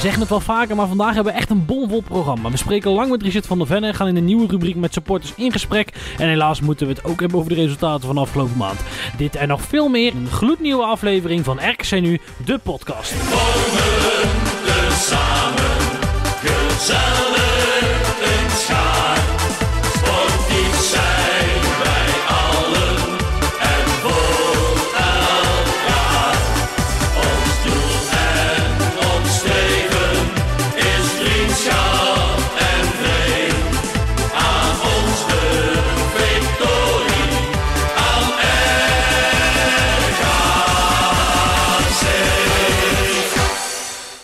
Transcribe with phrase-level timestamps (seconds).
[0.00, 2.50] zeggen het wel vaker, maar vandaag hebben we echt een bomvol programma.
[2.50, 5.32] We spreken lang met Richard van der Venne, gaan in een nieuwe rubriek met supporters
[5.36, 6.14] in gesprek.
[6.18, 8.80] En helaas moeten we het ook hebben over de resultaten van afgelopen maand.
[9.16, 13.14] Dit en nog veel meer in een gloednieuwe aflevering van RKC Nu, de podcast.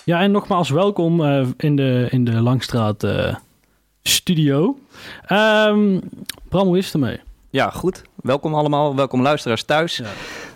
[0.06, 3.34] Ja, en nogmaals welkom eh, in, de, in de Langstraat eh,
[4.02, 4.78] studio.
[5.26, 5.98] Ehm
[6.48, 7.20] Bram, hoe is het ermee?
[7.50, 8.02] Ja, goed.
[8.14, 8.96] Welkom allemaal.
[8.96, 9.96] Welkom luisteraars thuis.
[9.96, 10.04] Ja.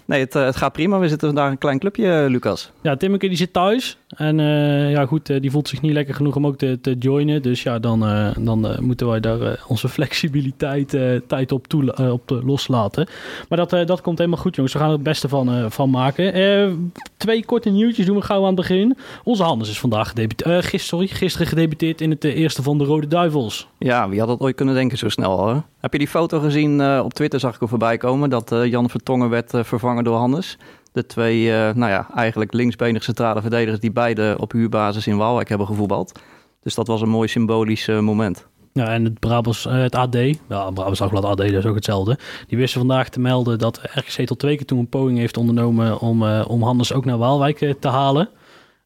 [0.04, 0.98] Nee, het, eh, het gaat prima.
[0.98, 2.70] We zitten vandaag een klein clubje, Lucas.
[2.80, 3.98] Ja, Timmeke die zit thuis.
[4.16, 6.96] En eh, ja, goed, eh, die voelt zich niet lekker genoeg om ook te, te
[6.98, 7.42] joinen.
[7.42, 13.08] Dus ja, dan, eh, dan moeten wij daar onze flexibiliteit tijd op, toe, op loslaten.
[13.48, 14.74] Maar dat, dat komt helemaal goed, jongens.
[14.74, 16.92] We gaan er het beste van, van maken.
[17.16, 18.96] Twee korte nieuwtjes doen we gauw aan het begin.
[19.24, 20.64] Onze Hannes is vandaag gedebuteerd.
[20.64, 23.68] gisteren, sorry, gisteren gedebuteerd in het eerste van de Rode Duivels.
[23.78, 25.62] Ja, wie had dat ooit kunnen denken zo snel hoor.
[25.80, 29.28] Heb je die foto gezien op Twitter, zag ik er voorbij komen, dat Jan Vertongen
[29.28, 30.58] werd vervangen door Hannes.
[30.92, 35.48] De twee, eh, nou ja, eigenlijk linksbenige centrale verdedigers die beide op huurbasis in Waalwijk
[35.48, 36.12] hebben gevoetbald.
[36.62, 38.48] Dus dat was een mooi symbolisch eh, moment.
[38.72, 40.14] Ja, en het Brabants, eh, het AD,
[40.48, 42.18] ja, Brabants Dagblad AD, dat is ook hetzelfde.
[42.46, 46.00] Die wisten vandaag te melden dat RKC tot twee keer toe een poging heeft ondernomen
[46.00, 48.28] om, eh, om Hannes ook naar Waalwijk te halen.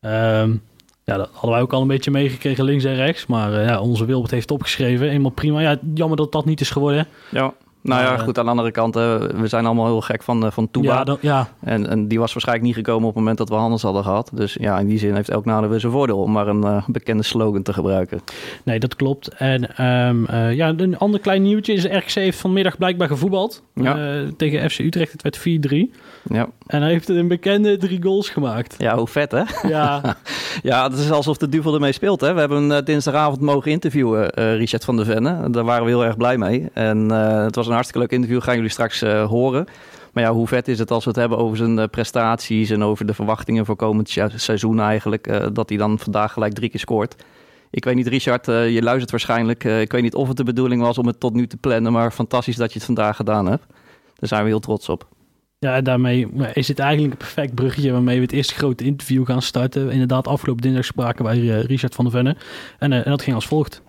[0.01, 0.57] Ehm,
[1.05, 3.27] ja, dat hadden wij ook al een beetje meegekregen links en rechts.
[3.27, 5.11] Maar ja, onze Wilbert heeft opgeschreven.
[5.11, 5.61] Eenmaal prima.
[5.61, 7.07] Ja, jammer dat dat niet is geworden.
[7.31, 7.55] Ja.
[7.85, 10.71] Nou ja, goed, aan de andere kant, we zijn allemaal heel gek van, eh, van
[10.71, 10.93] Touba.
[10.95, 13.55] Ja, dat- ja, En, en die was waarschijnlijk niet gekomen op het moment dat we
[13.55, 14.31] Hannes hadden gehad.
[14.35, 16.83] Dus ja, in die zin heeft elk nadeel weer zijn voordeel, om maar een eh,
[16.87, 18.21] bekende slogan te gebruiken.
[18.65, 19.29] nee, dat klopt.
[19.29, 23.63] En ehm, eh, ja, een ander klein nieuwtje is RKC heeft vanmiddag blijkbaar gevoetbald.
[23.75, 24.23] Ja.
[24.37, 25.13] Tegen FC Utrecht.
[25.13, 25.91] Het werd 4-3.
[26.29, 28.75] Ja, En hij heeft een bekende drie goals gemaakt.
[28.79, 29.43] ja hoe vet hè?
[29.69, 30.01] Ja,
[30.63, 32.21] Ja, het is alsof de duvel ermee speelt.
[32.21, 32.33] Hè?
[32.35, 35.51] We hebben hem dinsdagavond mogen interviewen, Richard van der Venne.
[35.51, 36.69] Daar waren we heel erg blij mee.
[36.73, 39.67] En het was een hartstikke leuk interview, gaan jullie straks eh, horen.
[40.13, 42.71] Maar ja, hoe vet is het als we het hebben over zijn eh, prestaties...
[42.71, 45.27] en over de verwachtingen voor komend se- seizoen eigenlijk...
[45.27, 47.25] eh, dat hij dan vandaag gelijk drie keer scoort.
[47.71, 49.65] Ik weet niet, Richard, je luistert waarschijnlijk.
[49.65, 51.93] ik weet niet of het de bedoeling was om het tot nu te plannen...
[51.93, 53.65] maar fantastisch dat je het vandaag gedaan hebt.
[54.15, 55.09] Daar zijn we heel trots op.
[55.59, 59.43] Ja, daarmee is het eigenlijk een perfect bruggetje waarmee we het eerste grote interview gaan
[59.43, 59.91] starten.
[59.91, 62.37] Inderdaad, afgelopen dinsdag spraken wij Richard van der Venne.
[62.79, 63.83] En, en dat ging als volgt.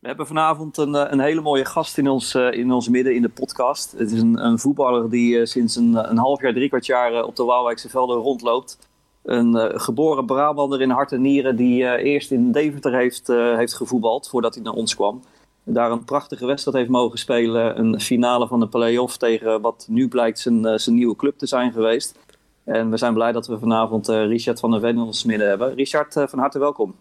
[0.00, 3.14] We hebben vanavond een, eh, een hele mooie gast in ons, eh, in ons midden
[3.14, 3.92] in de podcast.
[3.92, 7.24] Het is een, een voetballer die eh, sinds een, een half jaar, drie kwart jaar
[7.24, 8.78] op de Waalwijkse velden rondloopt.
[9.22, 14.54] Een geboren Brabander in hart en nieren die eerst in Deventer heeft, heeft gevoetbald voordat
[14.54, 15.22] hij naar ons kwam.
[15.64, 17.78] Daar een prachtige wedstrijd heeft mogen spelen.
[17.78, 21.72] Een finale van de play-off tegen wat nu blijkt zijn, zijn nieuwe club te zijn
[21.72, 22.18] geweest.
[22.64, 25.74] En we zijn blij dat we vanavond Richard van der Ven in ons midden hebben.
[25.74, 26.94] Richard, van harte welkom.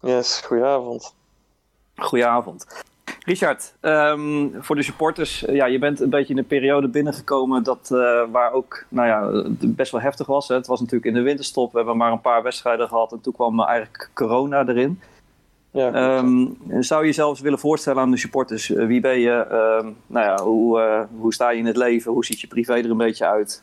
[0.00, 1.14] Yes, goedenavond.
[1.96, 2.84] Goedenavond.
[3.24, 7.62] Richard, ehm, voor de supporters, eh, ja, je bent een beetje in een periode binnengekomen
[7.62, 10.48] dat, eh, waar ook nou ja, best wel heftig was.
[10.48, 10.54] Hè.
[10.54, 13.32] Het was natuurlijk in de winterstop, we hebben maar een paar wedstrijden gehad en toen
[13.32, 15.00] kwam eh, eigenlijk corona erin.
[15.70, 16.46] Ja, Ehm,
[16.80, 18.68] zou je jezelf willen voorstellen aan de supporters?
[18.68, 19.30] Wie ben je?
[19.32, 22.12] Ehm, nou ja, hoe, hoe sta je in het leven?
[22.12, 23.62] Hoe ziet je privé er een beetje uit?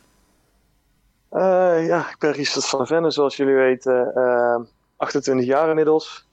[1.88, 4.16] Ja, ik ben Richard van der Venne, zoals jullie weten.
[4.16, 4.55] eh,
[4.97, 6.25] 28 jaar inmiddels.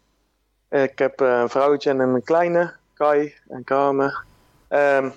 [0.70, 4.24] Ik heb eh, een vrouwtje en een kleine, Kai en Carmen.
[4.68, 5.10] Ehm,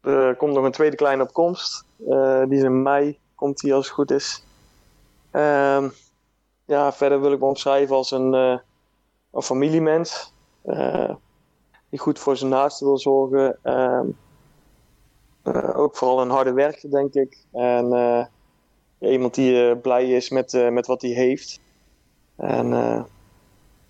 [0.00, 1.84] er komt nog een tweede kleine op komst.
[2.08, 4.44] Eh, die is in mei, komt die als het goed is.
[5.30, 5.88] Ehm,
[6.64, 8.58] ja, verder wil ik me omschrijven als een, eh,
[9.32, 10.34] een familiemens.
[10.62, 11.14] eh,
[11.88, 13.58] die goed voor zijn naasten wil zorgen.
[13.62, 14.06] Ehm,
[15.42, 17.44] eh, ook vooral een harde werker, denk ik.
[17.52, 18.30] En
[18.98, 21.60] iemand die blij is met, met wat hij heeft.
[22.36, 22.72] En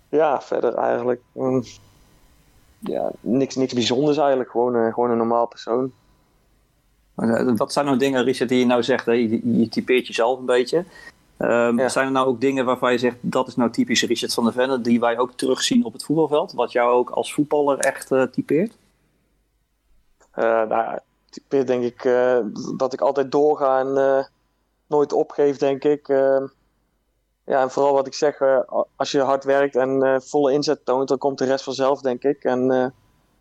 [0.09, 1.63] ja, verder eigenlijk mm,
[2.79, 4.49] ja, niks, niks bijzonders eigenlijk.
[4.49, 5.91] Gewoon, eh, gewoon een normaal persoon.
[7.15, 9.05] Eh, Wat zijn nou dingen, Richard, die je nou zegt?
[9.05, 9.11] Hè?
[9.11, 10.85] Je, je typeert jezelf een beetje.
[11.37, 11.89] Ehm, Ja.
[11.89, 14.53] Zijn er nou ook dingen waarvan je zegt dat is nou typisch Richard van der
[14.53, 16.51] Venne, die wij ook terugzien op het voetbalveld?
[16.53, 18.77] Wat jou ook als voetballer echt eh, typeert?
[20.31, 22.37] Eh nou, ja, typeer denk ik eh,
[22.77, 24.25] dat ik altijd doorga en eh,
[24.87, 26.07] nooit opgeef, denk ik.
[27.47, 28.59] Ja, en vooral wat ik zeg, eh,
[28.95, 32.23] als je hard werkt en eh, volle inzet toont, dan komt de rest vanzelf, denk
[32.23, 32.43] ik.
[32.43, 32.85] En eh,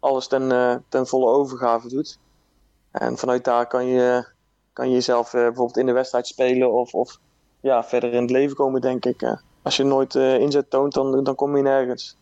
[0.01, 2.19] alles ten, ten volle overgave doet.
[2.91, 4.27] En vanuit daar kan je,
[4.73, 7.19] kan je jezelf bijvoorbeeld in de wedstrijd spelen of, of
[7.61, 9.39] ja, verder in het leven komen, denk ik.
[9.63, 12.17] als je nooit inzet toont, dan, dan kom je nergens.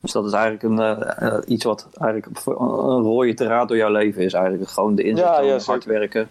[0.00, 4.32] Dus dat is eigenlijk een, iets wat eigenlijk een rode draad door jouw leven is.
[4.32, 6.28] Eigenlijk gewoon de inzet, Ja, hard werken.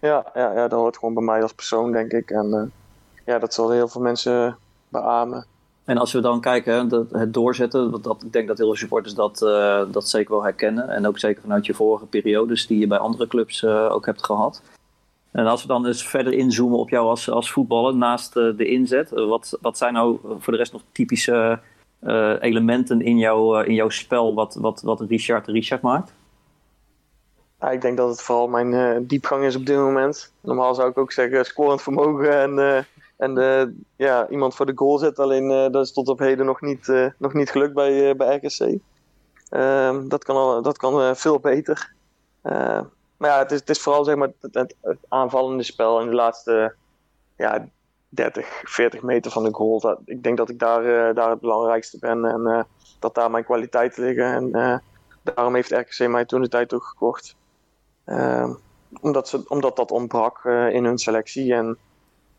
[0.00, 2.30] Ja, ja, ja, dat hoort gewoon bij mij als persoon, denk ik.
[2.30, 2.72] En
[3.24, 4.56] ja, dat zullen heel veel mensen
[4.88, 5.46] beamen.
[5.84, 9.14] En als we dan kijken, het doorzetten, dat, dat, ik denk dat heel veel supporters
[9.14, 10.88] dat, eh, dat zeker wel herkennen.
[10.88, 14.24] En ook zeker vanuit je vorige periodes die je bij andere clubs eh, ook hebt
[14.24, 14.62] gehad.
[15.30, 18.66] En als we dan eens verder inzoomen op jou als, als voetballer, naast eh, de
[18.66, 21.60] inzet, wat, wat zijn nou voor de rest nog typische
[22.40, 26.12] elementen in, jou, in jouw spel wat, wat, wat Richard Richard maakt?
[27.60, 30.32] Ja, ik denk dat het vooral mijn diepgang is op dit moment.
[30.40, 32.86] Normaal zou ik ook zeggen scorend vermogen en,
[33.16, 33.66] en eh,
[33.96, 35.24] ja, iemand voor de goal zetten.
[35.24, 38.16] Alleen eh, dat is tot op heden nog niet, eh, nog niet gelukt bij, eh,
[38.16, 38.78] bij RKC.
[39.48, 41.94] Ehm, dat kan, al, dat kan veel beter.
[42.42, 42.80] Eh,
[43.16, 44.76] maar ja, het is, het is vooral zeg maar, het,
[45.08, 46.74] aanvallende spel in de laatste
[47.36, 47.68] ja,
[48.08, 49.80] 30, 40 meter van de goal.
[49.80, 52.66] Dat, ik denk dat ik daar, daar het belangrijkste ben en
[52.98, 54.32] dat daar mijn kwaliteiten liggen.
[54.32, 54.82] En
[55.22, 57.36] daarom heeft RKC mij toen de tijd ook gekocht.
[58.04, 58.54] Ehm,
[59.00, 61.54] omdat, ze, omdat dat ontbrak in hun selectie.
[61.54, 61.78] En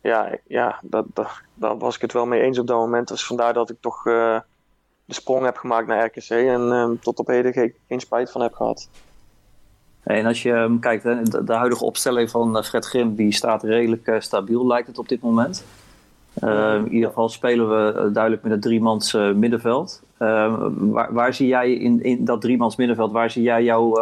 [0.06, 3.08] ja, ja dat, dat, daar was ik het wel mee eens op dat moment.
[3.08, 4.40] Dus vandaar dat ik toch eh,
[5.04, 6.30] de sprong heb gemaakt naar RKC.
[6.30, 8.88] En ehm, tot op heden geen, geen spijt van heb gehad.
[10.06, 13.32] En als je ehm, kijkt, hè, de, de huidige opstelling van eh, Fred Grim, die
[13.32, 15.64] staat redelijk eh, stabiel, lijkt het op dit moment.
[16.34, 20.02] Eh, in ieder geval spelen we duidelijk met een driemans middenveld.
[20.18, 23.98] Waar, waar zie jij in, in dat driemans middenveld, waar zie jij jouw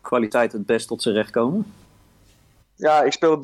[0.00, 1.72] kwaliteit het best tot zijn recht komen?
[2.74, 3.40] Ja, ik speel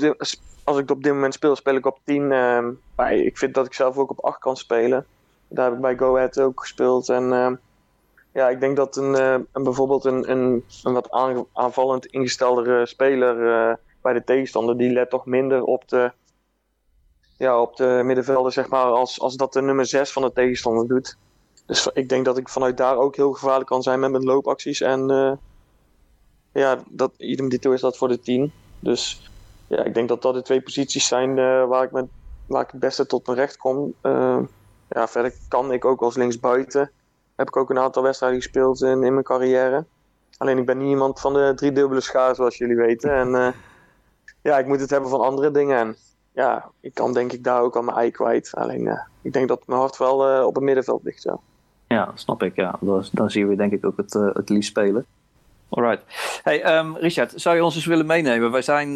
[0.70, 2.32] als ik op dit moment speel, speel ik op 10.
[2.32, 2.72] ehm,
[3.10, 5.06] ik vind dat ik zelf ook op 8 kan spelen.
[5.48, 7.08] Daar heb ik bij Go Ahead ook gespeeld.
[7.08, 7.54] En ehm,
[8.32, 13.68] ja, ik denk dat een, eh, een bijvoorbeeld een, een, wat aan- aanvallend ingesteldere speler
[13.70, 16.12] eh, bij de tegenstander, die let toch minder op de,
[17.36, 20.88] ja, op de middenvelden, zeg maar, als, als dat de nummer 6 van de tegenstander
[20.88, 21.16] doet.
[21.66, 24.80] Dus ik denk dat ik vanuit daar ook heel gevaarlijk kan zijn met mijn loopacties.
[24.80, 25.32] En eh,
[26.52, 28.52] ja, dat, idem dito is dat voor de 10.
[28.78, 29.29] Dus
[29.70, 32.06] ja, ik denk dat dat de twee posities zijn eh, waar, ik met,
[32.46, 33.94] waar ik het beste tot mijn recht kom.
[34.00, 34.38] Eh,
[34.88, 36.90] ja, verder kan ik ook als linksbuiten.
[37.36, 39.84] Heb ik ook een aantal wedstrijden gespeeld in, in mijn carrière.
[40.36, 43.14] Alleen ik ben niet iemand van de driedubbele schaar, zoals jullie weten.
[43.14, 43.52] En eh,
[44.42, 45.78] ja, ik moet het hebben van andere dingen.
[45.78, 45.96] En
[46.32, 48.54] ja, ik kan denk ik daar ook al mijn ei kwijt.
[48.54, 51.22] Alleen ik denk dat mijn hart wel op het middenveld ligt.
[51.22, 51.38] Ja.
[51.86, 52.56] Ja, snap ik.
[52.56, 52.76] Ja.
[52.80, 55.06] Dan, dan zien we denk ik ook het, het liefst spelen.
[55.70, 56.02] Alright.
[56.42, 58.50] Hey, ehm, Richard, zou je ons eens willen meenemen?
[58.50, 58.94] Wij zijn, eh,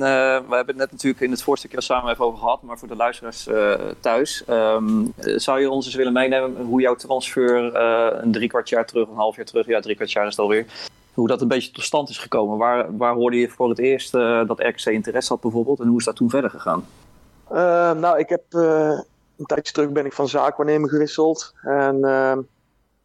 [0.49, 2.89] we hebben het net natuurlijk in het voorstukje al samen even over gehad, maar voor
[2.89, 7.75] de luisteraars eh, thuis, ehm, eh, zou je ons eens willen meenemen hoe jouw transfer
[7.75, 10.31] eh, een drie kwart jaar terug, een half jaar terug, ja, drie kwart jaar is
[10.31, 10.67] het alweer,
[11.15, 12.59] hoe dat een beetje tot stand is gekomen?
[12.59, 14.13] Waar, waar hoorde je voor het eerst
[14.47, 16.87] dat RKC interesse had bijvoorbeeld en hoe is dat toen verder gegaan?
[18.01, 18.43] Nou, ik heb
[19.37, 21.55] een tijdje terug ben ik van zaakwaarnemer gewisseld.
[21.63, 22.39] En ehm,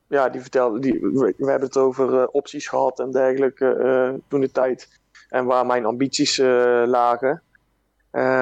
[0.10, 4.42] ja, die vertelde, die, we, hebben het over eh, opties gehad en dergelijke eh, toen
[4.42, 5.00] de tijd.
[5.30, 7.42] En waar mijn ambities eh, lagen.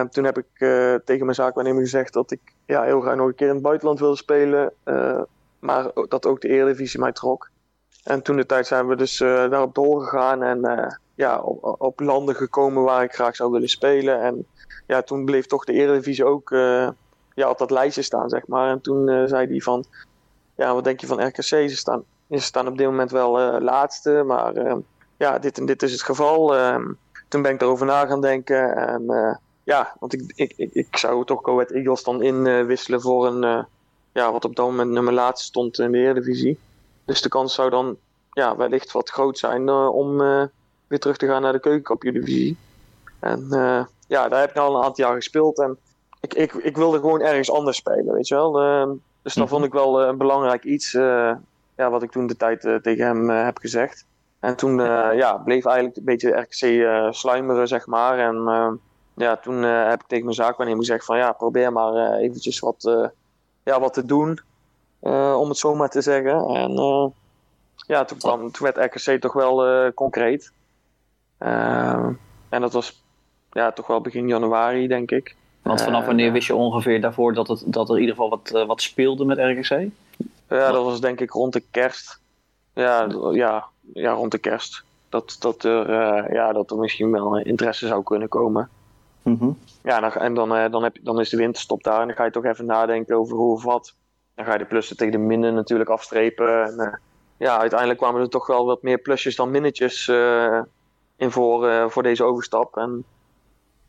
[0.10, 0.46] Toen heb ik
[1.06, 4.00] tegen mijn zaakwaarnemer gezegd dat ik ja, heel graag nog een keer in het buitenland
[4.00, 4.74] wilde spelen.
[5.60, 7.50] maar dat ook de Eredivisie mij trok.
[8.04, 12.84] En toen de tijd zijn we dus daarop doorgegaan en ja, op, op landen gekomen
[12.84, 14.22] waar ik graag zou willen spelen.
[14.22, 14.46] En
[14.86, 16.50] ja, toen bleef toch de Eredivisie ook
[17.34, 18.70] ja, op dat lijstje staan, zeg maar.
[18.70, 19.86] En toen zei hij van,
[20.58, 21.44] ja, wat denk je van RKC?
[21.44, 24.76] Ze staan, ze staan op dit moment wel eh, laatste, maar eh,
[25.18, 26.56] ja, dit en dit is het geval.
[26.56, 26.92] Ehm,
[27.28, 30.98] toen ben ik erover na gaan denken en eh, ja, want ik, ik, ik, ik
[30.98, 33.66] zou toch Go Ahead Eagles dan inwisselen voor een,
[34.12, 36.60] ja, wat op dat moment nummer laatste stond in de Eredivisie.
[37.06, 37.98] Dus de kans zou dan
[38.32, 40.18] ja, wellicht wat groot zijn om
[40.88, 42.58] weer terug te gaan naar de keukenkampioen-divisie.
[43.20, 43.48] En
[44.08, 45.60] ja, daar heb ik al een aantal jaar gespeeld.
[45.60, 45.78] En
[46.22, 48.62] ik, ik, ik wilde gewoon ergens anders spelen, weet je wel.
[48.62, 48.90] Ehm,
[49.28, 50.94] dus dat vond ik wel eh, een belangrijk iets.
[50.94, 51.36] eh,
[51.76, 54.06] ja, wat ik toen de tijd eh, tegen hem heb gezegd.
[54.40, 54.78] En toen
[55.16, 58.20] ja, bleef eigenlijk een beetje RKC sluimeren, zeg maar.
[58.20, 58.80] En
[59.14, 61.18] ja, toen heb ik tegen mijn zaakwaarnemer gezegd van...
[61.18, 63.10] Ja, probeer maar eventjes wat,
[63.64, 64.40] ja, wat te doen.
[65.36, 66.46] om het zo maar te zeggen.
[66.48, 66.72] En
[67.88, 70.52] ja, toen, kwam, toen werd RKC toch wel concreet.
[71.38, 73.04] En dat was
[73.52, 75.36] ja, toch wel begin januari, denk ik.
[75.68, 78.30] Want vanaf Eh, wanneer wist je ongeveer daarvoor dat, het, dat er in ieder geval
[78.30, 79.90] wat, eh, wat speelde met RKC?
[80.50, 82.20] Ja, dat was denk ik rond de kerst.
[82.74, 84.84] Ja, ja, ja rond de kerst.
[85.10, 88.70] Dat, dat, er, eh, ja, dat er misschien wel interesse zou kunnen komen.
[89.22, 89.50] Mhm.
[89.84, 92.16] Ja, dan, en dan, eh, dan, heb je, dan is de winterstop daar en dan
[92.16, 93.94] ga je toch even nadenken over hoe of wat.
[94.36, 96.64] Dan ga je de plussen tegen de minnen natuurlijk afstrepen.
[96.64, 97.00] En,
[97.38, 100.08] ja, uiteindelijk kwamen er toch wel wat meer plusjes dan minnetjes
[101.18, 102.78] in voor, voor deze overstap.
[102.78, 103.06] En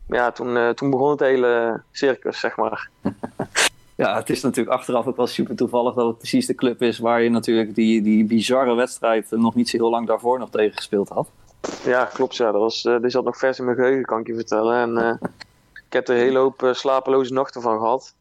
[0.08, 2.88] ja, toen, eh, toen begon het hele circus, zeg maar.
[3.98, 6.98] Ja, het is natuurlijk achteraf ook wel super toevallig dat het precies de club is
[6.98, 10.76] waar je natuurlijk die, die bizarre wedstrijd nog niet zo heel lang daarvoor nog tegen
[10.76, 11.28] gespeeld had.
[11.84, 12.36] Ja, klopt.
[12.36, 12.52] Ja.
[12.52, 14.76] Dat was, eh, die zat nog vers in mijn geheugen, kan ik je vertellen.
[14.76, 15.28] En eh,
[15.86, 18.14] ik heb er een hele hoop slapeloze nachten van gehad.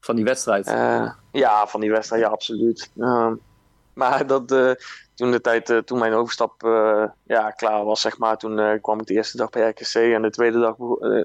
[0.00, 0.66] Van die wedstrijd.
[1.32, 2.90] Ja, van die wedstrijd, ja, absoluut.
[2.98, 3.34] Ehm,
[3.92, 4.76] maar dat,
[5.18, 8.80] toen de tijd, eh, toen mijn overstap eh, ja, klaar was, zeg maar, toen eh,
[8.80, 10.74] kwam ik de eerste dag bij RKC en de tweede dag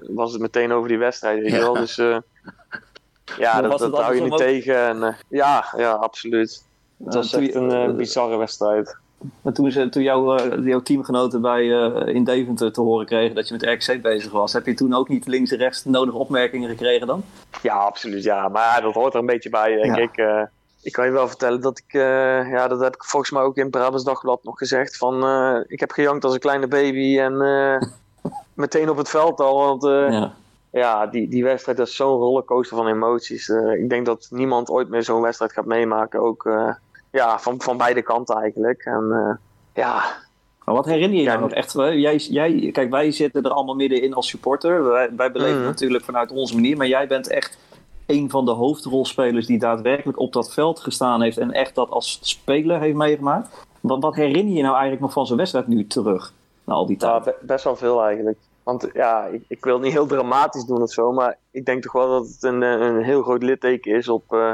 [0.08, 1.74] was het meteen over die wedstrijd, weet je wel.
[1.74, 2.16] Dus eh,
[3.38, 4.38] ja, dat, was het dat hou je niet ook.
[4.38, 4.76] tegen.
[4.76, 6.64] En, eh, ja, ja, absoluut.
[7.04, 8.96] Het Ja, was echt een bizarre wedstrijd.
[9.42, 13.34] Maar toen, ze, toen jouw, eh, jouw teamgenoten bij, eh, in Deventer te horen kregen
[13.34, 15.90] dat je met RKC bezig was, heb je toen ook niet links en rechts de
[15.90, 17.24] nodige opmerkingen gekregen dan?
[17.62, 18.22] Ja, absoluut.
[18.22, 20.02] Ja, maar ja, dat hoort er een beetje bij, denk Ja.
[20.02, 20.48] ik.
[20.84, 23.56] Ik kan je wel vertellen dat ik, eh, ja, dat heb ik volgens mij ook
[23.56, 24.96] in Brabants Dagblad nog gezegd.
[24.96, 27.88] Van, eh, ik heb gejankt als een kleine baby en eh,
[28.54, 29.58] meteen op het veld al.
[29.58, 30.32] Want ja.
[30.70, 31.06] Ja.
[31.06, 33.48] die, die wedstrijd is zo'n rollercoaster van emoties.
[33.78, 36.20] Ik denk dat niemand ooit meer zo'n wedstrijd gaat meemaken.
[36.20, 36.48] Ook
[37.10, 38.84] ja, van, van beide kanten eigenlijk.
[38.84, 39.38] En
[39.74, 40.02] ja,
[40.64, 41.72] Maar wat herinner je je Ja, nou nog echt?
[41.72, 44.84] Jij, jij, kijk, wij zitten er allemaal middenin als supporter.
[44.84, 45.66] Wij, wij beleven Mhm.
[45.66, 46.76] het natuurlijk vanuit onze manier.
[46.76, 47.58] Maar jij bent echt
[48.06, 51.38] een van de hoofdrolspelers die daadwerkelijk op dat veld gestaan heeft.
[51.38, 53.48] En echt dat als speler heeft meegemaakt.
[53.80, 56.32] Wat, wat herinner je je nou eigenlijk nog van zo'n wedstrijd nu terug?
[56.64, 57.24] Na al die Ja, tijd.
[57.24, 58.38] be- best wel veel eigenlijk.
[58.62, 61.92] Want ja, ik, ik wil niet heel dramatisch doen of zo, maar ik denk toch
[61.92, 64.52] wel dat het een, eh, een heel groot litteken is op, eh,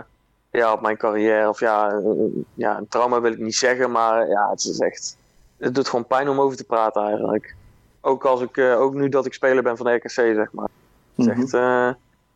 [0.51, 1.49] ja, op mijn carrière.
[1.49, 5.17] Of ja, een, ja, een trauma wil ik niet zeggen, maar ja, het is echt.
[5.57, 7.55] Het doet gewoon pijn om over te praten eigenlijk.
[8.01, 10.69] Ook, als ik, eh, ook nu dat ik speler ben van de RKC, zeg maar.
[11.15, 11.41] Het is Mhm.
[11.43, 11.91] echt, eh,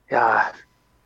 [0.07, 0.51] ja,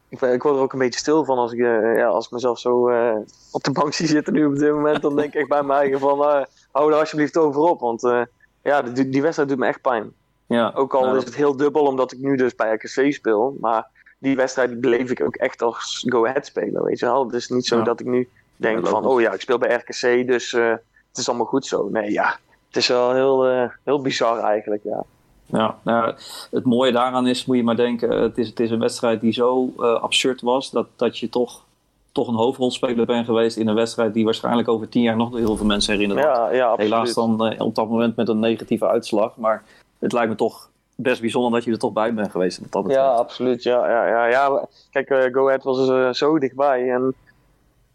[0.09, 2.59] ik, word er ook een beetje stil van als ik, eh, ja, als ik mezelf
[2.59, 3.17] zo eh,
[3.53, 5.03] op de bank zie zitten nu op dit moment.
[5.03, 7.81] Dan denk ik echt bij mij eigen van, eh, hou er alsjeblieft over op.
[7.81, 8.27] Want
[8.63, 10.13] ja, die, die wedstrijd doet me echt pijn.
[10.47, 10.73] Ja.
[10.75, 13.57] Ook al Ja, is het heel dubbel omdat ik nu dus bij RKC speel.
[13.61, 13.87] Maar
[14.19, 17.25] die wedstrijd beleef ik ook echt als go-ahead speler, weet je wel.
[17.25, 17.83] Het is niet zo Ja.
[17.83, 21.47] dat ik nu denk van, oh ja, ik speel bij RKC, dus het is allemaal
[21.47, 21.89] goed zo.
[21.89, 25.05] Nee, ja, het is wel heel, heel bizar eigenlijk, ja.
[25.51, 26.15] Ja, nou,
[26.51, 29.33] het mooie daaraan is, moet je maar denken, het is, het is een wedstrijd die
[29.33, 31.65] zo eh, absurd was dat, dat je toch,
[32.13, 35.57] toch een hoofdrolspeler bent geweest in een wedstrijd die waarschijnlijk over tien jaar nog heel
[35.57, 36.37] veel mensen herinnerd wordt.
[36.37, 36.75] Ja, ja.
[36.77, 39.65] Helaas dan eh, op dat moment met een negatieve uitslag, maar
[39.99, 42.73] het lijkt me toch best bijzonder dat je er toch bij bent geweest.
[42.73, 42.85] Dat.
[42.89, 43.63] Ja, absoluut.
[43.63, 44.67] Ja, ja, ja, ja.
[44.91, 46.91] Kijk, eh Go Ahead was zo dichtbij.
[46.91, 47.15] En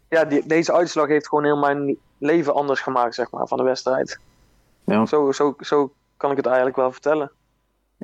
[0.08, 3.64] ja, die, deze uitslag heeft gewoon heel mijn leven anders gemaakt, zeg maar, van de
[3.64, 4.18] wedstrijd.
[4.84, 5.06] Ja.
[5.06, 7.30] Zo, zo, zo kan ik het eigenlijk wel vertellen.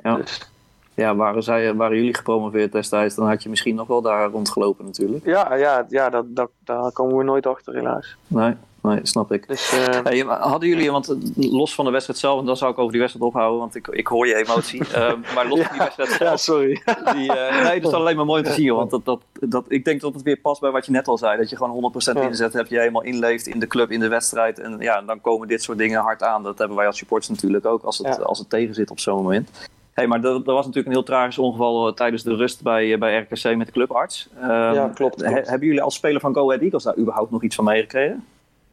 [0.03, 0.15] Ja.
[0.15, 0.49] Dus,
[0.93, 4.85] Ja, waren, zij, waren jullie gepromoveerd destijds, dan had je misschien nog wel daar rondgelopen
[4.85, 5.25] natuurlijk.
[5.25, 8.15] ja, ja, ja dat, dat, daar komen we nooit achter, helaas.
[8.27, 9.47] Nee, nee snap ik.
[9.47, 12.71] Dus eh, Hey, hadden jullie, want eh, los van de wedstrijd zelf, en dan zou
[12.71, 14.87] ik over die wedstrijd ophouden, want ik, ik hoor je emotie.
[14.93, 16.81] Ehm, maar los van die wedstrijd ja, zelf, sorry.
[17.13, 18.73] die, eh, nee, dat is alleen maar mooi om te zien.
[18.75, 21.17] Want dat, dat, dat, ik denk dat het weer past bij wat je net al
[21.17, 21.37] zei.
[21.37, 22.21] Dat je gewoon 100% Ja.
[22.21, 24.59] inzet hebt, je helemaal inleeft in de club, in de wedstrijd.
[24.59, 26.43] En ja, dan komen dit soort dingen hard aan.
[26.43, 28.23] Dat hebben wij als supporters natuurlijk ook, als het, Ja.
[28.23, 29.49] als het tegen zit op zo'n moment.
[29.93, 32.99] Hey, maar er, was natuurlijk een heel tragisch ongeval eh, tijdens de rust bij, eh,
[32.99, 34.29] bij RKC met de clubarts.
[34.41, 35.21] Ehm, Ja, klopt, klopt.
[35.21, 38.25] he- hebben jullie als speler van Go Ahead Eagles daar überhaupt nog iets van meegekregen?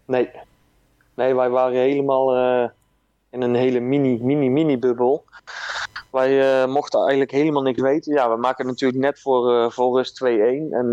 [0.05, 0.31] Nee.
[1.15, 2.69] Nee, wij waren helemaal eh,
[3.31, 5.25] in een hele mini, mini, mini bubbel.
[6.11, 8.13] Wij mochten eigenlijk helemaal niks weten.
[8.13, 10.73] Ja, we maken natuurlijk net voor, eh, voor rust 2-1.
[10.73, 10.87] En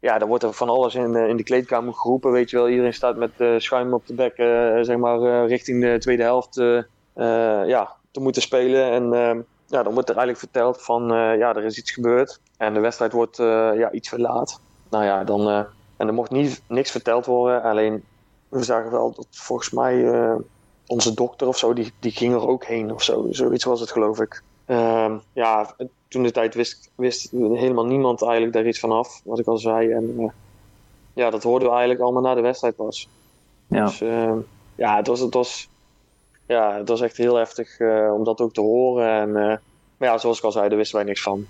[0.00, 2.30] ja, dan wordt er van alles in, in de kleedkamer geroepen.
[2.32, 4.32] Weet je wel, iedereen staat met schuim op de bek,
[4.84, 6.54] zeg maar, richting de tweede helft
[7.66, 8.90] ja, te moeten spelen.
[8.90, 9.40] En eh,
[9.72, 12.40] ja, dan wordt er eigenlijk verteld van, eh, ja, er is iets gebeurd.
[12.56, 14.60] En de wedstrijd wordt eh, ja, iets verlaat.
[14.90, 15.48] Nou ja, dan...
[15.48, 15.62] eh,
[15.96, 17.62] en er mocht niet, niks verteld worden.
[17.62, 18.04] Alleen
[18.48, 20.10] we zagen wel dat volgens mij
[20.86, 23.26] onze dokter of zo, die, die ging er ook heen of zo.
[23.30, 24.42] Zoiets was het, geloof ik.
[24.64, 25.74] Ehm, ja,
[26.08, 29.58] toen de tijd wist, wist helemaal niemand eigenlijk daar iets van af, wat ik al
[29.58, 29.92] zei.
[29.92, 30.32] En
[31.12, 33.08] ja, dat hoorden we eigenlijk allemaal na de wedstrijd pas.
[33.66, 33.84] Ja.
[33.84, 34.38] Dus ehm,
[34.74, 35.68] ja, het was, het, was,
[36.46, 39.08] ja, het was echt heel heftig eh, om dat ook te horen.
[39.10, 39.56] En, eh,
[39.96, 41.46] maar ja, zoals ik al zei, daar wisten wij niks van.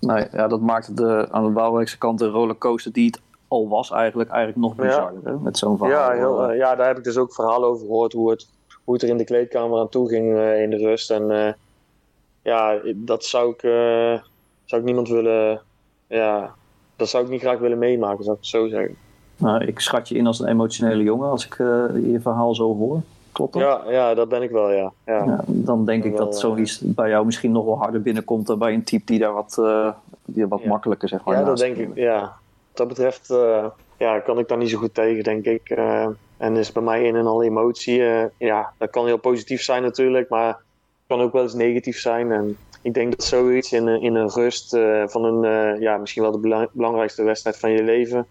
[0.00, 3.90] Nee, ja, dat maakt de, aan de Waalwijkse kant de rollercoaster die het al was
[3.90, 4.82] eigenlijk, eigenlijk nog Ja.
[4.82, 5.20] bizarder.
[5.32, 6.10] hè, Met zo'n verhaal.
[6.12, 8.12] Ja, heel, eh, ja, daar heb ik dus ook verhalen over gehoord.
[8.12, 8.46] Hoe het,
[8.84, 11.10] hoe het er in de kleedkamer aan toe ging in de rust.
[11.10, 11.56] En
[12.42, 13.60] ja, dat zou ik,
[14.64, 15.60] zou ik niemand willen.
[16.06, 16.54] Ja,
[16.96, 18.96] dat zou ik niet graag willen meemaken, zou ik het zo zeggen.
[19.36, 23.00] Nou, ik schat je in als een emotionele jongen als ik je verhaal zo hoor.
[23.34, 23.62] Klopt dat?
[23.62, 24.92] Ja, ja, dat ben ik wel, ja.
[25.06, 25.24] ja.
[25.24, 28.58] Ja, dan denk ik Wel, dat zoiets bij jou misschien nog wel harder binnenkomt dan
[28.58, 29.88] bij een type die daar wat, eh,
[30.24, 30.68] die wat Ja.
[30.68, 31.90] makkelijker zeg maar Ja, dat denk ik.
[31.94, 32.20] Ja.
[32.20, 32.32] Wat
[32.72, 35.70] dat betreft eh, ja, kan ik daar niet zo goed tegen, denk ik.
[35.70, 38.02] Eh, en is bij mij in en al emotie.
[38.38, 40.56] ja, dat kan heel positief zijn natuurlijk, maar het
[41.06, 42.32] kan ook wel eens negatief zijn.
[42.32, 44.68] En ik denk dat zoiets in, een- in een rust
[45.06, 48.26] van een, ja, misschien wel de bela- belangrijkste wedstrijd van je leven.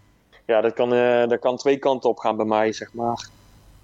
[0.46, 0.90] Ja, dat kan,
[1.28, 3.28] dat kan twee kanten op gaan bij mij, zeg maar.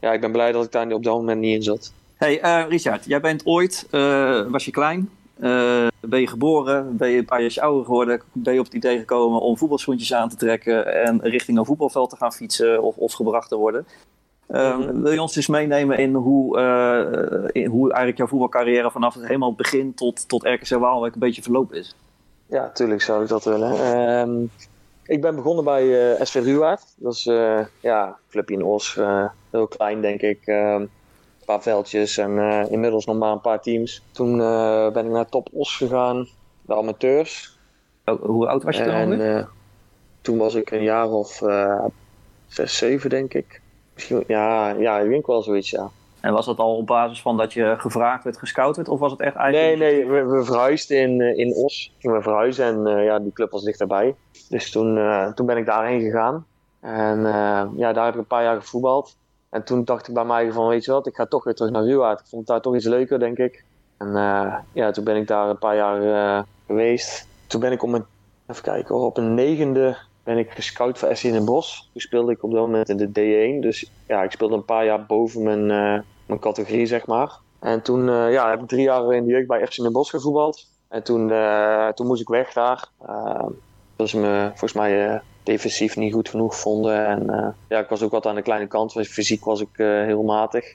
[0.00, 1.92] Ja, ik ben blij dat ik daar op dat moment niet in zat.
[2.14, 7.08] Hey, eh, Richard, jij bent ooit, eh, was je klein, eh, ben je geboren, ben
[7.08, 10.28] je een paar jaar ouder geworden, ben je op het idee gekomen om voetbalschoentjes aan
[10.28, 13.86] te trekken en richting een voetbalveld te gaan fietsen of, of gebracht te worden.
[14.46, 15.02] Eh, Mhm.
[15.02, 16.58] Wil je ons eens meenemen in hoe,
[17.52, 21.42] in hoe eigenlijk jouw voetbalcarrière vanaf het helemaal begin tot, tot RKC Waalwijk een beetje
[21.42, 21.94] verlopen is?
[22.46, 23.72] Ja, tuurlijk zou ik dat willen.
[23.72, 24.30] Ehm,
[25.10, 26.94] ik ben begonnen bij eh, SV Ruwaard.
[26.96, 28.96] Dat is eh, ja, een clubje in Os.
[28.96, 30.40] eh, heel klein, denk ik.
[30.44, 30.88] Ehm, een
[31.46, 32.38] paar veldjes en
[32.70, 34.02] inmiddels nog maar een paar teams.
[34.10, 34.36] Toen
[34.92, 36.28] ben ik naar Top Os gegaan,
[36.62, 37.58] de amateurs.
[38.04, 39.44] Oh, Hoe oud was je toen En eh,
[40.20, 41.42] toen was ik een jaar of
[42.46, 43.60] zes, zeven, denk ik.
[43.94, 45.90] Misschien, ja, ja, ik denk wel zoiets, ja.
[46.20, 49.10] En was dat al op basis van dat je gevraagd werd, gescout werd, of was
[49.10, 49.90] het echt Nee, eigenlijk...
[49.90, 51.94] nee, we, we verhuisden in, eh, in Os.
[51.98, 54.14] Gingen we verhuizen en eh, ja, die club was dichterbij.
[54.48, 56.46] Dus toen, eh, toen ben ik daarheen gegaan.
[56.80, 57.20] En
[57.76, 59.16] ja, daar heb ik een paar jaar gevoetbald.
[59.50, 61.72] En toen dacht ik bij mij van, weet je wat, ik ga toch weer terug
[61.72, 62.20] naar Ruwaard.
[62.20, 63.64] Ik vond daar toch iets leuker, denk ik.
[63.98, 64.12] En
[64.72, 67.26] ja, toen ben ik daar een paar jaar geweest.
[67.46, 67.94] Toen ben ik om
[68.46, 71.78] even kijken op een negende ben ik gescout voor SC in Den Bosch.
[71.92, 73.60] Toen speelde ik op dat moment in de D1.
[73.62, 77.38] Dus ja, ik speelde een paar jaar boven mijn, eh, mijn categorie, zeg maar.
[77.60, 79.92] En toen eh, ja, heb ik drie jaar in de jeugd bij FC in Den
[79.92, 80.66] Bosch gevoetbald.
[80.88, 82.88] En toen, eh, toen moest ik weg daar.
[83.96, 87.06] Dat ze me volgens mij defensief niet goed genoeg vonden.
[87.06, 88.92] En ja, ik was ook wat aan de kleine kant.
[88.92, 90.74] Fysiek was ik heel matig.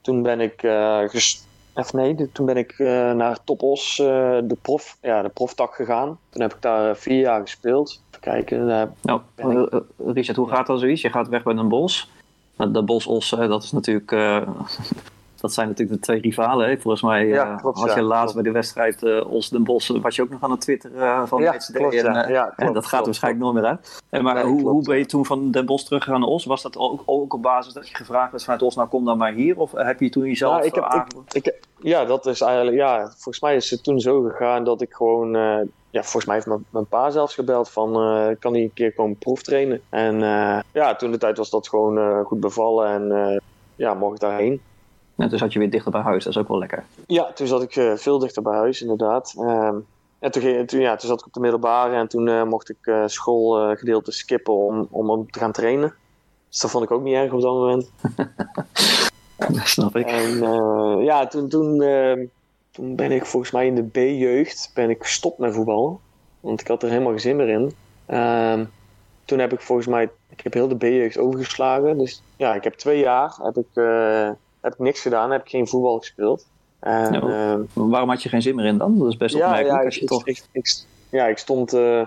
[0.00, 4.06] Toen ben ik, eh, ges- of nee, de- toen ben ik eh, naar Topos, eh,
[4.44, 6.18] de, prof, ja, de proftak gegaan.
[6.30, 8.00] Toen heb ik daar eh, vier jaar gespeeld.
[8.10, 8.66] Even kijken.
[9.02, 11.02] Nou, ik- Richard, hoe gaat dat zoiets?
[11.02, 12.10] Je gaat weg bij een bos.
[12.56, 14.10] Nou, De bos-os, eh, dat is natuurlijk...
[15.46, 16.68] eh, dat zijn natuurlijk de twee rivalen.
[16.68, 16.78] Hè?
[16.78, 19.88] Volgens mij Ja, eh, klopt, had je laatst bij de wedstrijd eh Os Den Bos...
[19.88, 22.52] was je ook nog aan het twitteren van Ja, klopt, en, ja.
[22.56, 24.02] eh, en dat gaat waarschijnlijk nooit meer uit.
[24.10, 26.44] En maar Nee, hoe, hoe ben je toen van Den Bos teruggegaan naar Os?
[26.44, 28.74] Was dat ook, ook op basis dat je gevraagd werd vanuit Os...
[28.76, 29.58] nou kom dan maar hier?
[29.58, 31.02] Of heb je toen jezelf Ja, ik heb- eh?
[31.32, 34.92] Ik, ja, dat is eigenlijk, ja, volgens mij is het toen zo gegaan dat ik
[34.94, 35.58] gewoon, eh,
[35.90, 38.92] ja, volgens mij heeft mijn, mijn pa zelfs gebeld van, eh, kan hij een keer
[38.92, 39.80] komen proeftrainen?
[39.88, 43.36] En eh, ja, toen de tijd was dat gewoon eh, goed bevallen en eh,
[43.76, 44.60] ja, mocht ik daarheen.
[45.16, 46.84] Ja, toen zat je weer dichter bij huis, dat is ook wel lekker.
[47.06, 49.34] Ja, toen zat ik eh, veel dichter bij huis, inderdaad.
[49.38, 49.76] Ehm,
[50.18, 52.68] en toen, ging, toen, ja, toen zat ik op de middelbare en toen eh, mocht
[52.68, 55.94] ik eh schoolgedeelte skippen om, om, om te gaan trainen.
[56.48, 57.90] Dus dat vond ik ook niet erg op dat moment.
[59.36, 60.06] Dat snap ik.
[60.06, 60.38] En
[61.02, 62.26] ja, toen, toen, eh,
[62.70, 65.98] toen ben ik volgens mij in de B-jeugd ben ik gestopt met voetballen.
[66.40, 67.72] Want ik had er helemaal geen zin meer in.
[68.06, 68.64] Ehm,
[69.24, 71.98] toen heb ik volgens mij, ik heb heel de B-jeugd overgeslagen.
[71.98, 73.66] Dus ja, ik heb twee jaar heb ik,
[74.66, 76.46] heb ik niks gedaan, heb ik geen voetbal gespeeld.
[76.80, 78.98] En, Ja, ehm, Waarom had je geen zin meer in dan?
[78.98, 79.68] Dat is best opmerkelijk.
[79.68, 80.26] ja, als ik, je toch...
[80.26, 82.06] ik, ik, ja, ik stond, eh,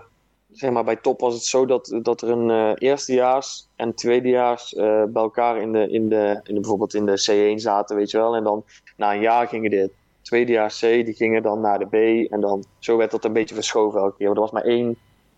[0.51, 4.73] zeg maar, bij top was het zo dat, dat er een eh, eerstejaars en tweedejaars
[4.73, 8.11] eh, bij elkaar in de, in, de, in de, bijvoorbeeld in de C1 zaten, weet
[8.11, 8.35] je wel.
[8.35, 8.63] En dan
[8.97, 9.91] na een jaar gingen de
[10.21, 12.31] tweedejaars C, die gingen dan naar de B.
[12.31, 14.27] En dan, zo werd dat een beetje verschoven elke keer.
[14.27, 14.95] Maar er was maar één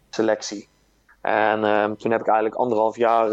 [0.10, 0.68] selectie.
[1.22, 3.30] En eh, toen heb ik eigenlijk anderhalf jaar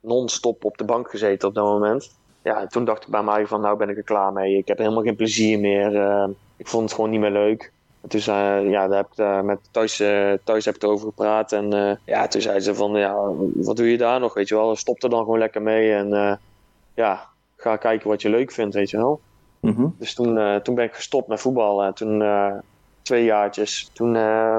[0.00, 2.20] non-stop op de bank gezeten op dat moment.
[2.42, 4.56] Ja, en toen dacht ik bij mij van, nou ben ik er klaar mee.
[4.58, 5.96] Ik heb helemaal geen plezier meer.
[5.96, 7.72] eh, ik vond het gewoon niet meer leuk.
[8.08, 11.52] Toen zei, ja, daar heb ik daar met thuis, eh, thuis heb ik erover gepraat.
[11.52, 13.14] En eh, ja, toen zei ze van, ja,
[13.54, 14.76] wat doe je daar nog, weet je wel.
[14.76, 15.92] Stop er dan gewoon lekker mee.
[15.94, 16.34] En eh,
[16.94, 19.20] ja, ga kijken wat je leuk vindt, weet je wel.
[19.60, 19.88] Mhm.
[19.98, 21.86] Dus toen, eh, toen ben ik gestopt met voetballen.
[21.86, 22.54] En toen eh,
[23.02, 23.90] twee jaartjes.
[23.92, 24.58] Toen eh,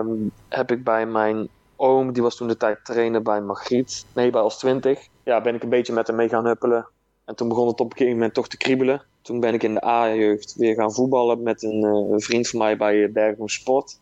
[0.49, 4.07] heb ik bij mijn oom, die was toen de tijd trainer bij Margriet.
[4.13, 5.07] Nee, bij Als 20.
[5.23, 6.87] Ja, ben ik een beetje met hem mee gaan huppelen.
[7.25, 9.01] En toen begon het op een gegeven moment toch te kriebelen.
[9.21, 12.59] Toen ben ik in de A-jeugd weer gaan voetballen met een, eh, een vriend van
[12.59, 13.99] mij bij Bergum Sport.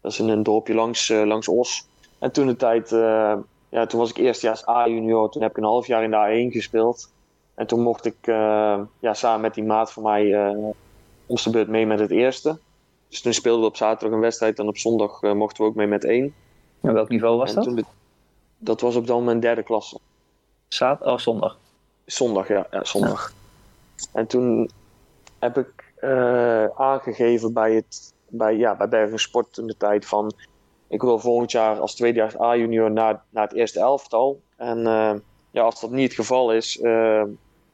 [0.00, 1.86] Dat is in een dorpje langs, eh, langs Os.
[2.18, 3.36] En toen de tijd, eh,
[3.68, 5.30] ja, toen was ik eerstejaars A-junior.
[5.30, 7.10] Toen heb ik een half jaar in de A1 gespeeld.
[7.54, 10.70] En toen mocht ik eh, ja, samen met die maat van mij eh
[11.28, 12.58] om de beurt mee met het eerste.
[13.08, 15.76] Dus toen speelden we op zaterdag een wedstrijd en op zondag eh, mochten we ook
[15.76, 16.34] mee met één.
[16.80, 17.84] En welk niveau was En dat?
[18.58, 19.98] dat was op dat moment derde klasse.
[20.68, 21.58] Zaad oh, zondag.
[22.08, 23.32] Zondag, ja, ja zondag.
[24.12, 24.70] En toen
[25.38, 30.32] heb ik eh, aangegeven bij, het, bij, ja, bij Bergen Sport in de tijd van...
[30.88, 34.40] Ik wil volgend jaar als tweedejaars A-junior naar, naar het eerste elftal.
[34.56, 35.14] En eh,
[35.50, 37.22] ja, als dat niet het geval is, eh,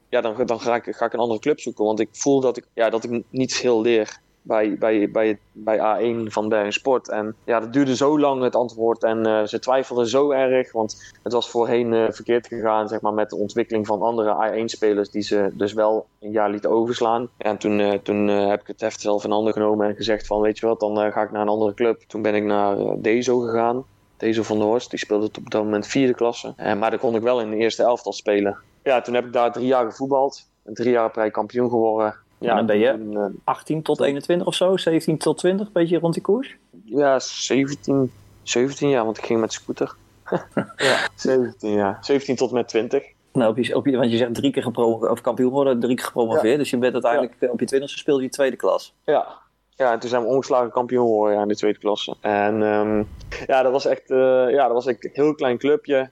[0.09, 1.85] ja, dan, dan ga, ik, ga ik een andere club zoeken.
[1.85, 4.19] Want ik voel dat ik, ja, dat ik niet heel leer.
[4.45, 7.09] Bij, bij, bij, bij A1 van Bergen Sport.
[7.09, 11.13] En ja, dat duurde zo lang het antwoord en eh, ze twijfelden zo erg, want
[11.23, 15.21] het was voorheen eh, verkeerd gegaan zeg maar, met de ontwikkeling van andere A1-spelers die
[15.21, 17.29] ze dus wel een jaar lieten overslaan.
[17.37, 20.41] En toen, eh, toen heb ik het heft zelf in handen genomen en gezegd van
[20.41, 22.01] weet je wat, dan ga ik naar een andere club.
[22.07, 23.85] Toen ben ik naar Dezo gegaan.
[24.17, 26.53] Dezo van der Horst, die speelde op dat moment vierde klasse.
[26.57, 28.57] Maar daar kon ik wel in de eerste elftal spelen.
[28.83, 30.47] Ja, toen heb ik daar drie jaar gevoetbald.
[30.63, 32.15] En drie jaar prij kampioen geworden.
[32.39, 35.73] Ja, dan ben je toen, eh, 18 tot 21 of zo, 17 tot 20, een
[35.73, 36.55] beetje rond die koers.
[36.83, 38.11] Ja, 17,
[38.43, 39.95] 17 jaar, want ik ging met scooter.
[40.75, 41.97] ja, 17 jaar.
[42.01, 43.03] 17 tot met 20.
[43.31, 45.95] Nou, op je, op je, want je zegt drie keer gepro of kampioen worden, drie
[45.95, 46.57] keer gepromoveerd.
[46.57, 48.93] Dus je bent uiteindelijk eh, op je twintigste speelde je tweede klas.
[49.05, 49.43] Ja.
[49.77, 52.15] Ja, en toen zijn we ongeslagen kampioen geworden ja, in de tweede klasse.
[52.21, 53.03] En ehm,
[53.45, 56.09] ja, dat was echt eh, ja, dat was echt een heel klein clubje.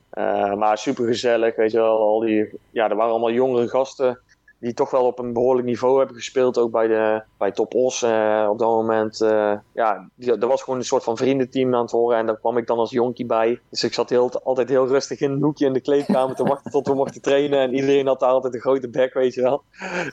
[0.57, 1.97] maar super gezellig, weet je wel.
[1.97, 4.19] Al die, ja, er waren allemaal jongere gasten
[4.63, 6.57] die toch wel op een behoorlijk niveau hebben gespeeld.
[6.57, 9.21] Ook bij, de, bij Top Os eh, op dat moment.
[9.21, 12.17] eh, ja, er was gewoon een soort van vriendenteam aan het horen.
[12.17, 13.59] En daar kwam ik dan als jonkie bij.
[13.69, 16.71] Dus ik zat heel, altijd heel rustig in een hoekje in de kleedkamer te wachten
[16.71, 17.59] tot we mochten trainen.
[17.59, 19.63] En iedereen had daar altijd een grote bek, weet je wel.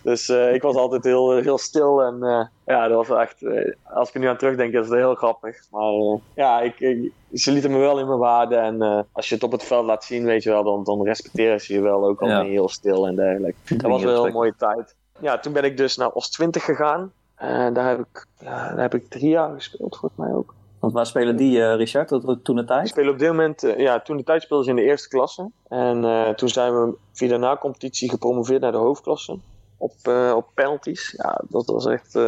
[0.02, 2.02] Dus eh, ik was altijd heel, heel stil.
[2.02, 3.42] En ja, dat was echt...
[3.42, 5.56] eh, als ik er nu aan terugdenk, is het heel grappig.
[5.70, 8.56] Maar eh, ja, ik, ik- ze lieten me wel in mijn waarde.
[8.56, 11.04] En eh, als je het op het veld laat zien, weet je wel, dan, dan
[11.04, 12.04] respecteren ze je wel.
[12.06, 12.42] Ook al Ja.
[12.42, 13.76] heel stil en dergelijke.
[13.76, 14.94] Dat was wel een heel mooie tijd.
[15.20, 17.12] Ja, toen ben ik dus naar Os 20 gegaan.
[17.36, 20.54] En daar heb ik, ja, daar heb ik drie jaar gespeeld, volgens mij ook.
[20.78, 23.08] Want waar spelen die, eh, Richard, dat, toen de tijd?
[23.08, 25.50] op dit moment, ja, toen de tijd speelde ze in de eerste klasse.
[25.68, 26.02] En
[26.36, 29.36] toen zijn we via de na-competitie gepromoveerd naar de hoofdklasse.
[29.76, 29.92] Op,
[30.34, 31.14] op penalties.
[31.16, 32.18] Ja, dat was echt,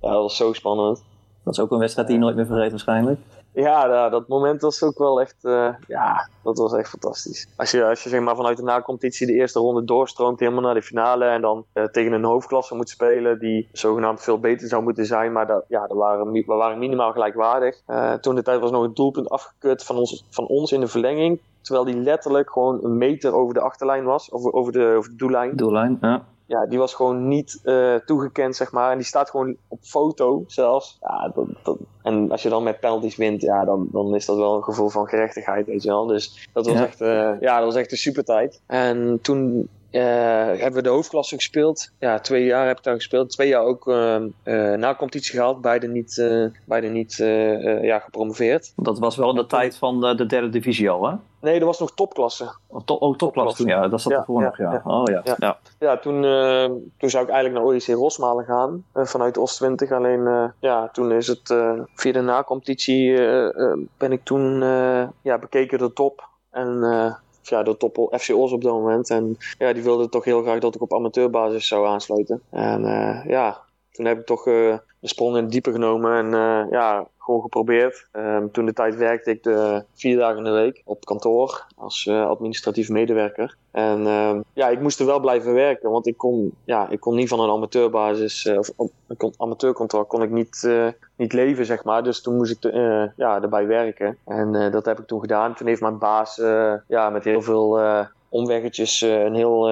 [0.00, 1.02] ja, dat was zo spannend.
[1.44, 3.20] Dat is ook een wedstrijd die je nooit meer vergeet waarschijnlijk.
[3.52, 7.48] Ja, dat moment was ook wel echt, eh, ja, dat was echt fantastisch.
[7.56, 10.74] Als je, als je zeg maar, vanuit de na-competitie de eerste ronde doorstroomt helemaal naar
[10.74, 14.82] de finale en dan eh, tegen een hoofdklasse moet spelen die zogenaamd veel beter zou
[14.82, 17.80] moeten zijn, maar dat, ja, dat waren, we waren minimaal gelijkwaardig.
[17.86, 20.88] Eh, toen de tijd was nog een doelpunt afgekut van ons, van ons in de
[20.88, 25.10] verlenging, terwijl die letterlijk gewoon een meter over de achterlijn was, over, over, de, over
[25.10, 25.56] de doellijn.
[25.56, 26.24] Doellijn, ja.
[26.48, 28.90] Ja, die was gewoon niet eh, toegekend, zeg maar.
[28.90, 30.98] En die staat gewoon op foto zelfs.
[31.00, 34.36] Ja, dat, dat, en als je dan met penalties wint, ja, dan, dan is dat
[34.36, 36.06] wel een gevoel van gerechtigheid, weet je wel.
[36.06, 36.84] Dus dat was, Ja.
[36.86, 38.60] echt, eh, ja, dat was echt een super tijd.
[38.66, 41.90] En toen hebben we de hoofdklasse gespeeld.
[41.98, 43.30] Ja, twee jaar heb ik daar gespeeld.
[43.30, 45.60] Twee jaar ook eh, eh, na competitie gehaald.
[45.60, 48.72] Beide niet, eh, beide niet eh, eh, ja, gepromoveerd.
[48.76, 51.14] Dat was wel in de tijd van de, de derde divisie al, hè?
[51.40, 52.52] Nee, er was nog topklasse.
[52.66, 53.88] Oh, to, oh topklas toen, ja.
[53.88, 54.72] Dat zat Ja, ervoor ja, nog, ja.
[54.72, 54.82] ja.
[54.84, 55.22] Oh ja.
[55.38, 55.58] Ja.
[55.78, 55.96] ja.
[55.98, 56.64] Toen, eh,
[56.98, 59.92] toen zou ik eigenlijk naar OEC Rosmalen gaan, eh, vanuit Oost 20.
[59.92, 64.62] Alleen, eh, ja, toen is het eh, via de na-competitie eh, eh, ben ik toen
[64.62, 66.28] eh, ja, bekeken door top.
[66.50, 67.14] En eh,
[67.48, 69.10] ja, door top FC Os op dat moment.
[69.10, 72.42] En ja, die wilde toch heel graag dat ik op amateurbasis zou aansluiten.
[72.50, 73.60] En eh, ja,
[73.98, 77.40] toen heb ik toch eh, de sprong in het diepe genomen en eh, ja, gewoon
[77.40, 78.08] geprobeerd.
[78.12, 82.06] Ehm, toen de tijd werkte ik de vier dagen in de week op kantoor als
[82.06, 83.56] eh, administratief medewerker.
[83.70, 87.14] En ehm, ja, ik moest er wel blijven werken, want ik kon, ja, ik kon
[87.14, 90.68] niet van een amateurbasis of een con- amateurcontract kon ik niet,
[91.16, 92.02] niet leven, zeg maar.
[92.02, 92.72] Dus toen moest ik
[93.16, 94.18] ja, erbij werken.
[94.24, 95.54] En dat heb ik toen gedaan.
[95.54, 96.36] Toen heeft mijn baas
[96.86, 97.80] ja, met heel veel
[98.28, 99.68] omweggetjes een heel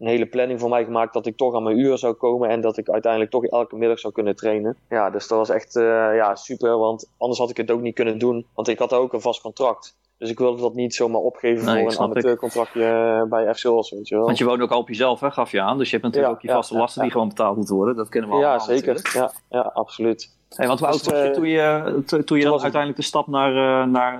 [0.00, 2.60] een hele planning voor mij gemaakt dat ik toch aan mijn uur zou komen en
[2.60, 4.76] dat ik uiteindelijk toch elke middag zou kunnen trainen.
[4.88, 5.84] Ja, dus dat was echt eh,
[6.14, 9.12] ja, super, want anders had ik het ook niet kunnen doen, want ik had ook
[9.12, 9.98] een vast contract.
[10.18, 13.90] Dus ik wilde dat niet zomaar opgeven Nee, voor een amateurcontractje eh, bij FC Os,
[13.90, 14.24] weet je wel.
[14.24, 15.78] Want je woont ook al op jezelf, hè, gaf je aan.
[15.78, 17.14] Dus je hebt natuurlijk Ja, ook je ja, vaste ja, lasten die ja.
[17.14, 17.96] gewoon betaald moeten worden.
[17.96, 18.94] Dat kennen we ja, allemaal zeker.
[18.94, 19.32] natuurlijk.
[19.48, 20.36] Ja, ja, absoluut.
[20.48, 22.96] Hey, want hoe oud Dus, was je eh, toen je, to- toen je dan uiteindelijk
[23.00, 24.18] de stap naar, naar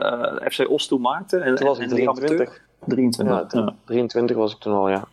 [0.50, 1.38] FC Os toe maakte?
[1.38, 2.26] En, Toen was en- ik en die amateur?
[2.28, 2.68] 23.
[2.86, 3.34] 23.
[3.34, 5.04] Ja, Ja, toen- 23 was ik toen al, ja.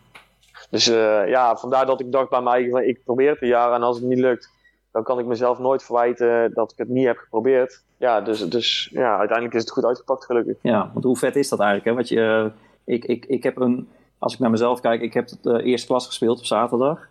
[0.70, 3.84] Dus eh, ja, vandaar dat ik dacht bij mij, ik probeer het een jaar en
[3.84, 4.50] als het niet lukt,
[4.92, 7.84] dan kan ik mezelf nooit verwijten dat ik het niet heb geprobeerd.
[7.98, 10.58] Ja, dus, dus ja, uiteindelijk is het goed uitgepakt, gelukkig.
[10.62, 11.90] Ja, want hoe vet is dat eigenlijk?
[11.90, 11.96] Hè?
[11.96, 12.52] Want je,
[12.86, 15.88] eh, ik, ik, ik heb een, als ik naar mezelf kijk, ik heb de eerste
[15.88, 17.08] klas gespeeld op zaterdag.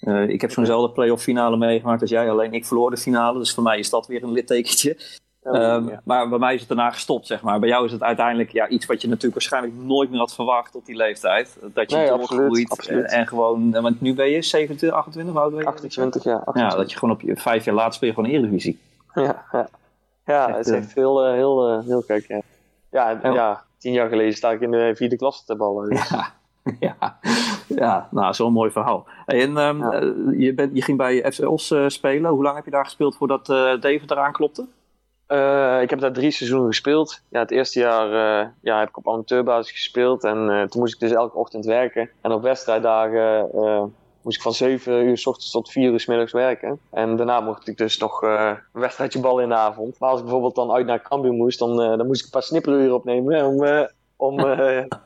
[0.00, 3.38] Eh, ik heb zo'nzelfde play-off finale meegemaakt als jij, alleen ik verloor de finale.
[3.38, 4.96] Dus voor mij is dat weer een littekentje.
[5.52, 6.00] Ehm, ja.
[6.04, 7.58] Maar bij mij is het daarna gestopt, zeg maar.
[7.58, 10.74] Bij jou is het uiteindelijk ja, iets wat je natuurlijk waarschijnlijk nooit meer had verwacht
[10.74, 11.58] op die leeftijd.
[11.74, 13.04] Dat je Nee, doorgroeit absoluut.
[13.04, 15.66] En, en gewoon, eh, want nu ben je 27, 28, hoe oud ben je?
[15.66, 16.34] 28 jaar.
[16.34, 16.78] Ja, 28.
[16.78, 18.78] dat je gewoon op je vijf jaar later speel je gewoon Eredivisie.
[19.14, 19.68] Ja, ja.
[20.24, 22.24] ja Echt, het is eh, echt heel, eh, heel, heel gek.
[22.28, 22.40] Ja.
[22.90, 23.34] Ja, en- Ja.
[23.34, 25.90] ja, tien jaar geleden sta ik in de vierde klas te ballen.
[25.90, 26.08] Dus.
[26.08, 26.28] Ja,
[26.80, 27.18] ja.
[27.66, 29.06] ja nou, zo'n mooi verhaal.
[29.26, 29.90] En ehm, Ja.
[29.92, 32.30] eh, je, bent, je ging bij FC Os spelen.
[32.30, 34.66] Hoe lang heb je daar gespeeld voordat eh Deventer eraan klopte?
[35.26, 37.20] Eh, ik heb daar drie seizoenen gespeeld.
[37.28, 40.24] Ja, het eerste jaar eh, ja, heb ik op amateurbasis gespeeld.
[40.24, 42.10] En eh, toen moest ik dus elke ochtend werken.
[42.20, 43.50] En op wedstrijddagen
[44.22, 46.78] moest ik van 7 uur s ochtends tot 4 uur s middags werken.
[46.90, 49.98] En daarna mocht ik dus nog een wedstrijdje bal in de avond.
[49.98, 52.42] Maar als ik bijvoorbeeld dan uit naar Cambuur moest, dan, dan moest ik een paar
[52.42, 53.86] snipperuren opnemen om,
[54.16, 54.40] om,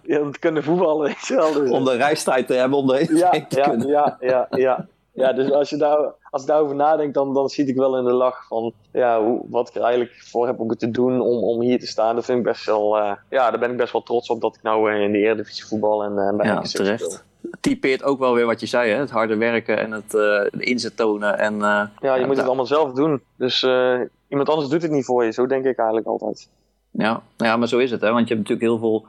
[0.03, 1.15] ja, te kunnen voetballen.
[1.29, 3.89] Dus, Om de reistijd te hebben om erheen ja, te ja, kunnen.
[3.89, 4.87] ja, ja, ja.
[5.13, 8.05] Ja, dus als, je daar, als ik daarover nadenk, dan, dan schiet ik wel in
[8.05, 11.21] de lach van ja, hoe, wat ik er eigenlijk voor heb om het te doen
[11.21, 12.15] om, om hier te staan.
[12.15, 14.57] Dat vind ik best wel, eh, ja, daar ben ik best wel trots op dat
[14.57, 17.25] ik nou eh, in de Eredivisie voetbal en eh, bij Ja, terecht.
[17.61, 18.99] Typeert ook wel weer wat je zei, hè?
[18.99, 20.15] het harde werken en het
[20.59, 21.39] inzet tonen.
[21.39, 21.59] En,
[22.01, 23.23] Ja, je moet het allemaal zelf doen.
[23.37, 23.63] Dus
[24.29, 25.31] iemand anders doet het niet voor je.
[25.31, 26.49] Zo denk ik eigenlijk altijd.
[26.91, 28.01] Ja, ja, maar zo is het.
[28.01, 28.13] Hè?
[28.13, 29.07] Want je hebt natuurlijk heel veel.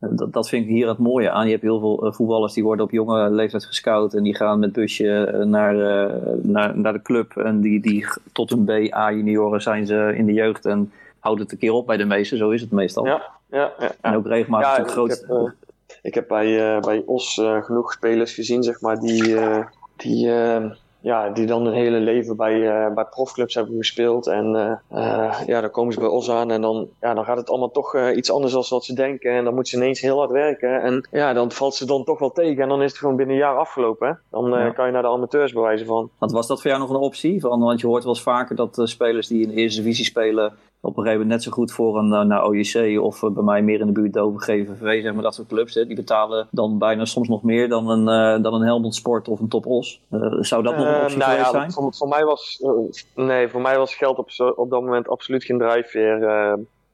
[0.00, 1.44] Dat, dat vind ik hier het mooie aan.
[1.44, 4.14] Je hebt heel veel eh, voetballers die worden op jonge leeftijd gescout.
[4.14, 7.36] En die gaan met busje eh, naar, eh, naar, naar de club.
[7.36, 10.66] En die, die tot hun B-A-junioren zijn ze in de jeugd.
[10.66, 12.38] En houden het een keer op bij de meesten.
[12.38, 13.06] Zo is het meestal.
[13.06, 13.90] Ja, ja, ja.
[14.00, 15.10] En ook regelmatig Ja, ik groot.
[15.26, 15.52] heb,
[16.02, 19.36] ik heb bij, eh, bij Os genoeg spelers gezien, zeg maar, die,
[19.96, 20.30] die,
[21.00, 24.26] ja, die dan hun hele leven bij, eh, bij profclubs hebben gespeeld.
[24.26, 27.36] En eh, eh, ja, dan komen ze bij Os aan en dan, ja, dan gaat
[27.36, 29.32] het allemaal toch iets anders dan wat ze denken.
[29.32, 30.82] En dan moeten ze ineens heel hard werken.
[30.82, 32.62] En ja, dan valt ze dan toch wel tegen.
[32.62, 34.08] En dan is het gewoon binnen een jaar afgelopen.
[34.08, 34.14] Hè?
[34.30, 34.70] Dan Ja.
[34.70, 36.10] kan je naar de amateurs bewijzen van.
[36.18, 37.40] Want was dat voor jou nog een optie?
[37.40, 40.52] Van, want je hoort wel eens vaker dat spelers die in de eerste divisie spelen.
[40.80, 43.00] Op een gegeven moment net zo goed voor een eh, naar OJC.
[43.00, 45.74] of eh, bij mij meer in de buurt Dover GVV, zeg maar dat soort clubs.
[45.74, 49.28] Hè, die betalen dan bijna soms nog meer dan een, eh, dan een Helmond Sport
[49.28, 50.00] of een Top Os.
[50.40, 51.72] Zou dat nog een optie nou ja, zijn?
[51.72, 52.62] Voor, voor mij was,
[53.14, 56.18] nee, voor mij was geld op, zo- op dat moment absoluut geen drijfveer.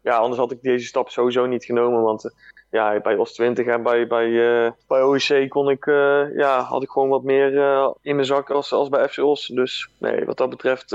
[0.02, 2.02] Ja, anders had ik deze stap sowieso niet genomen.
[2.02, 2.34] Want
[2.74, 6.82] ja, bij OS 20 en bij, bij, eh, bij OEC kon ik, eh, ja, had
[6.82, 9.46] ik gewoon wat meer eh, in mijn zak als, als bij FC Os.
[9.46, 10.90] Dus nee, wat dat betreft,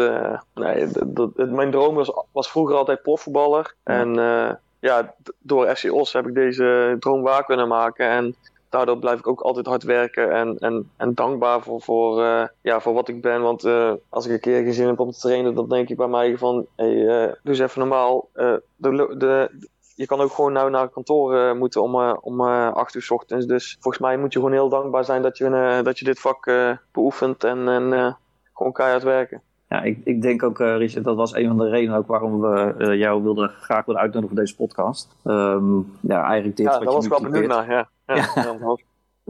[0.54, 0.88] nee,
[1.36, 3.76] mijn droom was, was vroeger altijd profvoetballer.
[3.84, 4.13] En
[4.80, 8.10] ja, door FC Os heb ik deze droom waar kunnen maken.
[8.10, 8.36] En
[8.70, 12.22] daardoor blijf ik ook altijd hard werken en, en, en dankbaar voor, voor,
[12.62, 13.42] ja, voor wat ik ben.
[13.42, 13.63] Want
[14.10, 16.38] als ik een keer geen zin heb om te trainen, dan denk ik bij mij
[16.38, 17.06] van, hey,
[17.44, 18.30] doe eens even normaal.
[18.76, 19.50] De, de,
[20.00, 23.02] je kan ook gewoon nou naar kantoor eh, moeten om, eh, om eh, acht uur
[23.02, 23.46] 's ochtends.
[23.46, 26.52] Dus volgens mij moet je gewoon heel dankbaar zijn dat je, dat je dit vak
[26.92, 28.18] beoefent en, en
[28.54, 29.42] gewoon keihard werken.
[29.70, 32.42] Ja, ik, ik denk ook, eh, Richard, dat was een van de redenen ook waarom
[32.42, 35.16] we jou wilden, graag willen uitnodigen voor deze podcast.
[35.24, 37.70] Ehm, ja, eigenlijk dit Ja, wat je was ik wel benieuwd naar.
[37.70, 37.90] Ja.
[38.08, 38.78] Ja, Ja.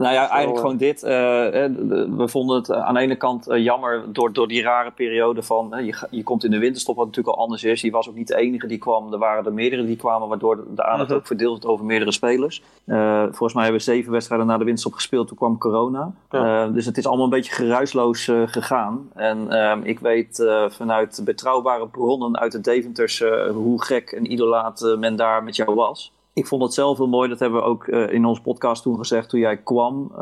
[0.00, 1.02] Nou ja, eigenlijk Zo, gewoon dit.
[1.02, 1.72] eh, eh,
[2.16, 5.42] we vonden het eh, aan de ene kant eh, jammer door, door die rare periode
[5.42, 5.74] van...
[5.74, 7.80] eh, je, je komt in de winterstop, wat natuurlijk al anders is.
[7.80, 9.12] Je was ook niet de enige die kwam.
[9.12, 11.18] Er waren er meerdere die kwamen, waardoor de, de aandacht Mhm.
[11.18, 12.62] ook verdeeld werd over meerdere spelers.
[12.84, 15.28] Eh, volgens mij hebben we zeven wedstrijden na de winterstop gespeeld.
[15.28, 16.12] Toen kwam corona.
[16.30, 16.64] Ja.
[16.66, 19.08] Eh, dus het is allemaal een beetje geruisloos eh, gegaan.
[19.14, 23.20] En ehm, ik weet eh, vanuit betrouwbare bronnen uit de Deventers...
[23.20, 26.12] eh, hoe gek en idolaat eh, men daar met jou was.
[26.32, 28.96] Ik vond het zelf heel mooi, dat hebben we ook eh, in onze podcast toen
[28.96, 30.12] gezegd toen jij kwam.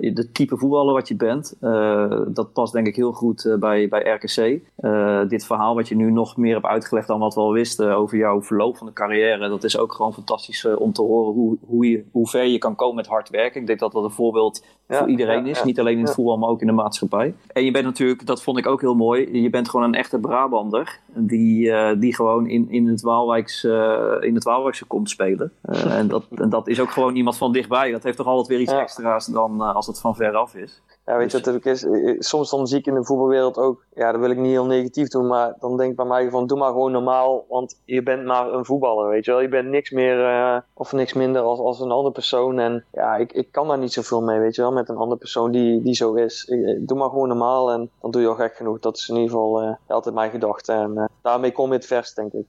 [0.00, 3.88] De type voetballer wat je bent, eh, dat past denk ik heel goed eh, bij,
[3.88, 4.60] bij RKC.
[4.76, 7.96] Eh, dit verhaal wat je nu nog meer hebt uitgelegd dan wat we al wisten
[7.96, 11.56] over jouw verloop van de carrière, dat is ook gewoon fantastisch om te horen hoe,
[11.66, 13.60] hoe, je, hoe ver je kan komen met hard werken.
[13.60, 15.64] Ik denk dat dat een voorbeeld Ja, voor iedereen ja, is, ja.
[15.64, 17.34] niet alleen in het voetbal, maar ook in de maatschappij.
[17.52, 20.18] En je bent natuurlijk, dat vond ik ook heel mooi, je bent gewoon een echte
[20.18, 25.52] Brabander die, die gewoon in, in, het Waalwijks, eh, in het Waalwijkse komt spelen.
[25.62, 27.90] En, dat, en dat is ook gewoon iemand van dichtbij.
[27.90, 30.82] Dat heeft toch altijd weer iets extra's dan als het van veraf is.
[31.06, 31.84] Ja, weet je Dus- wat het ook is?
[31.84, 34.50] Eh, eh, Soms dan zie ik in de voetbalwereld ook, ja, dat wil ik niet
[34.50, 37.80] heel negatief doen, maar dan denk ik bij mij van, doe maar gewoon normaal, want
[37.84, 39.40] je bent maar een voetballer, weet je wel.
[39.40, 43.16] Je bent niks meer eh, of niks minder als, als een andere persoon en ja,
[43.16, 45.82] ik, ik kan daar niet zoveel mee, weet je wel, met een andere persoon die,
[45.82, 46.44] die zo is.
[46.44, 48.78] Ik- doe maar gewoon normaal en dan doe je al gek genoeg.
[48.78, 52.32] Dat is in ieder geval altijd mijn gedachte en daarmee kom je het verst, denk
[52.32, 52.44] ik.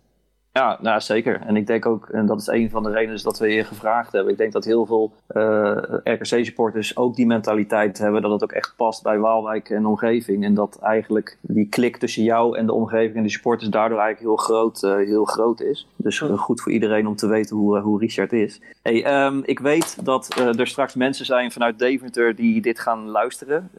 [0.54, 1.42] Ja, nou zeker.
[1.42, 4.12] En ik denk ook, en dat is een van de redenen dat we je gevraagd
[4.12, 4.32] hebben.
[4.32, 8.22] Ik denk dat heel veel eh, RKC-supporters ook die mentaliteit hebben.
[8.22, 10.44] Dat het ook echt past bij Waalwijk en omgeving.
[10.44, 14.28] En dat eigenlijk die klik tussen jou en de omgeving en de supporters daardoor eigenlijk
[14.28, 15.88] heel groot, eh, heel groot is.
[15.96, 18.62] Dus eh, goed voor iedereen om te weten hoe, hoe Richard is.
[18.82, 23.70] Hey, ehm, ik weet dat er straks mensen zijn vanuit Deventer die dit gaan luisteren.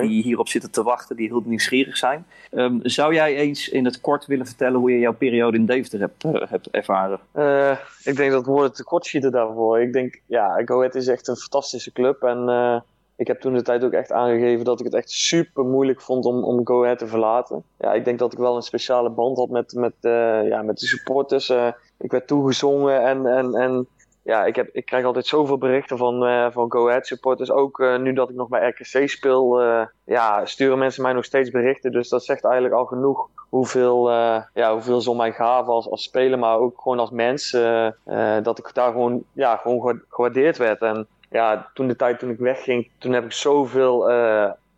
[0.00, 2.26] Die hierop zitten te wachten, die heel nieuwsgierig zijn.
[2.50, 5.84] Ehm, zou jij eens in het kort willen vertellen hoe je jouw periode in Deventer
[5.90, 7.20] hebt, eh, ervaren?
[7.32, 9.80] Eh, ik denk dat woorden tekort schieten daarvoor.
[9.80, 12.22] Ik denk, ja, Go Ahead is echt een fantastische club.
[12.22, 12.80] En eh,
[13.16, 16.24] ik heb toen de tijd ook echt aangegeven dat ik het echt super moeilijk vond
[16.24, 17.62] om, om Go Ahead te verlaten.
[17.78, 19.94] Ja, ik denk dat ik wel een speciale band had met, met,
[20.48, 21.50] ja, met de supporters.
[21.98, 23.86] Ik werd toegezongen en, en, en
[24.26, 27.50] ja, ik, heb, ik krijg altijd zoveel berichten van, eh, van Go Ahead supporters.
[27.50, 31.24] Ook eh, nu dat ik nog bij RKC speel, eh, ja, sturen mensen mij nog
[31.24, 31.92] steeds berichten.
[31.92, 34.10] Dus dat zegt eigenlijk al genoeg hoeveel,
[34.54, 37.50] ja, hoeveel ze om mij gaven als, als speler, maar ook gewoon als mens.
[38.42, 40.80] dat ik daar gewoon, ja, gewoon gewa- gewaardeerd werd.
[40.80, 44.10] En ja, toen de tijd toen ik wegging, toen heb ik zoveel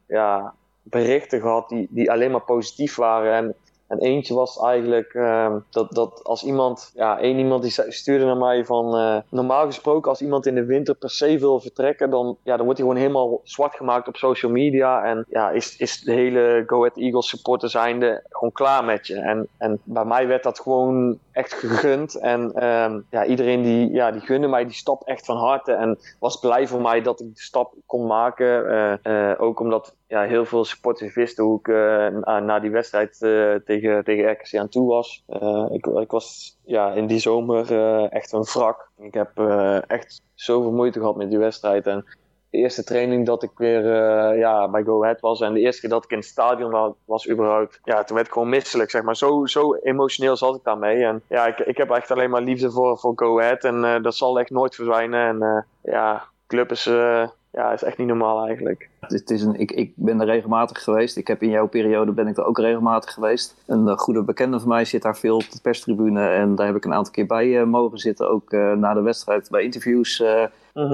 [0.06, 3.32] ja, berichten gehad die, die alleen maar positief waren.
[3.32, 3.54] En,
[3.88, 8.36] en eentje was eigenlijk ehm, dat, dat als iemand, ja, één iemand die stuurde naar
[8.36, 12.36] mij van, eh, normaal gesproken als iemand in de winter per se wil vertrekken, dan,
[12.42, 15.04] ja, dan wordt hij gewoon helemaal zwart gemaakt op social media.
[15.04, 19.14] En ja, is, is de hele Go Ahead Eagles supporter zijnde gewoon klaar met je.
[19.14, 22.14] En, en bij mij werd dat gewoon echt gegund.
[22.14, 25.72] En ehm, ja, iedereen die, ja, die gunde mij die stap echt van harte.
[25.72, 28.68] En was blij voor mij dat ik de stap kon maken.
[28.68, 32.70] Eh, eh, ook omdat ja, heel veel supporters wisten hoe ik eh, na, na die
[32.70, 33.18] wedstrijd
[33.64, 35.24] tegen, tegen RKC aan toe was.
[35.70, 37.72] Ik, ik was ja, in die zomer
[38.10, 38.90] echt een wrak.
[38.98, 39.38] Ik heb
[39.86, 41.86] echt zoveel moeite gehad met die wedstrijd.
[41.86, 42.04] En
[42.50, 45.90] eerste training dat ik weer eh, ja, bij Go Ahead was en de eerste keer
[45.90, 49.02] dat ik in het stadion wa- was überhaupt, ja, toen werd ik gewoon misselijk, zeg
[49.02, 49.16] maar.
[49.16, 51.04] Zo, zo emotioneel zat ik daarmee.
[51.04, 54.02] En ja, ik, ik heb echt alleen maar liefde voor, voor Go Ahead en eh,
[54.02, 55.26] dat zal echt nooit verdwijnen.
[55.28, 58.88] En eh, ja, club is, eh, ja, is echt niet normaal eigenlijk.
[59.00, 61.16] Het is- een, ik, ik ben er regelmatig geweest.
[61.16, 63.62] Ik heb in jouw periode ben ik er ook regelmatig geweest.
[63.66, 66.28] Een goede bekende van mij zit daar veel op de perstribune.
[66.28, 68.30] En daar heb ik een aantal keer bij mogen zitten.
[68.30, 70.44] Ook eh, na de wedstrijd bij interviews eh,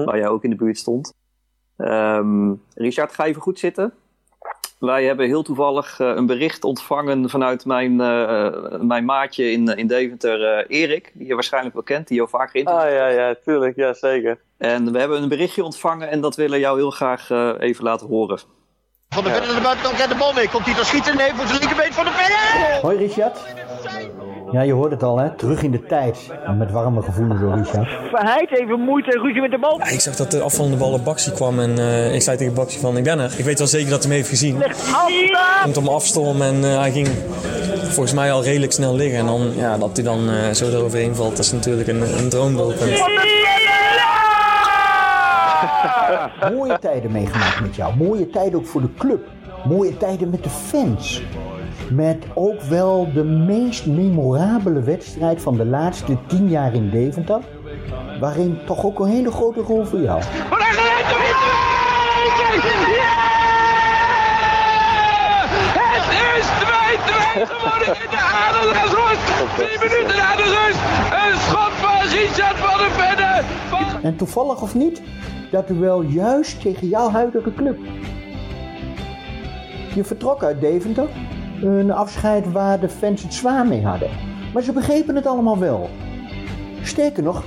[0.05, 1.13] waar jij ook in de buurt stond.
[1.77, 3.93] Ehm, Richard, ga even goed zitten.
[4.79, 9.87] Wij hebben heel toevallig eh, een bericht ontvangen vanuit mijn, eh, mijn maatje in, in
[9.87, 11.11] Deventer, eh, Erik.
[11.13, 14.39] Die je waarschijnlijk wel kent, die je vaak geïnterviewd Ah ja, ja, tuurlijk, ja zeker.
[14.57, 17.83] En we hebben een berichtje ontvangen en dat willen we jou heel graag eh, even
[17.83, 18.39] laten horen.
[19.09, 20.49] Van de verder naar de buitenkant krijgt de bal mee.
[20.49, 21.17] Komt hij dan schieten?
[21.17, 22.81] Nee, voor zijn linkerbeen van de verder.
[22.81, 23.37] Hoi Richard.
[24.55, 26.17] Ja, je hoort het al hè, terug in de tijd.
[26.45, 27.89] En met warme gevoelens door Richard.
[28.09, 29.77] Verheid even moeite en ruzie met de bal.
[29.77, 32.53] Ja, ik zag dat de afvallende bal op Baxi kwam en eh, ik zei tegen
[32.53, 33.33] Baxi van ik ben er.
[33.37, 34.63] Ik weet wel zeker dat hij me heeft gezien.
[35.63, 37.07] Komt op me afstorm en eh, hij ging
[37.83, 39.19] volgens mij al redelijk snel liggen.
[39.19, 42.29] En dan, ja, dat hij dan eh, zo eroverheen valt, dat is natuurlijk een, een
[42.29, 43.03] droomdoelpunt.
[46.53, 47.95] Mooie tijden meegemaakt met jou.
[47.95, 49.27] Mooie tijden ook voor de club.
[49.67, 51.23] Mooie tijden met de fans.
[51.89, 57.39] Met ook wel de meest memorabele wedstrijd van de laatste tien jaar in Deventer.
[58.19, 60.21] Waarin toch ook een hele grote rol voor jou.
[65.73, 69.25] Het is 2-2 geworden in de Adelaarsrust.
[69.57, 70.79] 10 minuten na de rust.
[71.11, 73.43] Een schot van Richard van der Venne.
[73.69, 74.01] Van...
[74.03, 75.01] En toevallig of niet,
[75.51, 77.77] dat duel juist tegen jouw huidige club.
[79.95, 81.07] Je vertrok uit Deventer,
[81.61, 84.09] een afscheid waar de fans het zwaar mee hadden.
[84.53, 85.89] Maar ze begrepen het allemaal wel.
[86.81, 87.43] Sterker nog,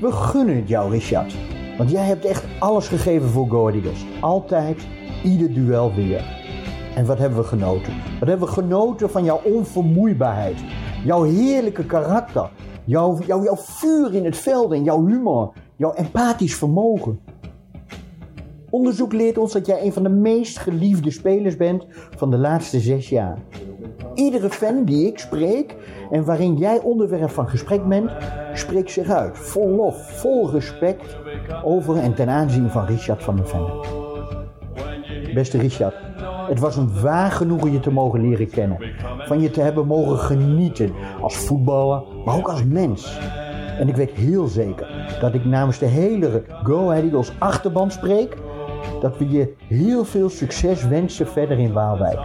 [0.00, 1.34] we gunnen het jou, Richard.
[1.78, 3.72] Want jij hebt echt alles gegeven voor Go.
[4.20, 4.86] Altijd,
[5.24, 6.24] ieder duel weer.
[6.94, 7.92] En wat hebben we genoten?
[8.18, 10.58] Wat hebben we genoten van jouw onvermoeibaarheid.
[11.04, 12.50] Jouw heerlijke karakter.
[12.84, 15.52] Jouw, jouw, jouw vuur in het veld en jouw humor.
[15.76, 17.20] Jouw empathisch vermogen.
[18.70, 22.80] Onderzoek leert ons dat jij een van de meest geliefde spelers bent van de laatste
[22.80, 23.38] zes jaar.
[24.14, 25.76] Iedere fan die ik spreek
[26.10, 28.10] en waarin jij onderwerp van gesprek bent,
[28.54, 29.38] spreekt zich uit.
[29.38, 31.16] Vol lof, vol respect
[31.64, 33.98] over en ten aanzien van Richard van der Venne.
[35.34, 35.94] Beste Richard,
[36.48, 38.78] het was een waar genoegen je te mogen leren kennen.
[39.18, 43.18] Van je te hebben mogen genieten als voetballer, maar ook als mens.
[43.78, 48.36] En ik weet heel zeker dat ik namens de hele Go Ahead Eagles achterban spreek.
[49.00, 52.20] Dat we je heel veel succes wensen verder in Waalwijk.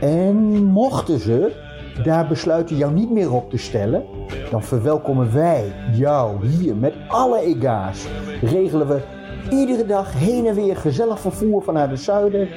[0.00, 1.70] En mochten ze
[2.04, 4.04] daar besluiten jou niet meer op te stellen,
[4.50, 8.06] dan verwelkomen wij jou hier met alle ega's.
[8.40, 9.02] Regelen we
[9.50, 12.48] iedere dag heen en weer gezellig vervoer vanuit het zuiden.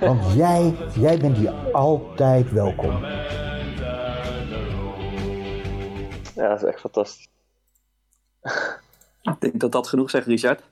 [0.00, 3.04] Want jij, jij bent hier altijd welkom.
[6.34, 7.28] Ja, dat is echt fantastisch.
[9.22, 10.62] Ik denk dat dat genoeg zegt, Richard.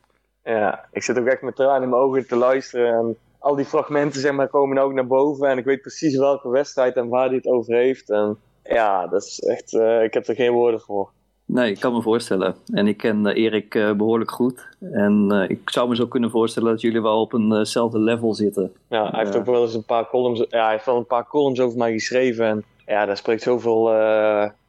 [0.44, 2.94] Ja, ik zit ook echt met tranen in mijn ogen te luisteren.
[2.94, 5.48] En al die fragmenten zeg maar, komen ook naar boven.
[5.48, 8.10] En ik weet precies welke wedstrijd en waar hij het over heeft.
[8.10, 11.10] En ja, dat is echt, eh, ik heb er geen woorden voor.
[11.44, 12.54] Nee, ik kan me voorstellen.
[12.73, 14.69] En ik ken eh, Erik eh, behoorlijk goed.
[14.81, 18.73] En ik zou me zo kunnen voorstellen dat jullie wel op eenzelfde level zitten.
[18.88, 21.27] Ja, hij heeft ook wel eens een paar columns, ja, hij heeft wel een paar
[21.27, 22.46] columns over mij geschreven.
[22.46, 23.92] En ja, daar spreekt zoveel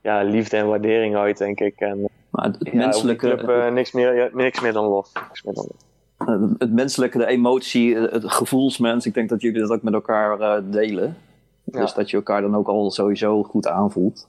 [0.02, 1.80] ja, liefde en waardering uit, denk ik.
[1.80, 5.10] En Maar het, het ja, menselijke, club, eh, niks, meer, ja, niks meer dan lof.
[5.14, 5.82] Niks meer dan lof.
[6.28, 9.06] eh, het menselijke, de emotie, eh, het gevoelsmens.
[9.06, 11.18] Ik denk dat jullie dat ook met elkaar delen.
[11.64, 11.80] Ja.
[11.80, 14.28] Dus dat je elkaar dan ook al sowieso goed aanvoelt.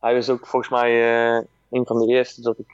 [0.00, 1.02] Hij was ook volgens mij
[1.70, 2.72] een van de eerste dat ik,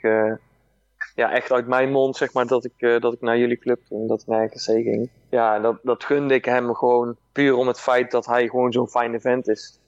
[1.15, 4.09] ja, echt uit mijn mond, zeg maar, dat ik, dat ik naar jullie club ging,
[4.09, 5.11] dat ik naar RKC ging.
[5.29, 8.89] Ja, dat, dat gunde ik hem gewoon puur om het feit dat hij gewoon zo'n
[8.89, 9.81] fijne vent is.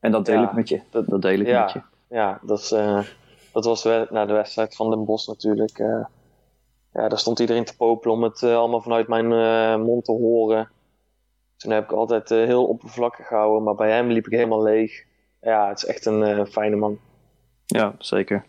[0.00, 0.80] En dat deel ik met je.
[0.90, 1.80] Dat, dat deel ik met je.
[2.08, 2.72] Ja, dat, is,
[3.56, 5.78] dat was na de wedstrijd van Den Bosch natuurlijk.
[5.78, 6.04] eh.
[6.92, 10.12] ja, daar stond iedereen te popelen om het eh, allemaal vanuit mijn eh, mond te
[10.12, 10.68] horen.
[11.56, 15.04] Toen heb ik altijd heel oppervlakkig gehouden, maar bij hem liep ik helemaal leeg.
[15.40, 16.98] Ja, het is echt een fijne man.
[17.66, 18.44] Ja, zeker.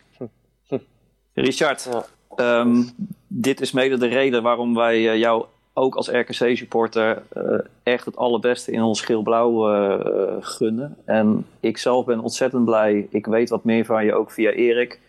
[1.33, 1.89] Richard,
[2.35, 2.83] ehm,
[3.27, 5.45] dit is mede de reden waarom wij jou
[5.77, 10.97] ook als RKC-supporter eh, echt het allerbeste in ons geel-blauw eh, gunnen.
[11.05, 13.07] En ik zelf ben ontzettend blij.
[13.09, 14.99] Ik weet wat meer van je ook via Erik.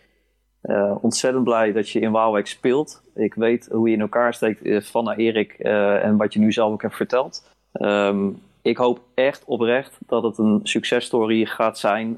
[0.61, 3.01] Eh, ontzettend blij dat je in Waalwijk speelt.
[3.15, 6.71] Ik weet hoe je in elkaar steekt van naar Erik en wat je nu zelf
[6.71, 7.49] ook hebt verteld.
[7.71, 8.29] Ehm,
[8.61, 12.17] ik hoop echt oprecht dat het een successtory gaat zijn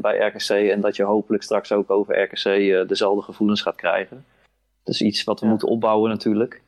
[0.00, 0.70] bij RKC.
[0.70, 2.42] En dat je hopelijk straks ook over RKC
[2.88, 4.24] dezelfde gevoelens gaat krijgen.
[4.84, 6.60] Dat is iets wat we moeten opbouwen natuurlijk.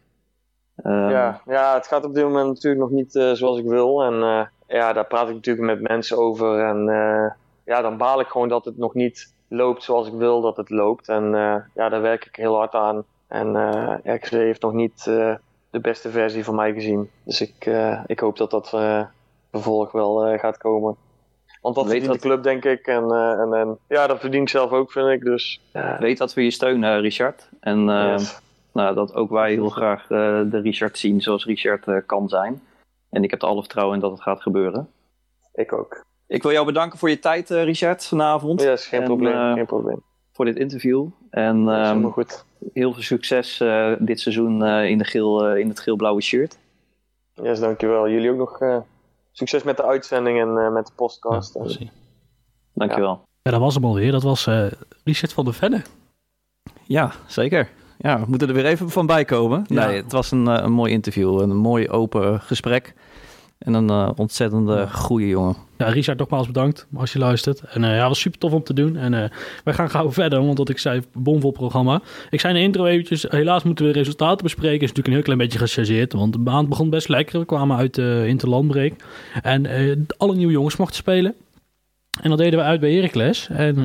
[0.82, 4.02] Ehm, Ja, ja, het gaat op dit moment natuurlijk nog niet eh, zoals ik wil.
[4.02, 4.42] En eh,
[4.76, 6.64] ja, daar praat ik natuurlijk met mensen over.
[6.64, 7.30] En eh,
[7.64, 10.70] ja, dan baal ik gewoon dat het nog niet loopt zoals ik wil dat het
[10.70, 11.08] loopt.
[11.08, 13.04] En eh, ja, daar werk ik heel hard aan.
[13.28, 15.34] En eh RKC heeft nog niet eh,
[15.70, 17.10] de beste versie van mij gezien.
[17.22, 18.68] Dus ik, eh, ik hoop dat dat
[19.50, 20.96] vervolg wel eh, gaat komen.
[21.60, 22.86] Want dat Weet verdient dat- de club, denk ik.
[22.86, 25.22] En, eh, en, en ja, dat verdien ik zelf ook, vind ik.
[25.24, 27.48] Dus ja, Weet dat we je steunen, Richard.
[27.60, 28.40] En eh, Yes.
[28.72, 32.62] Nou, dat ook wij heel graag eh, de Richard zien zoals Richard eh, kan zijn.
[33.10, 34.88] En ik heb er alle vertrouwen in dat het gaat gebeuren.
[35.54, 36.04] ik ook.
[36.26, 38.62] Ik wil jou bedanken voor je tijd, eh, Richard, vanavond.
[38.62, 39.54] Yes, geen En, probleem.
[39.54, 40.02] geen probleem.
[40.32, 41.06] Voor dit interview.
[41.30, 42.44] En ehm, goed.
[42.72, 46.58] heel veel succes eh, dit seizoen eh, in, de geel, eh, in het geel-blauwe shirt.
[47.42, 48.08] Yes, dankjewel.
[48.08, 48.76] Jullie ook nog eh,
[49.32, 51.54] succes met de uitzending en eh, met de podcast.
[51.54, 51.90] En- precies.
[52.74, 53.22] Dankjewel.
[53.42, 54.12] Ja, dat was hem alweer.
[54.12, 54.66] Dat was eh
[55.04, 55.82] Richard van der Venne.
[56.84, 57.68] Ja, zeker.
[58.02, 59.64] Ja, we moeten er weer even van bij komen.
[59.66, 59.86] Ja.
[59.86, 62.94] Nee, het was een, eh, een mooi interview, een mooi open gesprek.
[63.58, 65.56] En een eh, ontzettende goede jongen.
[65.78, 67.60] Ja, Richard, nogmaals bedankt als je luistert.
[67.60, 68.96] En eh ja, was super tof om te doen.
[68.96, 69.30] En
[69.64, 72.00] wij gaan gauw verder, want wat ik zei, bomvol programma.
[72.30, 74.80] Ik zei in de intro eventjes, helaas moeten we de resultaten bespreken.
[74.80, 77.38] Is natuurlijk een heel klein beetje gechargeerd, want de maand begon best lekker.
[77.38, 79.04] We kwamen uit de interlandbreek.
[79.42, 79.66] En
[80.16, 81.34] alle nieuwe jongens mochten spelen.
[82.20, 83.48] En dat deden we uit bij Heracles.
[83.48, 83.76] En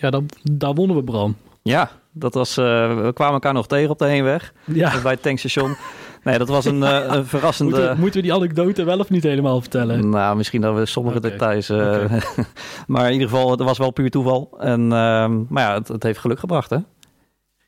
[0.00, 1.36] ja, daar, daar wonnen we, Bram.
[1.62, 2.64] Ja, dat was, eh,
[3.02, 5.00] we kwamen elkaar nog tegen op de heenweg Ja.
[5.02, 5.76] bij het tankstation.
[6.24, 7.72] Nee, dat was een, eh, een verrassende...
[7.72, 10.08] Moeten, we- moeten we die anekdote wel of niet helemaal vertellen?
[10.08, 11.68] Nou, misschien dat we sommige details...
[11.68, 12.04] eh,
[12.86, 14.54] maar in ieder geval, het was wel puur toeval.
[14.58, 16.76] En, ehm, maar ja, het, het heeft geluk gebracht, hè?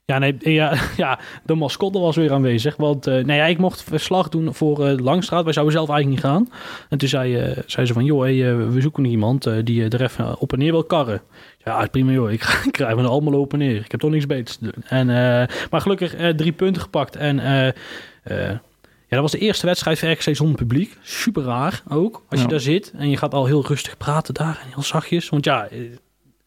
[0.06, 2.76] Ja, nee, ja, ja, de mascotte was weer aanwezig.
[2.76, 5.44] Want nee, ja, ik mocht verslag doen voor Langstraat.
[5.44, 6.48] Wij zouden zelf eigenlijk niet gaan.
[6.88, 10.52] En toen zei, zei ze van, joh, hey, we zoeken iemand die er even op
[10.52, 11.20] en neer wil karren.
[11.64, 13.76] Ja, prima joh, ik, ik krijg me allemaal op en neer.
[13.84, 14.84] Ik heb toch niks beters te doen.
[14.88, 15.14] En, uh,
[15.70, 17.16] maar gelukkig drie punten gepakt.
[17.16, 17.70] En uh,
[19.06, 20.96] ja, dat was de eerste wedstrijd voor RKC zonder publiek.
[21.02, 22.22] Super raar ook.
[22.28, 22.50] Als je Ja.
[22.50, 25.28] daar zit en je gaat al heel rustig praten daar en heel zachtjes.
[25.28, 25.68] Want ja,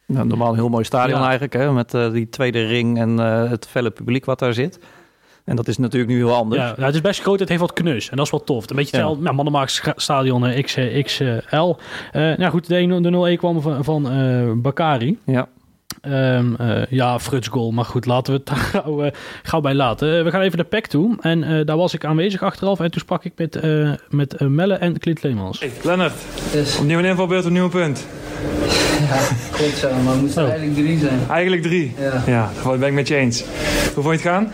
[0.06, 1.24] Ja, normaal een heel mooi stadion Ja.
[1.24, 1.72] eigenlijk, hè?
[1.72, 4.80] met eh, die tweede ring en eh, het felle publiek wat daar zit.
[5.48, 6.62] En dat is natuurlijk nu heel anders.
[6.62, 7.40] Ja, nou, het is best groot.
[7.40, 8.10] Het heeft wat knus.
[8.10, 8.70] En dat is wel tof.
[8.70, 8.98] Een beetje Ja.
[8.98, 9.24] hetzelfde.
[9.24, 11.26] Nou, Mannenmaaks stadion eh, X, eh, XL.
[12.12, 15.18] Eh nou goed, de 1 de 0-1 kwam van, van Bakari.
[15.26, 15.48] Ja.
[16.12, 17.72] Ehm, eh, ja, Fruts goal.
[17.72, 19.12] Maar goed, laten we het daar gauw, eh,
[19.44, 20.18] gauw bij laten.
[20.18, 21.16] Eh, we gaan even de pack toe.
[21.22, 22.80] En eh, daar was ik aanwezig achteraf.
[22.80, 25.60] En toen sprak ik met, eh, met Melle en Clint Leemans.
[25.60, 26.14] Hey, Lennart,
[26.80, 28.06] opnieuw een invalbeurt, opnieuw een punt.
[29.10, 29.18] Ja,
[29.52, 30.44] klopt zo, maar het moest Oh.
[30.44, 31.20] eigenlijk drie zijn.
[31.30, 31.94] Eigenlijk drie.
[32.00, 32.24] Ja.
[32.26, 33.44] Ja, dat ben ik met je eens.
[33.94, 34.52] Hoe vond je het gaan?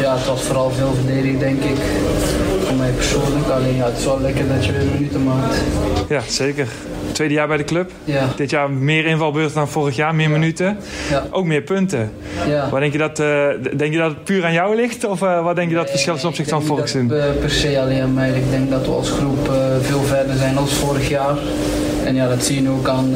[0.00, 1.76] Ja, het was vooral veel verdediging, denk ik.
[2.86, 3.48] Mij persoonlijk.
[3.48, 5.62] Alleen ja, het is wel lekker dat je weer minuten maakt.
[6.08, 6.68] Ja, zeker.
[7.12, 7.90] Tweede jaar bij de club.
[8.04, 8.28] Ja.
[8.36, 10.78] Dit jaar meer invalbeurten dan vorig jaar, meer minuten.
[11.10, 11.26] Ja.
[11.30, 12.12] Ook meer punten.
[12.48, 12.68] Ja.
[12.70, 15.04] Waar denk, je dat, eh, denk je dat het puur aan jou ligt?
[15.04, 17.06] Of eh, wat denk je dat het verschil is ten opzichte van vorig eh,
[17.40, 18.30] per se alleen aan mij.
[18.30, 21.36] Ik denk dat we als groep veel verder zijn dan vorig jaar.
[22.04, 23.14] En ja, dat zie je ook aan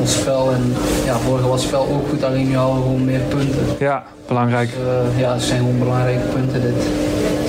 [0.00, 0.52] ons spel.
[0.52, 3.66] En ja, vorig was het spel ook goed, alleen nu halen we gewoon meer punten.
[3.78, 4.70] Ja, belangrijk.
[4.70, 6.86] Dus, ja, het zijn gewoon belangrijke punten dit.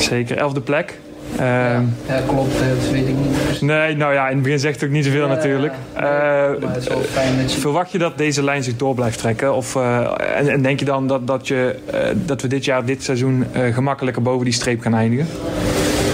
[0.04, 0.38] Zeker.
[0.38, 1.00] Elfde plek.
[1.40, 3.62] Ehm, Ja, klopt, eh, dat weet ik niet.
[3.62, 5.74] Nee, nou ja, in het begin zegt het ook niet zoveel natuurlijk.
[5.96, 7.60] nee, Eh, maar het is wel fijn dat je...
[7.60, 9.56] Verwacht je dat deze lijn zich door blijft trekken?
[9.56, 10.00] Of, eh,
[10.38, 13.46] en, en denk je dan dat, dat, je, eh, dat we dit jaar, dit seizoen,
[13.72, 15.28] gemakkelijker boven die streep gaan eindigen?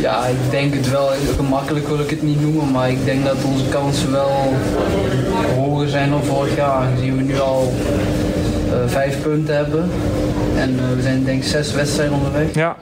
[0.01, 1.09] Ja, ik denk het wel.
[1.36, 4.53] Gemakkelijk wil ik het niet noemen, maar ik denk dat onze kansen wel
[5.55, 6.72] hoger zijn dan vorig jaar.
[6.72, 7.74] Aangezien we nu al
[8.86, 9.89] vijf punten hebben.
[10.57, 12.53] En we zijn denk ik zes wedstrijden onderweg.
[12.53, 12.76] Ja,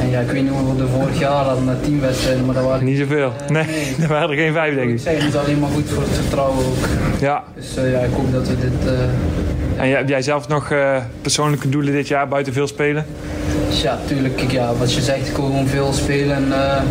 [0.00, 2.54] En ja, ik weet niet hoeveel we de vorig jaar hadden, na tien wedstrijden, maar
[2.54, 3.32] dat waren niet zoveel.
[3.48, 3.94] Nee, nee.
[4.02, 5.00] er waren er geen vijf, denk ik ik.
[5.00, 6.86] zeg, het is alleen maar goed voor het vertrouwen ook.
[7.20, 8.88] Ja, Dus eh, ja, ik hoop dat we dit...
[8.88, 13.06] eh, en jij- heb jij zelf nog eh, persoonlijke doelen dit jaar buiten veel spelen?
[13.68, 16.82] Dus ja, tuurlijk, ja, wat je zegt, ik wil gewoon veel spelen en eh,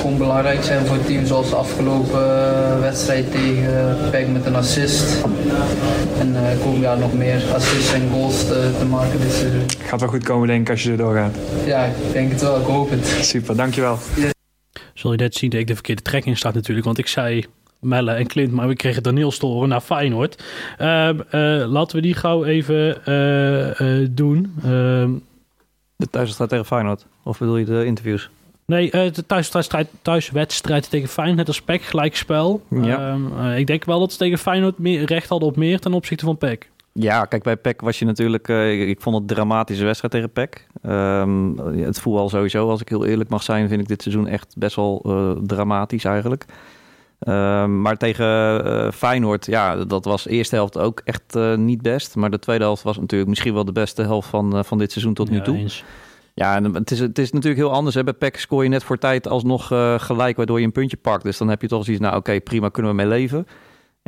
[0.00, 1.26] gewoon belangrijk zijn voor het team.
[1.26, 5.04] Zoals de afgelopen eh, wedstrijd tegen PEC met een assist.
[6.20, 9.62] En eh, ik hoop ja, nog meer assists en goals te, te maken dit seizoen.
[9.86, 11.34] Gaat wel goed komen, denk ik, als je er doorgaat.
[11.64, 11.84] Ja,
[12.18, 13.06] denk het wel, ik hoop het.
[13.06, 13.98] Super, dankjewel.
[14.94, 16.86] Zul je net zien dat ik de verkeerde trekking staat natuurlijk.
[16.86, 17.44] Want ik zei
[17.80, 20.42] Melle en Clint, maar we kregen Daniel Storen naar Feyenoord.
[20.78, 21.40] Ehm, eh,
[21.70, 24.54] laten we die gauw even eh, eh, doen.
[24.62, 25.12] Ehm,
[25.96, 27.06] De thuiswedstrijd tegen Feyenoord?
[27.22, 28.30] Of bedoel je de interviews?
[28.66, 32.62] nee, eh, de thuiswedstrijd, thuiswedstrijd tegen Feyenoord, net als PEC, gelijkspel.
[32.70, 33.10] Ja.
[33.10, 35.92] Ehm, eh, ik denk wel dat ze tegen Feyenoord meer recht hadden op meer ten
[35.92, 36.70] opzichte van PEC.
[37.00, 38.48] Ja, kijk, bij PEC was je natuurlijk...
[38.48, 40.66] eh, ik, ik vond het een dramatische wedstrijd tegen PEC.
[40.82, 43.68] Ehm, het voetbal sowieso, als ik heel eerlijk mag zijn...
[43.68, 46.44] vind ik dit seizoen echt best wel eh, dramatisch eigenlijk.
[47.18, 48.26] Ehm, maar tegen
[48.64, 52.16] eh, Feyenoord, ja, dat was de eerste helft ook echt niet best.
[52.16, 55.14] Maar de tweede helft was natuurlijk misschien wel de beste helft van, van dit seizoen
[55.14, 55.56] tot nu toe.
[55.56, 55.84] eens.
[56.38, 57.94] Ja, het is, het is natuurlijk heel anders.
[57.94, 58.04] Hè.
[58.04, 61.22] Bij PEC scoor je net voor tijd alsnog eh, gelijk, waardoor je een puntje pakt.
[61.22, 63.46] Dus dan heb je toch zoiets, nou oké, prima, kunnen we mee leven.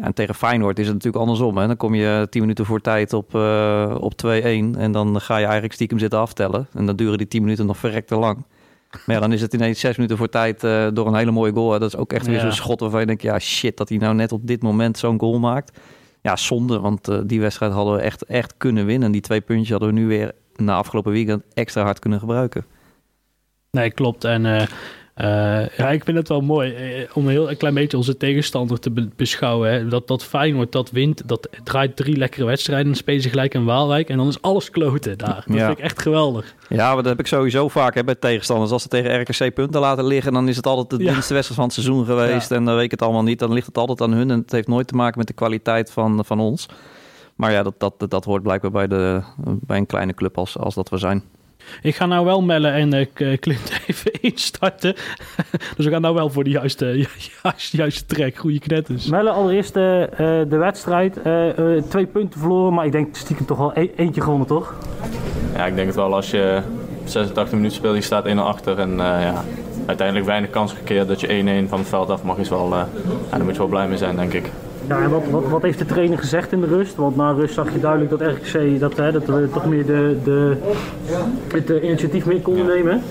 [0.01, 1.57] Ja, en tegen Feyenoord is het natuurlijk andersom.
[1.59, 1.66] Hè.
[1.66, 5.44] Dan kom je 10 minuten voor tijd op, eh, op 2-1 en dan ga je
[5.44, 6.68] eigenlijk stiekem zitten aftellen.
[6.72, 8.44] En dan duren die 10 minuten nog verrekte lang.
[9.07, 11.53] Maar ja, dan is het ineens 6 minuten voor tijd eh, door een hele mooie
[11.53, 11.72] goal.
[11.72, 11.78] Hè.
[11.78, 12.40] Dat is ook echt weer Ja.
[12.40, 15.18] zo'n schot waarvan je denkt, ja shit, dat hij nou net op dit moment zo'n
[15.20, 15.78] goal maakt.
[16.22, 19.07] Ja, zonde, want eh, die wedstrijd hadden we echt, echt kunnen winnen.
[19.07, 22.64] En die twee puntjes hadden we nu weer na afgelopen weekend extra hard kunnen gebruiken.
[23.70, 24.24] Nee, klopt.
[24.24, 24.68] En
[25.20, 28.16] eh, eh, ja, ik vind het wel mooi eh, om heel een klein beetje onze
[28.16, 29.70] tegenstander te be- beschouwen.
[29.72, 29.88] Hè.
[29.88, 32.86] Dat, dat Feyenoord dat wint, dat draait drie lekkere wedstrijden.
[32.86, 35.42] Dan spelen ze gelijk in Waalwijk en dan is alles kloten daar.
[35.46, 35.66] Dat Ja.
[35.66, 36.54] vind ik echt geweldig.
[36.68, 38.70] Ja, maar dat heb ik sowieso vaak hè, bij tegenstanders.
[38.70, 41.14] Als ze tegen RKC punten laten liggen, dan is het altijd de Ja.
[41.14, 42.50] wedstrijd van het seizoen geweest.
[42.50, 43.38] En dan weet ik het allemaal niet.
[43.38, 44.30] Dan ligt het altijd aan hun.
[44.30, 46.66] En het heeft nooit te maken met de kwaliteit van, van ons.
[47.34, 50.74] Maar ja, dat, dat, dat hoort blijkbaar bij, de, bij een kleine club als, als
[50.74, 51.22] dat we zijn.
[51.82, 54.94] Ik ga nou wel Melle en eh, K- Clint even instarten.
[55.76, 56.86] dus we gaan nou wel voor de juiste,
[57.42, 58.36] juiste, juiste track.
[58.36, 59.06] Goede knetters.
[59.06, 61.22] Melle, allereerst eh, de wedstrijd.
[61.22, 64.74] Eh, eh, twee punten verloren, maar ik denk stiekem toch wel e- eentje gewonnen, toch?
[65.56, 66.62] Ja, ik denk het wel als je
[67.04, 69.44] 86 minuten speelt, je staat 1-0 achter en eh, ja,
[69.86, 72.78] uiteindelijk weinig kans gecreëerd dat je 1-1 van het veld af mag, is wel, eh,
[73.30, 74.50] ja, daar moet je wel blij mee zijn, denk ik.
[74.91, 76.97] Ja, en wat, wat, wat heeft de trainer gezegd in de rust?
[76.97, 80.18] Want na rust zag je duidelijk dat RKC dat, hè, dat we toch meer de,
[80.24, 80.57] de,
[81.53, 83.03] het eh, initiatief mee konden nemen.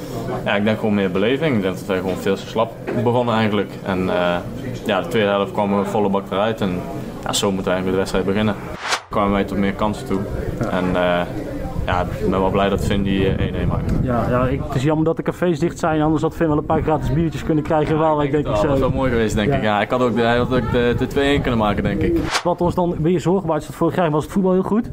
[0.45, 1.55] Ja, ik denk gewoon meer beleving.
[1.55, 2.73] Ik denk dat wij gewoon veel te slap
[3.03, 3.71] begonnen eigenlijk.
[3.83, 4.37] En eh,
[4.85, 6.81] ja, de tweede helft kwamen we volle bak eruit en
[7.23, 8.55] ja, zo moeten we eigenlijk de wedstrijd beginnen.
[9.09, 10.19] kwamen wij tot meer kansen toe.
[10.71, 11.21] En eh,
[11.85, 13.93] ja, ik ben wel blij dat Finn die eh, 1-1 maakte.
[14.01, 16.57] Ja, ja ik, het is jammer dat de cafés dicht zijn, anders had Finn wel
[16.57, 17.99] een paar gratis biertjes kunnen krijgen.
[17.99, 18.95] Wel, ik denk ik Ja, dat was wel zo.
[18.95, 19.55] mooi geweest, denk Ja.
[19.55, 19.63] ik.
[19.63, 22.17] Ja, ik had ook, de, hij had ook de, de 2-1 kunnen maken, denk ik.
[22.43, 24.89] Wat ons dan weer zorgen baart, is dat vorig jaar was het voetbal heel goed.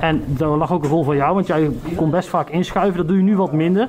[0.00, 2.96] En daar lag ook een rol van jou, want jij kon best vaak inschuiven.
[2.96, 3.88] Dat doe je nu wat minder.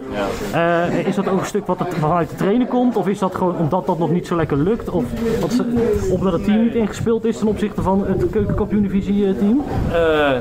[0.53, 2.95] Eh, is dat ook een stuk wat het vanuit de trainer komt?
[2.95, 4.89] Of is dat gewoon omdat dat nog niet zo lekker lukt?
[4.89, 5.03] Of
[5.41, 5.63] wat ze,
[6.11, 9.61] omdat het team niet ingespeeld is ten opzichte van het keukenkampioen-divisie eh, team?
[9.93, 10.31] Eh,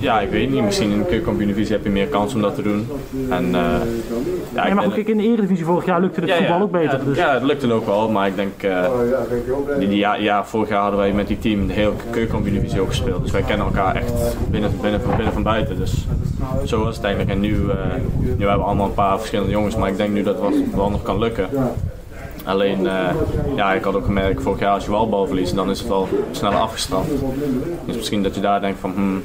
[0.00, 0.62] ja, ik weet niet.
[0.62, 2.88] Misschien in de keukenkampioen-divisie heb je meer kans om dat te doen.
[3.30, 3.62] En, eh,
[4.54, 6.62] ja, ik maar ook in de Eredivisie vorig jaar lukte het Ja, voetbal ja.
[6.62, 6.98] ook beter.
[6.98, 7.16] Ja, dus.
[7.16, 8.60] ja, het lukte ook wel, maar ik denk,
[9.78, 12.88] die, die, ja, ja, vorig jaar hadden wij met die team de hele keukenkampioen-divisie ook
[12.88, 13.22] gespeeld.
[13.22, 14.12] Dus wij kennen elkaar echt
[14.50, 15.76] binnen, binnen, van binnen van buiten.
[15.76, 16.06] Dus
[16.64, 17.34] zo was het eigenlijk.
[17.34, 17.76] En nu, eh,
[18.20, 20.90] nu hebben we allemaal een paar verschillende jongens, maar ik denk nu dat het wel
[20.90, 21.48] nog kan lukken.
[22.44, 23.14] Alleen, eh,
[23.56, 25.88] ja, ik had ook gemerkt, vorig jaar als je wel bal verliest, dan is het
[25.88, 27.08] wel sneller afgestraft.
[27.86, 29.22] Dus misschien dat je daar denkt van, hmm.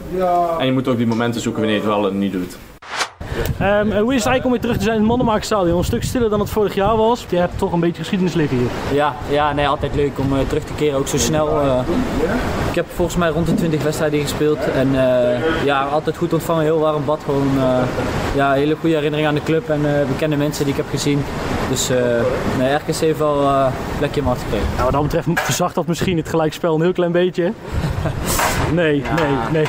[0.59, 2.57] En je moet ook die momenten zoeken wanneer je het wel en niet doet.
[3.59, 5.77] Ehm, hoe is het eigenlijk om weer terug te zijn in het Mannenmaakstadion?
[5.77, 7.25] Een stuk stiller dan het vorig jaar was.
[7.29, 8.67] Je hebt toch een beetje geschiedenis liggen hier.
[8.93, 11.61] Ja, ja nee, altijd leuk om eh, terug te keren, ook zo snel.
[11.61, 11.79] eh.
[12.69, 16.63] ik heb volgens mij rond de 20 wedstrijden gespeeld en eh, ja, altijd goed ontvangen,
[16.63, 17.19] heel warm bad.
[17.25, 17.47] Gewoon
[18.35, 21.23] ja, hele goede herinnering aan de club en bekende mensen die ik heb gezien.
[21.69, 21.89] Dus
[22.57, 24.67] nee, RKC heeft wel een plekje in mijn gekregen.
[24.71, 27.51] Nou, wat dat betreft verzacht dat misschien het gelijkspel een heel klein beetje.
[28.73, 29.65] Nee, nee, nee.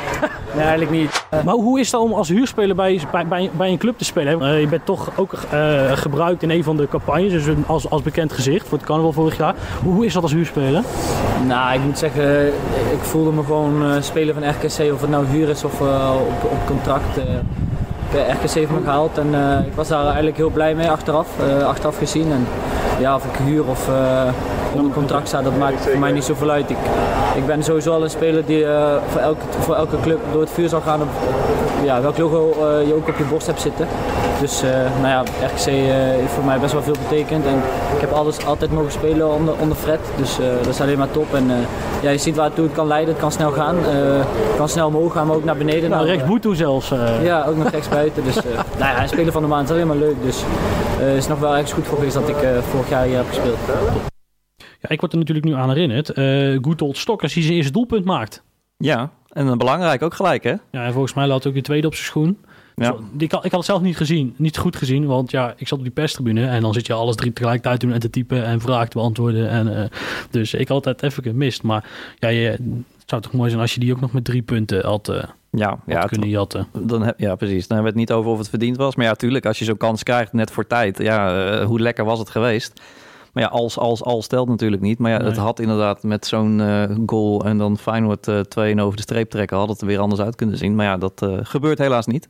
[0.56, 1.26] Nee, eigenlijk niet.
[1.44, 4.42] Maar hoe is het om als huurspeler bij, bij, bij, een club te spelen?
[4.42, 8.02] Eh, je bent toch ook eh, gebruikt in een van de campagnes, dus als, als
[8.02, 9.54] bekend gezicht voor het carnaval vorig jaar.
[9.82, 10.82] Hoe, is dat als huurspeler?
[11.46, 12.46] Nou, ik moet zeggen,
[12.92, 16.10] ik voelde me gewoon eh, speler van RKC, of het nou huur is of eh,
[16.20, 17.16] op, op contract.
[17.18, 17.24] eh.
[18.14, 21.26] Eh, RKC heeft me gehaald en eh, ik was daar eigenlijk heel blij mee achteraf,
[21.46, 22.32] eh, achteraf gezien.
[22.32, 22.46] En
[22.98, 24.22] ja, of ik huur of eh,
[24.74, 26.70] onder contract sta, dat maakt voor mij niet zoveel uit.
[26.70, 26.76] Ik,
[27.34, 30.50] ik ben sowieso al een speler die eh, voor, elke, voor elke club door het
[30.50, 31.08] vuur zal gaan op
[31.84, 33.86] ja, welk logo eh, je ook op je borst hebt zitten.
[34.40, 34.62] Dus
[35.00, 37.46] nou ja, RKC heeft voor mij best wel veel betekend.
[37.46, 37.54] En
[37.94, 41.34] ik heb alles, altijd mogen spelen onder, onder Fred, dus dat is alleen maar top.
[41.34, 41.50] En
[42.02, 43.76] ja, je ziet waartoe het kan leiden, het kan snel gaan.
[43.76, 45.90] het kan snel omhoog gaan, maar ook naar beneden.
[45.90, 46.92] Nou, naar, rechts Boeto zelfs.
[47.22, 48.24] ja, ook nog rechts buiten.
[48.24, 48.34] Dus,
[48.80, 50.16] nou ja, speler van de maand is alleen maar leuk.
[50.22, 50.44] Dus
[50.98, 52.50] het is nog wel ergens goed voor geweest dat ik eh,
[52.86, 53.58] vorig jaar hier heb gespeeld.
[54.80, 56.10] Ja, ik word er natuurlijk nu aan herinnerd.
[56.10, 58.42] eh Goetold Stokkers die zijn eerste doelpunt maakt.
[58.76, 60.54] Ja, en een belangrijk ook gelijk, hè?
[60.70, 62.38] Ja, en volgens mij laat ook de tweede op zijn schoen.
[62.74, 62.96] Ja.
[63.18, 65.78] Ik, had, ik had het zelf niet gezien, niet goed gezien, want ja, ik zat
[65.78, 68.60] op die perstribune en dan zit je alles drie tegelijkertijd doen en te typen en
[68.60, 69.48] vragen te beantwoorden.
[69.48, 69.90] En, eh,
[70.30, 71.62] dus ik had het even gemist.
[71.62, 72.60] Maar ja, je, het
[73.06, 75.24] zou toch mooi zijn als je die ook nog met drie punten had, eh,
[75.58, 76.66] Ja, ja, kunnen jatten.
[76.72, 77.66] Dan heb, ja, precies.
[77.66, 78.96] Dan hebben we het niet over of het verdiend was.
[78.96, 80.98] Maar ja, tuurlijk, als je zo'n kans krijgt net voor tijd.
[80.98, 82.80] Ja, eh, hoe lekker was het geweest?
[83.32, 84.98] Maar ja, als, als, als stelt natuurlijk niet.
[84.98, 88.96] Maar ja, het had inderdaad met zo'n eh, goal en dan Feyenoord eh 2 over
[88.96, 89.56] de streep trekken...
[89.56, 90.74] had het er weer anders uit kunnen zien.
[90.74, 92.28] Maar ja, dat gebeurt helaas niet.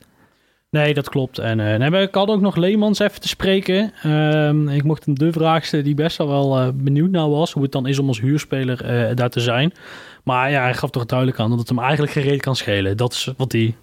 [0.71, 1.39] Nee, dat klopt.
[1.39, 3.93] En dan heb ik had ook nog Leemans even te spreken.
[4.03, 7.53] Ehm, ik mocht hem de vraag die best wel eh, benieuwd naar was.
[7.53, 9.73] Hoe het dan is om als huurspeler eh, daar te zijn.
[10.23, 12.97] Maar ja, hij gaf toch duidelijk aan dat het hem eigenlijk gereed kan schelen.
[12.97, 13.75] Dat is wat hij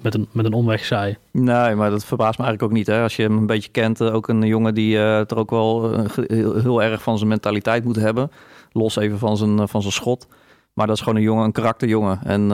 [0.00, 1.16] met een, met een omweg zei.
[1.30, 2.86] Nee, maar dat verbaast me eigenlijk ook niet.
[2.86, 3.02] Hè?
[3.02, 7.02] Als je hem een beetje kent, ook een jongen die er ook wel heel, erg
[7.02, 8.30] van zijn mentaliteit moet hebben.
[8.72, 10.26] Los even van zijn, van zijn schot.
[10.72, 12.20] Maar dat is gewoon een jongen, een karakterjongen.
[12.24, 12.48] En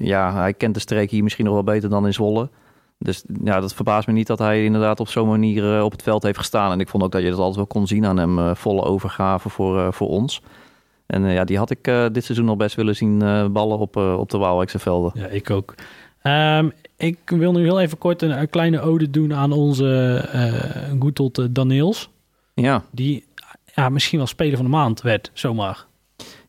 [0.00, 2.48] ja, hij kent de streek hier misschien nog wel beter dan in Zwolle.
[3.02, 6.02] Dus ja, dat verbaast me niet dat hij inderdaad op zo'n manier eh, op het
[6.02, 6.72] veld heeft gestaan.
[6.72, 8.38] En ik vond ook dat je dat altijd wel kon zien aan hem.
[8.38, 10.42] eh, volle overgave voor, eh, voor ons.
[11.06, 13.18] En ja, die had ik dit seizoen al best willen zien
[13.52, 15.12] ballen op, op de Waalwijkse velden.
[15.14, 15.74] Ja, ik ook.
[16.22, 20.24] Ehm, ik wil nu heel even kort een, een kleine ode doen aan onze
[20.98, 22.10] Goetold eh, Daniels.
[22.54, 22.84] Ja.
[22.90, 23.24] Die
[23.74, 25.86] ja, misschien wel speler van de maand werd, zomaar.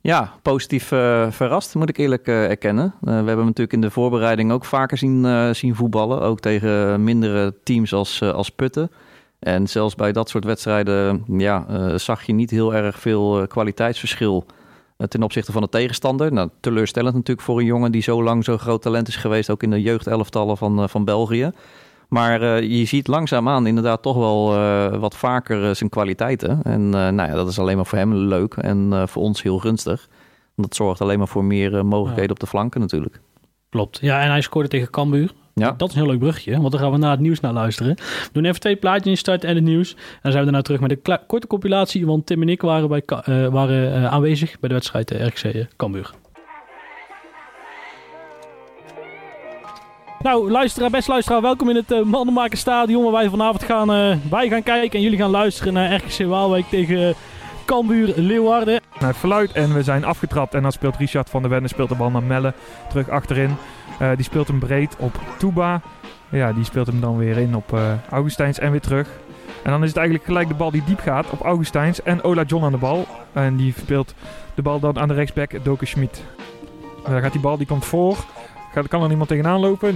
[0.03, 2.85] Ja, positief eh, verrast, moet ik eerlijk eh, erkennen.
[2.85, 6.21] Eh, we hebben natuurlijk in de voorbereiding ook vaker zien, zien voetballen.
[6.21, 8.91] Ook tegen mindere teams als, als Putten.
[9.39, 11.65] En zelfs bij dat soort wedstrijden ja,
[11.97, 14.45] zag je niet heel erg veel kwaliteitsverschil
[15.07, 16.33] ten opzichte van de tegenstander.
[16.33, 19.63] Nou, teleurstellend natuurlijk voor een jongen die zo lang zo groot talent is geweest, ook
[19.63, 21.51] in de jeugdelftallen van, van België.
[22.13, 26.59] Maar eh, je ziet langzaamaan inderdaad toch wel eh, wat vaker eh, zijn kwaliteiten.
[26.63, 30.07] En nou ja, dat is alleen maar voor hem leuk en voor ons heel gunstig.
[30.55, 33.19] Want dat zorgt alleen maar voor meer mogelijkheden op de flanken natuurlijk.
[33.69, 33.99] Klopt.
[34.01, 35.31] Ja, en hij scoorde tegen Cambuur.
[35.53, 35.71] Ja.
[35.77, 37.95] Dat is een heel leuk brugje, want dan gaan we naar het nieuws naar luisteren.
[37.95, 39.93] We doen even twee plaatjes in start en het nieuws.
[39.93, 42.87] En dan zijn we daarna terug met een korte compilatie, want Tim en ik waren,
[42.87, 43.03] bij,
[43.49, 46.13] waren aanwezig bij de wedstrijd eh, RKC Cambuur.
[50.23, 53.03] Nou, luisteraar, best luisteraar, welkom in het uh, Stadion.
[53.03, 56.65] Waar wij vanavond gaan, eh, wij gaan kijken en jullie gaan luisteren naar RKC Waalwijk
[56.69, 57.15] tegen eh,
[57.65, 58.81] Cambuur Leeuwarden.
[58.99, 60.53] Naar verluid en we zijn afgetrapt.
[60.53, 62.53] En dan speelt Richard van der Ven speelt de bal naar Melle
[62.89, 63.55] terug achterin.
[64.15, 65.81] Die speelt hem breed op Touba.
[66.29, 69.07] Ja, die speelt hem dan weer in op Augustijns en weer terug.
[69.63, 72.43] En dan is het eigenlijk gelijk de bal die diep gaat op Augustijns en Ola
[72.43, 73.07] John aan de bal.
[73.33, 74.13] En die speelt
[74.55, 76.23] de bal dan aan de rechtsback Doke Schmid.
[77.07, 78.17] Dan gaat die bal, die komt voor.
[78.73, 79.95] Kan er iemand tegenaan lopen?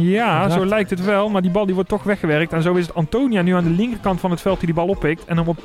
[0.00, 0.52] Ja, Raakt.
[0.52, 1.28] zo lijkt het wel.
[1.28, 2.52] Maar die bal die wordt toch weggewerkt.
[2.52, 4.86] En zo is het Antonia nu aan de linkerkant van het veld die die bal
[4.86, 5.24] oppikt.
[5.24, 5.58] En dan op...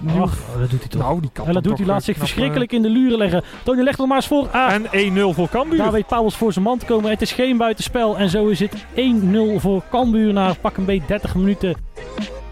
[0.00, 1.00] Nu, Ach, dat doet hij toch.
[1.02, 3.42] nou, die kan En dat doet hij, laat eh, zich verschrikkelijk in de luren leggen.
[3.62, 4.48] Tony legt nog maar eens voor.
[4.52, 5.78] Ah, En 1-0 voor Cambuur.
[5.78, 7.10] daar weet Pauwels voor zijn man te komen.
[7.10, 8.18] Het is geen buitenspel.
[8.18, 11.74] En zo is het 1-0 voor Cambuur na pak een beetje 30 minuten.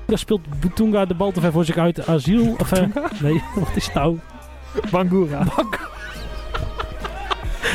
[0.07, 2.07] Daar speelt Butunga de bal te ver voor zich uit.
[2.07, 2.55] Asiel.
[2.59, 2.83] Of, eh,
[3.23, 4.19] nee, wat is het nou?
[4.91, 5.45] Bangura.
[5.57, 5.79] wordt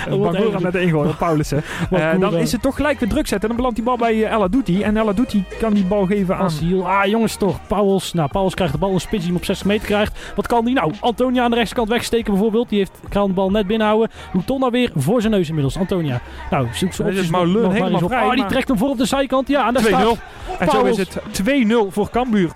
[0.10, 1.64] Bangura even- met de ingooi, Paulussen.
[1.92, 3.42] Eh dan is het toch gelijk weer druk zetten.
[3.42, 4.48] En dan belandt die bal bij uh, Ella.
[4.84, 6.46] En Ella Douti kan die bal geven aan...
[6.46, 6.88] Asiel.
[6.90, 7.60] Ah, jongens toch.
[7.68, 8.14] Pauwels.
[8.14, 8.94] Nou, Pauwels krijgt de bal.
[8.94, 10.20] Een spits die hem op 60 meter krijgt.
[10.36, 10.74] Wat kan die?
[10.74, 12.70] Nou, Antonia aan de rechterkant wegsteken bijvoorbeeld.
[12.70, 14.10] Die heeft, kan de bal net binnenhouden.
[14.46, 15.78] Tonna weer voor zijn neus inmiddels.
[15.78, 16.22] Antonia.
[16.52, 18.10] Nou, zoekt ze Dan is maar helemaal op.
[18.10, 19.48] vrij, Ah, die trekt hem voor op de zijkant.
[19.48, 19.88] Ja, en daar 2-0.
[19.88, 20.18] staat
[20.60, 22.52] En zo is het 2-0 voor Cambuur.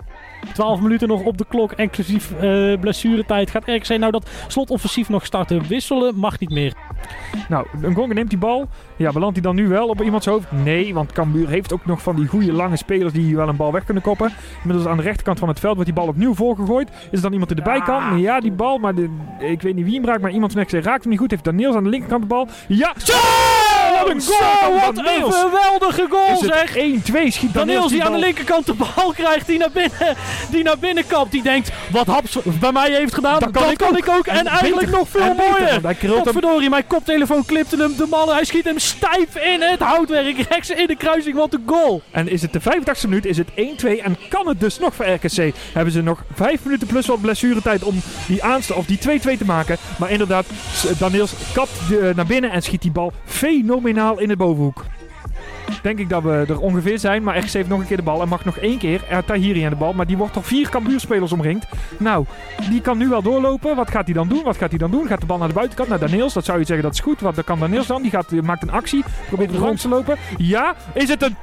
[0.54, 3.50] 12 minuten nog op de klok, inclusief eh blessuretijd.
[3.50, 5.68] Gaat RKC nou dat slotoffensief nog starten?
[5.68, 6.74] Wisselen mag niet meer.
[7.50, 8.68] Nou, Ngonga neemt die bal.
[8.96, 10.52] Ja, belandt hij dan nu wel op iemands hoofd?
[10.52, 13.72] Nee, want Cambuur heeft ook nog van die goede lange spelers die wel een bal
[13.72, 14.32] weg kunnen koppen.
[14.62, 16.90] Inmiddels aan de rechterkant van het veld wordt die bal opnieuw voorgegooid.
[16.90, 18.20] Is er dan iemand die erbij kan?
[18.20, 20.72] Ja, die bal, maar de, ik weet niet wie hem raakt, maar iemand van RKC
[20.72, 21.32] raakt hem niet goed.
[21.32, 22.48] Heeft Daniels aan de linkerkant de bal.
[22.68, 22.94] Ja!
[22.98, 23.53] Zo!
[24.08, 26.78] Wat een goal wat een geweldige goal zeg.
[26.78, 26.78] 1-2
[27.28, 30.16] schiet Daniels Daniels die aan de linkerkant de bal krijgt, die naar binnen,
[30.50, 31.32] die naar binnen kapt.
[31.32, 34.28] Die denkt, wat Haps bij mij heeft gedaan, dat kan, ik, ook.
[34.28, 34.98] En, En eigenlijk beter.
[35.00, 35.82] nog veel mooier.
[36.18, 38.30] Godverdorie, mijn koptelefoon klipte hem de man.
[38.30, 40.38] Hij schiet hem stijf in het houtwerk.
[40.50, 42.02] Rechts in de kruising, wat een goal.
[42.12, 45.06] En is het de 85e minuut, is het 1-2 en kan het dus nog voor
[45.06, 45.54] RKC.
[45.74, 49.46] Hebben ze nog 5 minuten plus wat blessuretijd om die aanste of die 2-2 te
[49.46, 49.78] maken.
[49.98, 50.46] Maar inderdaad,
[50.98, 54.86] Daniels kapt de- naar binnen en schiet die bal fenomenaal in de bovenhoek.
[55.82, 58.22] Denk ik dat we er ongeveer zijn, maar RKC heeft nog een keer de bal
[58.22, 59.04] en mag nog één keer.
[59.10, 61.66] Er Tahiri aan de bal, maar die wordt door vier Cambuurspelers omringd.
[62.00, 62.26] Nou,
[62.70, 63.76] die kan nu wel doorlopen.
[63.76, 64.44] Wat gaat hij dan doen?
[64.44, 65.08] Wat gaat hij dan doen?
[65.08, 66.34] Gaat de bal naar de buitenkant, naar Daniels?
[66.34, 67.22] Dat zou je zeggen, dat is goed.
[67.22, 68.02] Wat dan kan Daniels dan?
[68.02, 70.18] Die gaat, maakt een actie, probeert er langs te lopen.
[70.38, 71.36] Ja, is het een...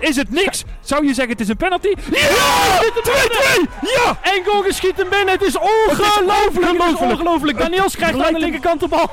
[0.00, 0.64] Is het niks?
[0.80, 1.88] Zou je zeggen het is een penalty?
[2.10, 2.82] Ja!
[3.04, 3.70] 2-2!
[3.80, 4.18] Ja!
[4.22, 5.28] En Gogen schiet hem binnen.
[5.28, 6.82] Het is ongelooflijk.
[6.82, 7.58] Het is ongelooflijk.
[7.58, 9.08] Daniels krijgt aan de linkerkant de bal.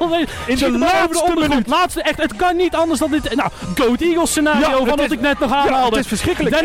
[0.45, 1.67] In de laatste minuut.
[1.67, 3.35] Laatste, echt, het kan niet anders dan dit.
[3.35, 5.95] Nou, Goat Eagles scenario van wat ik net nog aanhaalde.
[5.95, 6.61] het is verschrikkelijk.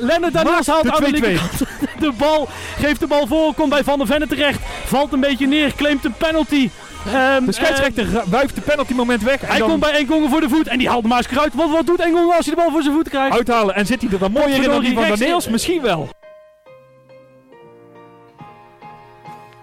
[0.00, 1.10] Lennart Daniels haalt aan de 2-2.
[1.10, 1.58] linkerkant
[2.00, 2.48] de bal.
[2.78, 3.54] Geeft de bal voor.
[3.54, 4.58] Komt bij Van der Venne terecht.
[4.84, 5.74] Valt een beetje neer.
[5.74, 6.70] Claimt een penalty.
[7.06, 9.40] Ehm, De scheidsrechter ra- wuift de penalty moment weg.
[9.42, 11.28] En hij dan komt bij Engongen voor de voet en die haalt hem maar eens
[11.30, 11.54] eruit.
[11.54, 13.36] Wat, wat doet Engongen als hij de bal voor zijn voeten krijgt?
[13.36, 13.74] uithalen.
[13.74, 15.48] En zit hij er dan mooier in dan die van Daniels?
[15.48, 16.08] Misschien wel.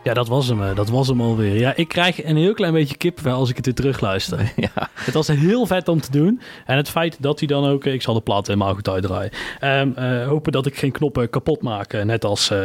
[0.03, 0.63] Ja, dat was hem.
[0.63, 1.59] eh, Dat was hem alweer.
[1.59, 4.39] Ja, ik krijg een heel klein beetje kippenvel als ik het weer terugluister.
[4.55, 4.89] Ja.
[4.93, 6.41] Het was heel vet om te doen.
[6.65, 7.85] En het feit dat hij dan ook...
[7.85, 9.31] Ik zal de plaat helemaal goed uitdraaien.
[9.59, 11.93] Ehm, eh, hopen dat ik geen knoppen kapot maak.
[11.93, 12.49] eh, Net als...
[12.49, 12.59] eh,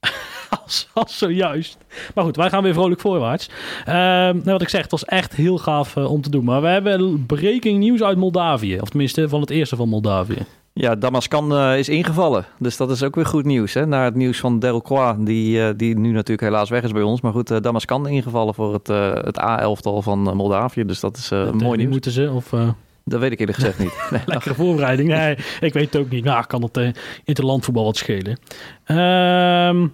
[0.64, 1.78] als, als zojuist.
[2.14, 3.50] Maar goed, wij gaan weer vrolijk voorwaarts.
[3.84, 3.96] Ehm,
[4.34, 6.44] nou, wat ik zeg, het was echt heel gaaf eh, om te doen.
[6.44, 8.78] Maar we hebben breaking nieuws uit Moldavië.
[8.80, 10.46] Of tenminste, van het eerste van Moldavië.
[10.72, 12.44] Ja, Damascan eh, is ingevallen.
[12.58, 13.74] Dus dat is ook weer goed nieuws.
[13.74, 13.86] Hè?
[13.86, 17.20] Na het nieuws van Delcroix, die, eh, die nu natuurlijk helaas weg is bij ons.
[17.20, 20.84] Maar goed, uh, Damascan ingevallen voor het, uh, het A-elftal van uh, Moldavië.
[20.84, 21.92] Dus dat is uh, dat, mooi nieuws.
[21.92, 22.30] moeten ze?
[22.30, 22.68] Of, uh...
[23.04, 24.06] Dat weet ik eerlijk gezegd niet.
[24.10, 25.08] Nee, Lekkere voorbereiding.
[25.08, 26.24] Nee, ik weet het ook niet.
[26.24, 26.88] Nou, kan het uh,
[27.24, 28.38] interlandvoetbal wat schelen.
[28.86, 29.92] Um,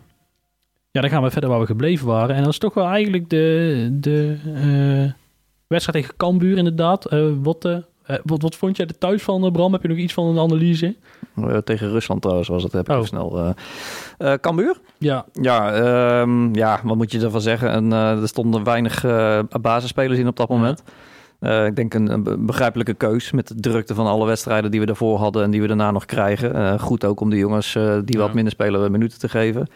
[0.95, 2.37] ja, dan gaan we verder waar we gebleven waren.
[2.37, 5.13] En dat is toch wel eigenlijk de, de uh,
[5.67, 7.13] wedstrijd tegen Cambuur inderdaad.
[7.13, 7.77] Uh, wat, uh,
[8.23, 9.73] wat, wat vond jij er thuis van, Bram?
[9.73, 10.95] Heb je nog iets van een analyse?
[11.37, 13.05] Uh, tegen Rusland trouwens was het, heb ik oh.
[13.05, 13.55] snel.
[14.41, 14.77] Cambuur?
[14.99, 15.25] Ja.
[15.33, 15.77] Ja,
[16.21, 17.71] um, ja, wat moet je ervan zeggen?
[17.71, 19.05] En, er stonden weinig
[19.61, 20.83] basisspelers in op dat moment.
[21.41, 21.65] Ja.
[21.65, 25.19] ik denk een, een, begrijpelijke keus met de drukte van alle wedstrijden die we daarvoor
[25.19, 26.81] hadden en die we daarna nog krijgen.
[26.81, 29.69] goed ook om de jongens die wat minder spelen minuten te geven.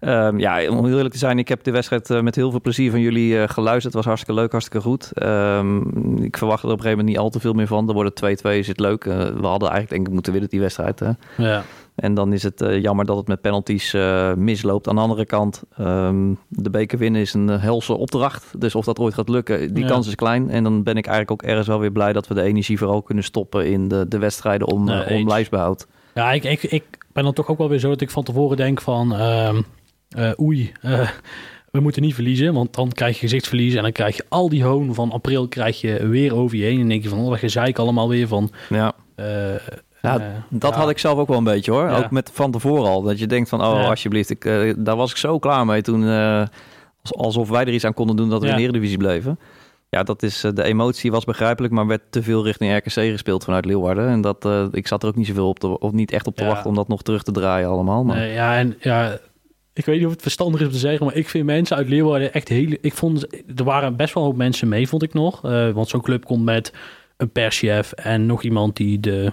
[0.00, 2.60] Um, ja, om heel eerlijk te zijn, ik heb de wedstrijd uh, met heel veel
[2.60, 3.84] plezier van jullie uh, geluisterd.
[3.84, 5.12] Het was hartstikke leuk, hartstikke goed.
[5.22, 7.88] Um, ik verwacht er op een gegeven moment niet al te veel meer van.
[7.88, 9.04] Er worden 2-2, is het leuk.
[9.04, 11.00] Uh, we hadden eigenlijk denk ik moeten winnen die wedstrijd.
[11.00, 11.10] Hè?
[11.36, 11.62] Ja.
[11.94, 13.96] En dan is het jammer dat het met penalties
[14.36, 14.88] misloopt.
[14.88, 18.60] Aan de andere kant, um, de beker winnen is een helse opdracht.
[18.60, 19.90] Dus of dat ooit gaat lukken, die ja.
[19.90, 20.50] kans is klein.
[20.50, 23.02] En dan ben ik eigenlijk ook ergens wel weer blij dat we de energie vooral
[23.02, 25.86] kunnen stoppen in de, de wedstrijden om, om lijstbehoud.
[26.14, 28.56] Ja, ik, ik, ik ben dan toch ook wel weer zo dat ik van tevoren
[28.56, 29.12] denk van...
[30.16, 31.08] Uh, oei, uh,
[31.70, 34.64] we moeten niet verliezen, want dan krijg je gezichtsverlies en dan krijg je al die
[34.64, 36.72] hoon van april krijg je weer over je heen.
[36.72, 38.50] En dan denk je van, oh, dat gezeik allemaal weer van...
[38.68, 38.92] Ja.
[39.16, 39.54] Uh,
[40.02, 40.78] ja, dat ja.
[40.78, 41.88] had ik zelf ook wel een beetje hoor.
[41.88, 41.96] Ja.
[41.96, 43.02] Ook met van tevoren al.
[43.02, 46.04] Dat je denkt van, oh alsjeblieft, ik, daar was ik zo klaar mee toen.
[47.02, 49.38] Alsof wij er iets aan konden doen dat we in de Eredivisie bleven.
[49.90, 53.64] Ja, dat is, de emotie was begrijpelijk, maar werd te veel richting RKC gespeeld vanuit
[53.64, 54.08] Leeuwarden.
[54.08, 56.44] En dat, ik zat er ook niet zoveel op te, of niet echt op te
[56.44, 58.04] wachten om dat nog terug te draaien allemaal.
[58.04, 58.16] Maar...
[58.16, 59.18] Nee, ja, en ja,
[59.78, 61.88] ik weet niet of het verstandig is om te zeggen, maar ik vind mensen uit
[61.88, 62.76] Leeuwarden echt heel...
[62.80, 63.26] Ik vond,
[63.56, 65.44] er waren best wel hoop mensen mee, vond ik nog.
[65.44, 66.72] Uh, want zo'n club komt met
[67.16, 69.32] een perschef en nog iemand die de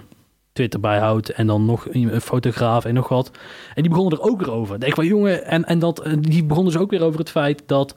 [0.52, 3.30] Twitter bijhoudt en dan nog een fotograaf en nog wat.
[3.74, 4.84] En die begonnen er ook weer over.
[4.84, 7.94] Ik van jongen, en, en dat, die begonnen dus ook weer over het feit dat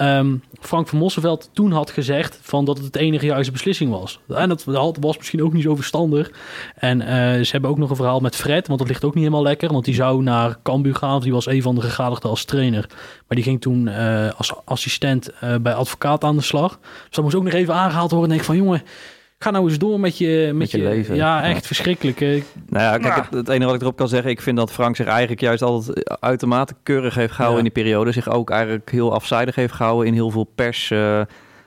[0.00, 4.20] um, Frank van Mosselveld toen had gezegd van dat het het enige juiste beslissing was.
[4.28, 4.64] En dat
[5.00, 6.30] was misschien ook niet zo verstandig.
[6.74, 7.06] En uh,
[7.44, 9.72] ze hebben ook nog een verhaal met Fred, want dat ligt ook niet helemaal lekker.
[9.72, 12.86] Want die zou naar Cambuur gaan, die was een van de gegadigden als trainer.
[13.26, 16.78] Maar die ging toen uh, als assistent uh, bij advocaat aan de slag.
[16.80, 18.30] Dus dat moest ook nog even aangehaald worden.
[18.30, 18.82] En ik van jongen,
[19.42, 21.14] ga nou eens door met je, met, met je, je, leven.
[21.14, 21.66] Ja, echt ja.
[21.66, 22.20] verschrikkelijk.
[22.20, 22.44] Nou
[22.84, 25.06] ja, kijk, het, het, enige wat ik erop kan zeggen, ik vind dat Frank zich
[25.06, 27.66] eigenlijk juist altijd uitermate keurig heeft gehouden ja.
[27.66, 28.12] in die periode.
[28.12, 30.90] Zich ook eigenlijk heel afzijdig heeft gehouden in heel veel pers.
[30.90, 31.20] Uh,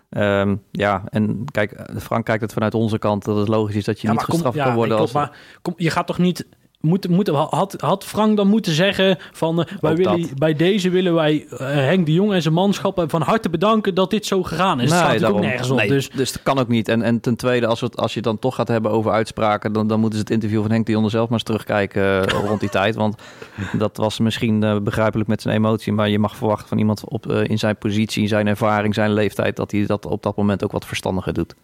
[0.10, 4.02] um, ja, en kijk, Frank kijkt het vanuit onze kant dat het logisch is dat
[4.02, 4.96] je ja, niet gestraft kom, kan worden.
[4.96, 5.24] Klopt, als...
[5.24, 6.46] maar kom, je gaat toch niet
[6.88, 11.14] moet, moet, had, had Frank dan moeten zeggen van uh, wij willen, bij deze willen
[11.14, 14.82] wij uh, Henk de Jong en zijn manschap van harte bedanken dat dit zo gegaan
[14.82, 14.90] is.
[14.90, 15.78] Nee, het staat ook nergens op.
[15.78, 16.10] Nee, dus.
[16.10, 16.88] dus dat kan ook niet.
[16.88, 19.74] En, en ten tweede, als, het, als je het dan toch gaat hebben over uitspraken,
[19.74, 22.40] dan, dan moeten ze het interview van Henk de Jong zelf maar eens terugkijken uh,
[22.48, 22.96] rond die tijd.
[22.96, 23.22] Want
[23.78, 27.60] dat was misschien begrijpelijk met zijn emotie, maar je mag verwachten van iemand op, in
[27.60, 31.34] zijn positie, zijn ervaring, zijn leeftijd, dat hij dat op dat moment ook wat verstandiger
[31.34, 31.56] doet.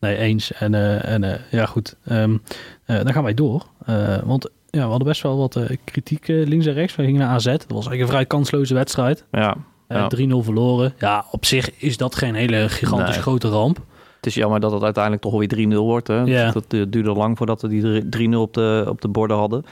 [0.00, 0.52] Nee, eens.
[0.52, 1.96] En, eh, en eh, ja, goed.
[2.04, 2.24] Eh,
[2.96, 3.66] dan gaan wij door.
[3.86, 6.96] Eh, want ja, we hadden best wel wat eh, kritiek eh, links en rechts.
[6.96, 7.44] We gingen naar AZ.
[7.44, 9.24] Dat was eigenlijk een vrij kansloze wedstrijd.
[9.30, 9.56] Ja.
[9.86, 10.08] Eh, ja.
[10.08, 10.94] 3-0 verloren.
[10.98, 13.22] Ja, op zich is dat geen hele gigantisch Nee.
[13.22, 13.76] grote ramp.
[14.16, 16.08] Het is jammer dat het uiteindelijk toch weer 3-0 wordt.
[16.08, 16.20] Hè?
[16.22, 16.50] Ja.
[16.50, 19.64] Dat eh, duurde lang voordat we die 3-0 op de, op de borden hadden.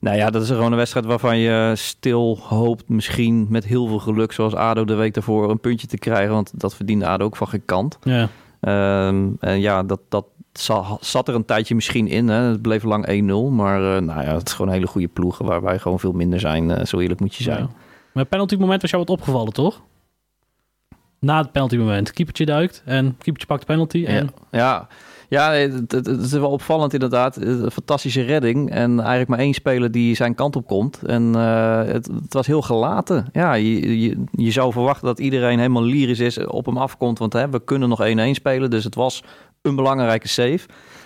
[0.00, 3.98] Nou ja, dat is gewoon een wedstrijd waarvan je stil hoopt misschien met heel veel
[3.98, 6.32] geluk, zoals ADO de week daarvoor, een puntje te krijgen.
[6.34, 7.98] Want dat verdiende ADO ook van geen kant.
[8.02, 8.28] Ja.
[8.60, 10.24] Ehm, en ja, dat, dat
[11.00, 12.28] zat er een tijdje misschien in.
[12.28, 12.40] Hè.
[12.42, 13.06] Het bleef lang
[13.50, 13.52] 1-0.
[13.52, 16.12] Maar eh, nou ja, het is gewoon een hele goede ploeg waar wij gewoon veel
[16.12, 16.70] minder zijn.
[16.70, 17.58] eh, zo eerlijk moet je zijn.
[17.62, 17.68] Ja.
[18.12, 19.80] Maar penalty moment was jou wat opgevallen, toch?
[21.20, 22.12] Na het penalty moment.
[22.12, 24.04] Keepertje duikt en keepertje pakt de penalty.
[24.04, 24.30] En...
[24.50, 24.88] Ja, ja.
[25.28, 27.36] ja het, het- het is wel opvallend inderdaad.
[27.36, 28.70] Een fantastische redding.
[28.70, 31.02] En eigenlijk maar één speler die zijn kant op komt.
[31.02, 33.26] En eh, het, het was heel gelaten.
[33.32, 37.18] Ja, je, je, je zou verwachten dat iedereen helemaal lyrisch is, op hem afkomt.
[37.18, 38.70] Want hè, we kunnen nog 1-1 spelen.
[38.70, 39.22] Dus het was
[39.64, 40.60] een belangrijke save.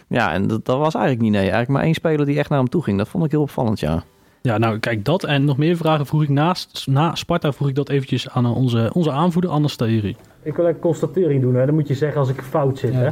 [0.08, 1.40] Ja, en dat, dat was eigenlijk niet nee.
[1.40, 2.98] Eigenlijk maar één speler die echt naar hem toe ging.
[2.98, 4.02] Dat vond ik heel opvallend, ja.
[4.42, 7.74] Ja, nou kijk, dat en nog meer vragen vroeg ik naast, na Sparta vroeg ik
[7.74, 10.16] dat eventjes aan onze, onze aanvoerder Anne Stahiri.
[10.42, 11.66] Ik wil een constatering doen, hè.
[11.66, 12.94] dan moet je zeggen als ik fout zit.
[12.94, 13.08] Hè.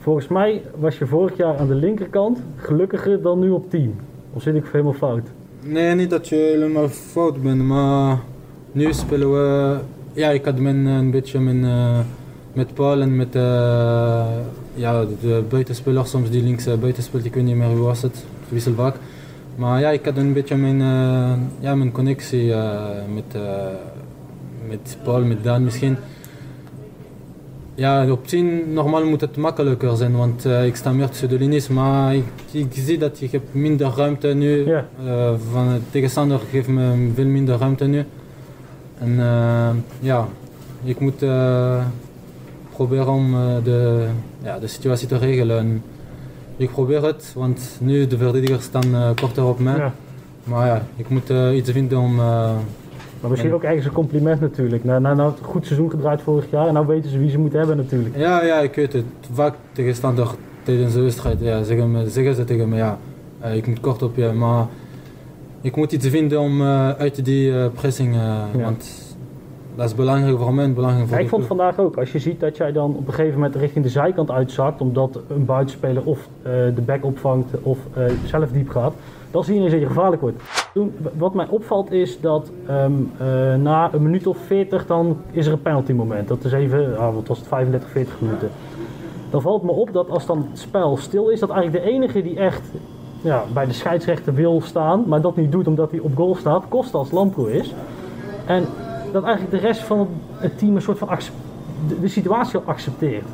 [0.00, 4.00] Volgens mij was je vorig jaar aan de linkerkant gelukkiger dan nu op 10.
[4.32, 5.28] Of zit ik helemaal fout?
[5.62, 8.18] Nee, niet dat je helemaal fout bent, maar
[8.72, 9.78] nu spelen we.
[10.12, 11.98] Ja, ik had men, een beetje mijn, eh,
[12.52, 14.26] met Paul en met eh,
[14.74, 18.02] ja, de buitenspeler soms die links eh, buiten speelt, ik weet niet meer wie was
[18.02, 18.96] het, wisselbak.
[19.56, 22.54] Maar ja, ik had een beetje mijn, eh, ja, mijn connectie
[23.14, 23.42] met,
[24.68, 25.96] met Paul, met Daan misschien.
[27.74, 31.68] Ja, op 10 normaal moet het makkelijker zijn, want ik sta meer tussen de linies,
[31.68, 34.64] maar ik, ik zie dat ik heb minder ruimte nu.
[34.64, 34.84] Eh,
[35.52, 38.04] van de tegenstander geeft me veel minder ruimte nu.
[38.98, 39.20] En
[40.00, 40.28] ja,
[40.84, 41.22] ik moet
[42.86, 44.06] proberen om eh, de,
[44.42, 45.58] ja, de situatie te regelen.
[45.58, 45.82] En
[46.56, 49.76] ik probeer het, want nu de verdedigers staan eh, korter op mij.
[49.76, 49.92] Ja.
[50.44, 52.14] Maar ja, ik moet eh, iets vinden om...
[52.14, 54.84] Maar misschien en- ook ergens een compliment natuurlijk.
[54.84, 57.38] Nou, nou, nou het goed seizoen gedraaid vorig jaar en nou weten ze wie ze
[57.38, 58.16] moeten hebben natuurlijk.
[58.16, 59.04] Ja, ja, ik weet het.
[59.32, 60.28] Vaak tegenstander
[60.62, 62.98] tijdens de wedstrijd ja, zeggen, me, zeggen ze tegen me, ja,
[63.52, 64.66] ik moet kort op je, maar
[65.60, 66.62] ik moet iets vinden om
[66.98, 68.46] uit die pressing, Ja.
[68.52, 68.99] want
[69.80, 72.40] dat is belangrijk voor en belangrijk voor Ja, ik vond vandaag ook, als je ziet
[72.40, 76.28] dat jij dan op een gegeven moment richting de zijkant uitzakt, omdat een buitenspeler of
[76.42, 78.92] eh, de back opvangt of eh, zelf diep gaat,
[79.30, 80.42] dan zie je ineens dat je gevaarlijk wordt.
[80.74, 85.46] Toen, wat mij opvalt is dat ehm, eh, na een minuut of 40 dan is
[85.46, 86.28] er een penalty moment.
[86.28, 88.50] Dat is even, ah, wat was het, 35, 40 minuten.
[89.30, 92.22] Dan valt me op dat als dan het spel stil is, dat eigenlijk de enige
[92.22, 92.70] die echt
[93.20, 96.64] ja, bij de scheidsrechter wil staan, maar dat niet doet omdat hij op goal staat,
[96.68, 97.74] Kostas Lampro is.
[98.46, 98.66] En
[99.12, 101.08] dat eigenlijk de rest van het team een soort van
[101.88, 103.26] de, de situatie al accepteert.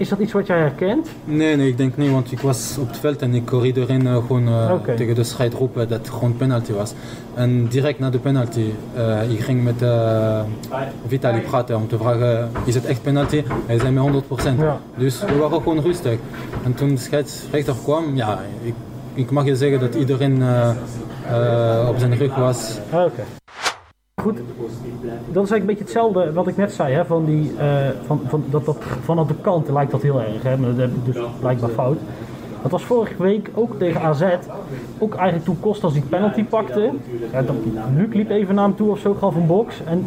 [0.00, 1.08] Is dat iets wat jij herkent?
[1.24, 4.06] Nee, nee, ik denk niet, want ik was op het veld en ik hoor iedereen
[4.06, 6.92] eh, gewoon eh, tegen de scheid roepen dat het gewoon penalty was.
[7.34, 8.64] En direct na de penalty,
[8.94, 9.84] eh, ik ging met
[11.06, 13.42] Vitali praten om te vragen, is het echt penalty?
[13.66, 14.78] Hij zei me 100%.
[14.96, 16.18] Dus we waren gewoon rustig.
[16.64, 18.74] En toen de scheidsrechter kwam, ja, ik,
[19.14, 20.42] ik mag je zeggen dat iedereen
[21.88, 22.78] op zijn rug was.
[22.90, 23.22] Ah, Oké.
[24.20, 24.38] Goed,
[25.32, 27.66] dat is eigenlijk een beetje hetzelfde wat ik net zei, hè, van die, eh,
[28.06, 30.90] van, van, dat, dat, vanaf de kant lijkt dat heel erg, hè, maar dat heb
[30.90, 31.98] ik dus blijkbaar fout.
[32.62, 34.24] Dat was vorige week ook tegen AZ,
[34.98, 36.90] ook eigenlijk toen Kostas die penalty pakte.
[37.32, 37.56] Ja, dan,
[37.96, 40.06] Luc liep even naar hem toe of zo, gaf een box en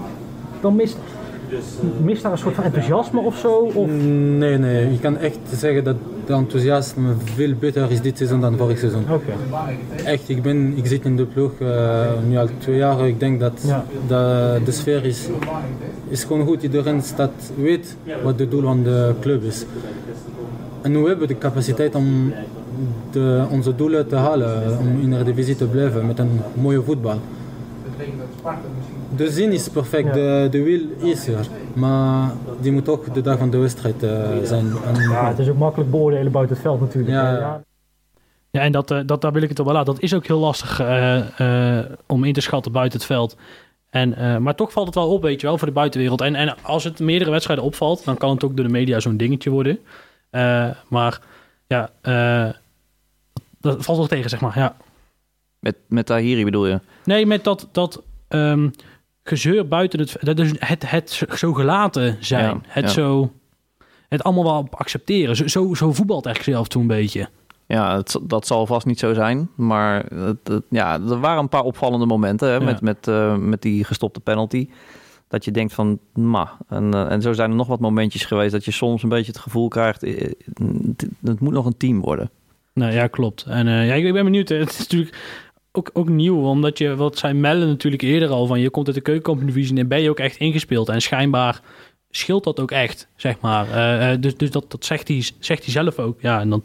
[0.62, 0.98] dan mist,
[2.04, 3.54] mist daar een soort van enthousiasme of zo?
[3.74, 3.88] Of,
[4.38, 5.96] Nee, nee, ik kan echt zeggen dat
[6.26, 9.04] de enthousiasme veel beter is dit seizoen dan vorig seizoen.
[9.12, 9.32] Oké.
[10.06, 13.08] Echt, ik, ben, ik zit in de ploeg eh, nu al twee jaar.
[13.08, 13.86] Ik denk dat Ja.
[14.08, 15.28] de, de sfeer is,
[16.08, 16.64] is gewoon goed.
[16.64, 19.66] Iedereen staat, weet wat het doel van de club is.
[20.82, 22.34] En we hebben de capaciteit om
[23.12, 27.20] de, onze doelen te halen, om in de divisie te blijven met een mooie voetbal.
[29.16, 33.38] De zin is perfect, de, de wil is er, maar die moet ook de dag
[33.38, 34.72] van de wedstrijd eh, zijn.
[34.86, 37.14] En, ja, het is ook makkelijk beoordelen buiten het veld natuurlijk.
[37.14, 37.64] Ja, ja.
[38.52, 39.94] Ja, en dat, eh, dat, daar wil ik het op wel laten.
[39.94, 43.36] Dat is ook heel lastig eh, eh, om in te schatten buiten het veld.
[43.94, 46.22] En, eh, maar toch valt het wel op, weet je wel, voor de buitenwereld.
[46.22, 49.18] En, en als het meerdere wedstrijden opvalt, dan kan het ook door de media zo'n
[49.18, 49.80] dingetje worden.
[50.30, 51.20] Eh, maar
[51.68, 52.50] ja, eh,
[53.60, 54.58] dat valt wel tegen, zeg maar.
[54.58, 54.76] Ja.
[55.60, 56.80] Met, met Tahiri bedoel je?
[57.04, 58.70] Nee, met dat, dat ehm,
[59.24, 60.16] gezeur buiten het...
[60.20, 62.44] Dat is het, het zo gelaten zijn.
[62.46, 62.90] Ja, het ja.
[62.90, 63.32] zo...
[64.10, 65.36] Het allemaal wel accepteren.
[65.36, 67.30] Zo, zo, zo voetbalt eigenlijk zelf toen een beetje.
[67.68, 69.50] Ja, het, dat zal vast niet zo zijn.
[69.56, 72.64] Maar het, het- ja, er waren een paar opvallende momenten hè, Ja.
[72.64, 74.70] met, met, eh, met die gestopte penalty.
[75.28, 76.58] Dat je denkt van, ma.
[76.70, 79.32] En, eh, en zo zijn er nog wat momentjes geweest dat je soms een beetje
[79.32, 82.30] het gevoel krijgt, eh, het, het moet nog een team worden.
[82.74, 83.44] Nou ja, klopt.
[83.48, 84.50] En ja, ik, ik ben benieuwd.
[84.60, 85.18] Het is natuurlijk
[85.78, 88.96] ook, ook nieuw, omdat je, wat zei Melle natuurlijk eerder al, van je komt uit
[88.96, 90.90] de keukenkampioen en ben je ook echt ingespeeld.
[90.90, 91.62] En schijnbaar
[92.10, 93.72] scheelt dat ook echt, zeg maar.
[93.72, 96.22] Eh, eh, dus dus dat, dat zegt, hij, zegt hij zelf ook.
[96.22, 96.64] Ja, en dan...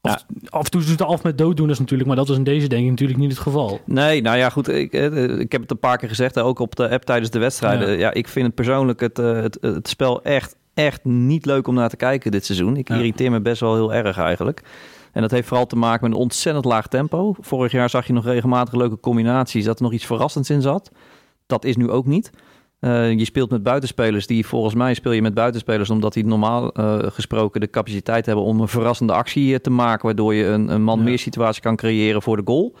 [0.00, 2.68] Af, af en toe doet het af met dooddoeners natuurlijk, maar dat is in deze
[2.68, 3.80] denk ik natuurlijk niet het geval.
[3.84, 4.68] Nee, nou ja, goed.
[4.68, 7.38] Ik, eh, ik heb het een paar keer gezegd, ook op de app tijdens de
[7.38, 7.88] wedstrijden.
[7.90, 7.98] Ja.
[7.98, 11.88] Ja, ik vind het persoonlijk het, het, het spel echt, echt niet leuk om naar
[11.88, 12.76] te kijken dit seizoen.
[12.76, 12.94] Ik Ja.
[12.94, 14.62] irriteer me best wel heel erg eigenlijk.
[15.16, 17.34] En dat heeft vooral te maken met een ontzettend laag tempo.
[17.40, 20.90] Vorig jaar zag je nog regelmatig leuke combinaties, dat er nog iets verrassends in zat.
[21.46, 22.30] Dat is nu ook niet.
[22.80, 26.72] Eh, je speelt met buitenspelers die volgens mij speel je met buitenspelers omdat die normaal
[26.72, 30.68] eh, gesproken de capaciteit hebben om een verrassende actie eh, te maken, waardoor je een,
[30.68, 32.76] een man meer situatie kan creëren voor de goal.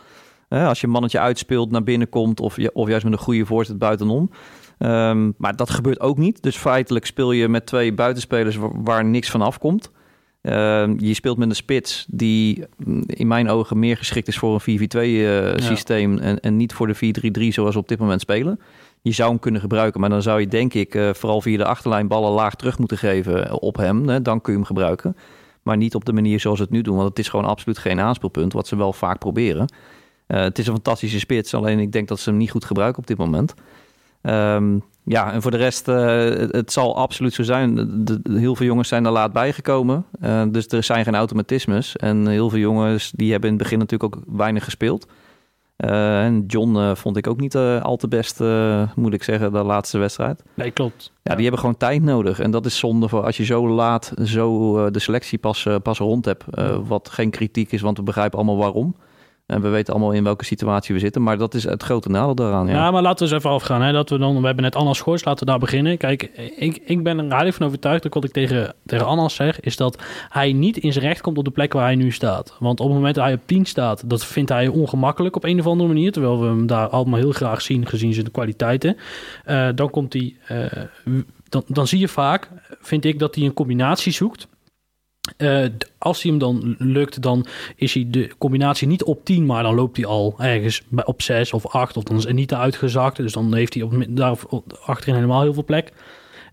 [0.48, 3.46] Als je een mannetje uitspeelt, naar binnen komt of, je- of juist met een goede
[3.46, 4.30] voorzet buitenom.
[4.78, 6.42] Ehm, maar dat gebeurt ook niet.
[6.42, 9.90] Dus feitelijk speel je met twee buitenspelers wa- waar, niks van afkomt.
[10.46, 14.60] Ehm, je speelt met een spits die mm, in mijn ogen meer geschikt is voor
[14.64, 16.94] een 4-4-2 eh, systeem en, en niet voor de
[17.40, 18.60] 4-3-3 zoals we op dit moment spelen.
[19.02, 21.64] Je zou hem kunnen gebruiken, maar dan zou je denk ik eh, vooral via de
[21.64, 24.08] achterlijn ballen laag terug moeten geven op hem.
[24.08, 25.16] Hè, dan kun je hem gebruiken.
[25.62, 27.78] Maar niet op de manier zoals ze het nu doen, want het is gewoon absoluut
[27.78, 29.72] geen aanspeelpunt, wat ze wel vaak proberen.
[30.26, 32.98] Eh, het is een fantastische spits, alleen ik denk dat ze hem niet goed gebruiken
[32.98, 33.54] op dit moment.
[34.22, 34.78] Ehm,
[35.08, 37.74] ja, en voor de rest, eh, het, het zal absoluut zo zijn.
[38.04, 40.04] De, de- heel veel jongens zijn er laat bijgekomen.
[40.20, 41.96] Eh, dus er zijn geen automatismes.
[41.96, 45.06] En heel veel jongens die hebben in het begin natuurlijk ook weinig gespeeld.
[45.76, 48.40] Eh, en John vond ik ook niet al te best,
[48.94, 50.42] moet ik zeggen, de laatste wedstrijd.
[50.54, 51.12] Nee, klopt.
[51.22, 52.40] Ja, die hebben gewoon tijd nodig.
[52.40, 56.24] En dat is zonde voor als je zo laat zo de selectie pas, pas rond
[56.24, 56.44] hebt.
[56.86, 58.96] Wat geen kritiek is, want we begrijpen allemaal waarom.
[59.46, 61.22] En we weten allemaal in welke situatie we zitten.
[61.22, 62.66] Maar dat is het grote nadeel daaraan.
[62.66, 62.72] Ja.
[62.72, 63.82] Ja, maar laten we eens even afgaan.
[63.82, 63.92] Hè?
[63.92, 65.96] Dat we, dan, we hebben net Anna Schors, laten we daar beginnen.
[65.96, 66.22] Kijk,
[66.56, 69.76] ik, ik ben er heilig van overtuigd dat wat ik tegen, tegen Anna zeg, is
[69.76, 72.56] dat hij niet in zijn recht komt op de plek waar hij nu staat.
[72.58, 75.60] Want op het moment dat hij op 10 staat, dat vindt hij ongemakkelijk op een
[75.60, 76.12] of andere manier.
[76.12, 78.96] Terwijl we hem daar allemaal heel graag zien, gezien zijn kwaliteiten.
[79.44, 80.82] Eh, dan komt hij, eh,
[81.48, 84.48] dan, dan zie je vaak, vind ik, dat hij een combinatie zoekt.
[85.36, 85.64] Eh,
[85.98, 87.46] als hij hem dan lukt, dan
[87.76, 91.52] is hij de combinatie niet op 10, maar dan loopt hij al ergens op 6
[91.52, 93.16] of 8 of dan is niet uitgezakt.
[93.16, 94.36] Dus dan heeft hij op, daar
[94.84, 95.92] achterin helemaal heel veel plek.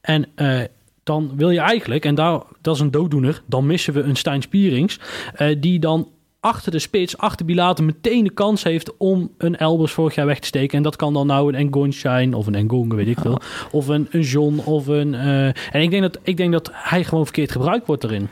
[0.02, 0.62] En eh,
[1.04, 4.42] dan wil je eigenlijk, en daar, dat is een dooddoener, dan missen we een Stijn
[4.42, 5.00] Spierings,
[5.34, 6.08] eh, die dan
[6.40, 10.40] achter de spits, achter Bilater, meteen de kans heeft om een Elbers vorig jaar weg
[10.40, 10.78] te steken.
[10.78, 13.40] En dat kan dan nou een Engon zijn, of een Engon, weet ik veel.
[13.72, 15.14] Of een, een John, of een...
[15.14, 18.30] en ik denk, dat, ik denk dat hij gewoon verkeerd gebruikt wordt erin.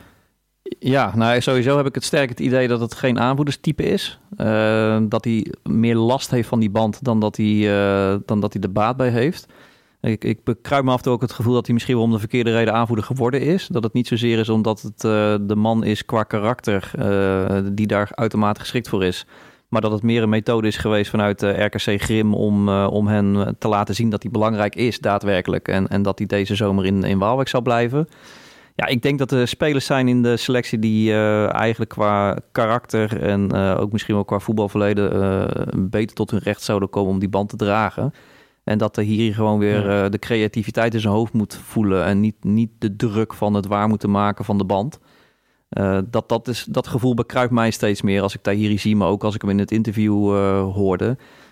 [0.64, 4.20] Ja, nou sowieso heb ik het sterk het idee dat het geen aanvoerderstype is.
[4.38, 8.54] Eh, dat hij meer last heeft van die band dan dat hij, eh, dan dat
[8.54, 9.46] hij er baat bij heeft.
[10.02, 12.12] Ik, ik bekruip me af en toe ook het gevoel dat hij misschien wel om
[12.12, 13.68] de verkeerde reden aanvoerder geworden is.
[13.68, 16.92] Dat het niet zozeer is omdat het eh, de man is qua karakter
[17.74, 19.26] die daar uitermate geschikt voor is.
[19.68, 23.68] Maar dat het meer een methode is geweest vanuit RKC Grim om, om hen te
[23.68, 25.68] laten zien dat hij belangrijk is daadwerkelijk.
[25.68, 28.08] En, en dat hij deze zomer in, in Waalwijk zal blijven.
[28.76, 33.22] Ja, ik denk dat er spelers zijn in de selectie die eh, eigenlijk qua karakter
[33.22, 37.20] en eh, ook misschien wel qua voetbalverleden eh, beter tot hun recht zouden komen om
[37.20, 38.14] die band te dragen.
[38.64, 42.44] En dat er hier gewoon weer de creativiteit in zijn hoofd moet voelen en niet,
[42.44, 45.00] niet de druk van het waar moeten maken van de band.
[46.10, 49.24] Dat, dat, is, dat gevoel bekruipt mij steeds meer als ik Tahiri zie, maar ook
[49.24, 50.14] als ik hem in het interview
[50.74, 51.06] hoorde.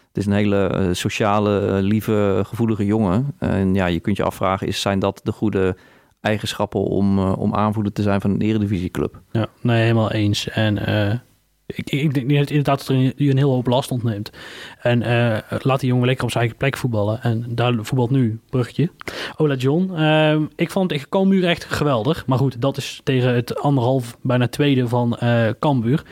[0.07, 3.33] Het is een hele sociale, lieve, gevoelige jongen.
[3.37, 5.75] En ja, je kunt je afvragen, is, zijn dat de goede
[6.21, 9.21] eigenschappen om, eh, om aanvoerder te zijn van een eredivisieclub?
[9.31, 10.49] Ja, nee, helemaal eens.
[10.49, 11.13] En eh,
[11.65, 14.29] ik, ik denk inderdaad dat er een, je een heel hoop last ontneemt.
[14.81, 17.21] En eh, laat die jongen lekker op zijn eigen plek voetballen.
[17.21, 18.89] En daar voetbalt nu, bruggetje.
[19.37, 19.93] Ola John.
[20.55, 22.25] Ik vond tegen Cambuur echt geweldig.
[22.25, 26.03] Maar goed, dat is tegen het anderhalf, bijna tweede van eh Cambuur.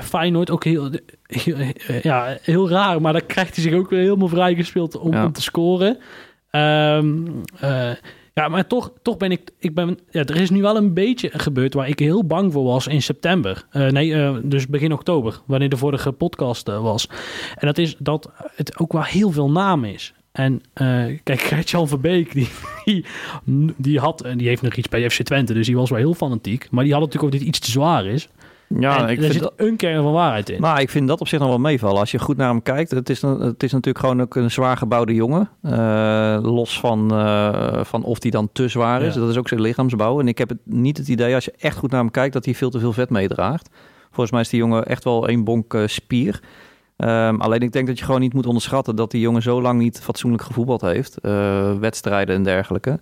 [0.00, 0.90] Feyenoord ook heel,
[1.26, 1.56] heel,
[2.02, 3.00] ja, heel raar.
[3.00, 5.24] Maar dan krijgt hij zich ook weer helemaal vrijgespeeld om, Ja.
[5.24, 5.98] om te scoren.
[6.50, 7.26] Ehm,
[7.60, 7.90] eh,
[8.40, 9.50] ja, maar toch, toch ben ik...
[9.58, 12.64] ik ben, ja, er is nu wel een beetje gebeurd waar ik heel bang voor
[12.64, 13.66] was in september.
[13.70, 17.08] Eh, nee, eh, dus begin oktober, wanneer de vorige podcast eh, was.
[17.54, 20.14] En dat is dat het ook wel heel veel naam is.
[20.32, 20.60] En
[21.22, 22.48] kijk, Gert-Jan Verbeek, die,
[22.84, 23.04] die,
[23.76, 24.22] die had...
[24.22, 26.70] En die heeft nog iets bij FC Twente, dus die was wel heel fanatiek.
[26.70, 28.28] Maar die had natuurlijk ook dit iets te zwaar is.
[28.68, 30.60] Ja, en ik er vind zit dat- een kern van waarheid in.
[30.60, 31.98] Maar ik vind dat op zich nog wel meevallen.
[32.00, 34.76] Als je goed naar hem kijkt, het is, het is natuurlijk gewoon ook een zwaar
[34.76, 35.48] gebouwde jongen.
[35.62, 39.14] Eh, los van, eh, van of hij dan te zwaar is.
[39.14, 39.20] Ja.
[39.20, 40.20] Dat is ook zijn lichaamsbouw.
[40.20, 42.44] En ik heb het niet het idee, als je echt goed naar hem kijkt, dat
[42.44, 43.68] hij veel te veel vet meedraagt.
[44.06, 46.40] Volgens mij is die jongen echt wel één bonk eh, spier.
[46.96, 49.78] Ehm, alleen ik denk dat je gewoon niet moet onderschatten dat die jongen zo lang
[49.78, 51.18] niet fatsoenlijk gevoetbald heeft.
[51.80, 53.00] wedstrijden en dergelijke.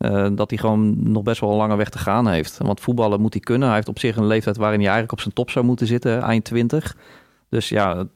[0.00, 2.58] Eh, dat hij gewoon nog best wel een lange weg te gaan heeft.
[2.58, 3.66] Want voetballen moet hij kunnen.
[3.66, 6.22] Hij heeft op zich een leeftijd waarin hij eigenlijk op zijn top zou moeten zitten,
[6.22, 6.96] eind 20.
[7.48, 8.06] Dus ja,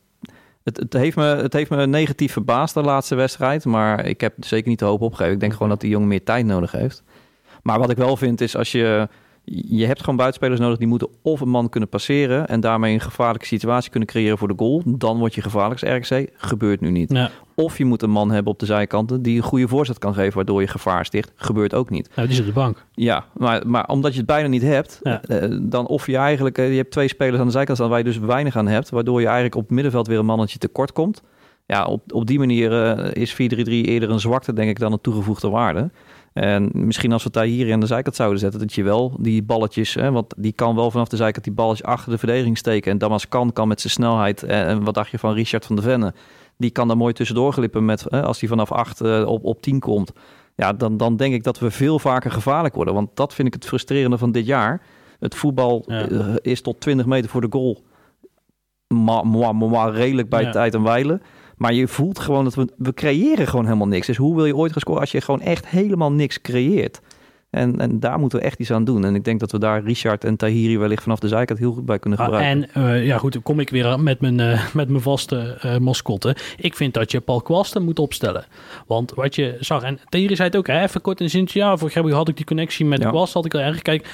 [0.63, 3.65] het, het, heeft me, het heeft me negatief verbaasd de laatste wedstrijd.
[3.65, 5.33] Maar ik heb zeker niet de hoop opgegeven.
[5.35, 7.03] Ik denk gewoon dat die jongen meer tijd nodig heeft.
[7.63, 9.09] Maar wat ik wel vind is als je...
[9.45, 12.47] Je hebt gewoon buitenspelers nodig die moeten of een man kunnen passeren...
[12.49, 14.83] en daarmee een gevaarlijke situatie kunnen creëren voor de goal.
[14.87, 16.31] Dan word je gevaarlijk als.
[16.37, 17.13] Gebeurt nu niet.
[17.13, 17.31] Ja.
[17.55, 20.35] Of je moet een man hebben op de zijkanten die een goede voorzet kan geven...
[20.35, 21.33] waardoor je gevaar sticht.
[21.35, 22.11] Gebeurt ook niet.
[22.15, 22.85] Nou, die zit op de bank.
[22.93, 25.23] Ja, maar, maar omdat je het bijna niet hebt, Ja.
[25.23, 27.99] eh, dan of je eigenlijk, eh, je hebt twee spelers aan de zijkant staan waar
[27.99, 30.93] je dus weinig aan hebt, waardoor je eigenlijk op het middenveld weer een mannetje tekort
[30.93, 31.23] komt.
[31.67, 35.01] Ja, op, op die manier eh, is 4-3-3 eerder een zwakte, denk ik, dan een
[35.01, 35.91] toegevoegde waarde.
[36.35, 39.17] En misschien als we het daar hier aan de zijkant zouden zetten, dat je wel
[39.21, 42.59] die balletjes, hè, want die kan wel vanaf de zijkant die balletjes achter de verdediging
[42.59, 42.93] steken.
[42.93, 44.43] En Damas kan, kan met zijn snelheid.
[44.43, 46.15] En, en wat dacht je van Richard van der Venne?
[46.57, 49.81] Die kan daar mooi tussendoor glippen met, hè, als hij vanaf 8 op, op 10
[49.81, 50.13] komt.
[50.57, 52.95] Ja, dan, dan denk ik dat we veel vaker gevaarlijk worden.
[52.95, 54.83] Want dat vind ik het frustrerende van dit jaar.
[55.19, 57.83] Het voetbal eh, is tot 20 meter voor de goal.
[58.89, 60.51] Maar, maar, maar, maar redelijk bij Ja.
[60.51, 61.23] tijd en wijlen.
[61.57, 64.07] Maar je voelt gewoon dat we, we creëren gewoon helemaal niks.
[64.07, 67.01] Dus hoe wil je ooit gaan scoren als je gewoon echt helemaal niks creëert?
[67.55, 69.05] En, en daar moeten we echt iets aan doen.
[69.05, 71.85] En ik denk dat we daar Richard en Tahiri wellicht vanaf de zijkant heel goed
[71.87, 72.71] bij kunnen Ah, gebruiken.
[72.75, 75.77] en eh, ja, goed, dan kom ik weer met mijn, eh, met mijn vaste eh
[75.79, 76.37] mascotte.
[76.57, 78.45] Ik vind dat je Paul Kwasten moet opstellen.
[78.87, 81.77] Want wat je zag, en Thierry zei het ook, hè, even kort in zin, ja,
[81.77, 83.09] vorig jaar had ik die connectie met Ja.
[83.11, 83.83] Kwast, had ik al erg.
[83.83, 84.09] Kijk,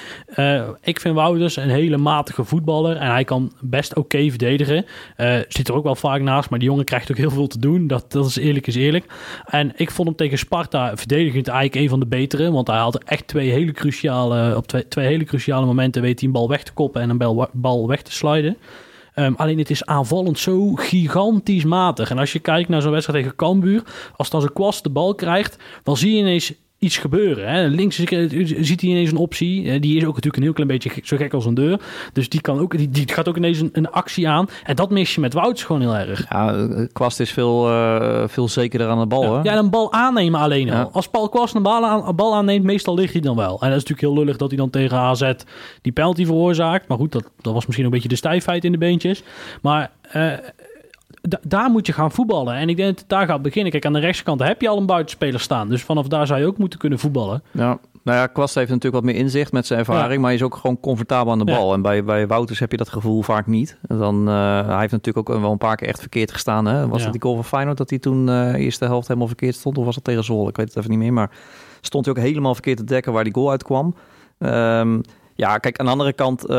[0.81, 4.85] ik vind Wouters een hele matige voetballer en hij kan best oké verdedigen.
[5.47, 7.87] Zit er ook wel vaak naast, maar die jongen krijgt ook heel veel te doen.
[7.87, 9.05] Dat, dat is eerlijk is eerlijk.
[9.45, 13.03] En ik vond hem tegen Sparta verdedigend eigenlijk een van de betere, want hij had
[13.03, 16.63] echt twee hele cruciale, op twee, twee hele cruciale momenten weet hij een bal weg
[16.63, 18.57] te koppen en een bal, bal weg te sliden.
[19.13, 22.09] Ehm, alleen het is aanvallend zo gigantisch matig.
[22.09, 23.83] En als je kijkt naar zo'n wedstrijd tegen Cambuur,
[24.15, 27.49] als dan zijn kwast de bal krijgt, dan zie je ineens iets gebeuren.
[27.49, 27.67] Hè.
[27.67, 29.71] Links ziet hij ineens een optie.
[29.71, 31.81] Eh, Die is ook natuurlijk een heel klein beetje zo gek als een deur.
[32.13, 34.47] Dus die, kan ook, die, die gaat ook ineens een, een actie aan.
[34.63, 36.25] En dat mis je met Wouts gewoon heel erg.
[36.29, 39.35] Ja, eh, Kwast is veel, eh, veel zekerder aan de bal.
[39.35, 39.41] Hè?
[39.41, 40.75] Ja, en een bal aannemen alleen al.
[40.77, 40.89] Ja.
[40.91, 43.51] Als Paul Kwast een bal, aan, een bal aanneemt, meestal ligt hij dan wel.
[43.61, 45.31] En dat is natuurlijk heel lullig dat hij dan tegen AZ
[45.81, 46.87] die penalty veroorzaakt.
[46.87, 49.23] Maar goed, dat, dat was misschien een beetje de stijfheid in de beentjes.
[49.61, 49.91] Maar
[51.47, 52.55] daar moet je gaan voetballen.
[52.55, 53.71] En ik denk dat het daar gaat beginnen.
[53.71, 55.69] Kijk, aan de rechterkant heb je al een buitenspeler staan.
[55.69, 57.43] Dus vanaf daar zou je ook moeten kunnen voetballen.
[57.51, 60.17] Ja, nou ja, Kwast heeft natuurlijk wat meer inzicht met zijn ervaring, Ja.
[60.19, 61.57] maar hij is ook gewoon comfortabel aan de Ja.
[61.57, 61.73] bal.
[61.73, 63.77] En bij, bij Wouters heb je dat gevoel vaak niet.
[63.87, 66.65] En Dan, eh, hij heeft natuurlijk ook wel een paar keer echt verkeerd gestaan.
[66.65, 66.87] Hè?
[66.87, 67.03] Was Ja.
[67.03, 69.77] het die goal van Feyenoord dat hij toen eh eerste helft helemaal verkeerd stond?
[69.77, 70.49] Of was het tegen Zwolle?
[70.49, 71.13] Ik weet het even niet meer.
[71.13, 71.31] Maar
[71.81, 73.95] stond hij ook helemaal verkeerd te dekken waar die goal uitkwam.
[74.37, 74.99] Ehm
[75.41, 76.57] ja, kijk, aan de andere kant, eh,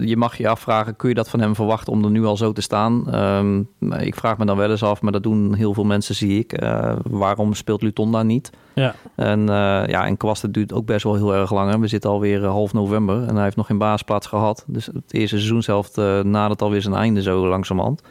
[0.00, 2.52] je mag je afvragen, kun je dat van hem verwachten om er nu al zo
[2.52, 3.12] te staan?
[3.12, 3.62] Ehm,
[4.00, 6.52] ik vraag me dan wel eens af, maar dat doen heel veel mensen, zie ik.
[6.52, 8.50] Eh, waarom speelt Luton niet?
[8.74, 8.94] Ja.
[9.14, 9.46] En uh,
[9.86, 11.70] ja, en Kwast het duurt ook best wel heel erg lang.
[11.70, 11.78] Hè.
[11.78, 14.64] We zitten alweer half november en hij heeft nog geen basisplaats gehad.
[14.66, 18.02] Dus het eerste seizoenshelft nadert alweer zijn einde zo langzamerhand.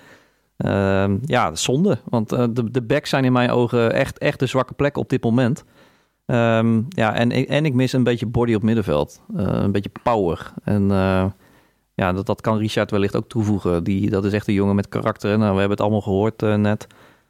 [0.58, 1.98] Uh, ja, zonde.
[2.10, 5.24] Want de, de backs zijn in mijn ogen echt, echt de zwakke plek op dit
[5.24, 5.64] moment.
[6.32, 9.22] Um, ja, en, en ik mis een beetje body op middenveld.
[9.36, 10.52] Uh, een beetje power.
[10.64, 11.26] En uh,
[11.94, 13.84] ja, dat, dat kan Richard wellicht ook toevoegen.
[13.84, 15.30] Die, dat is echt een jongen met karakter.
[15.30, 16.88] Nou, we hebben het allemaal gehoord uh, net.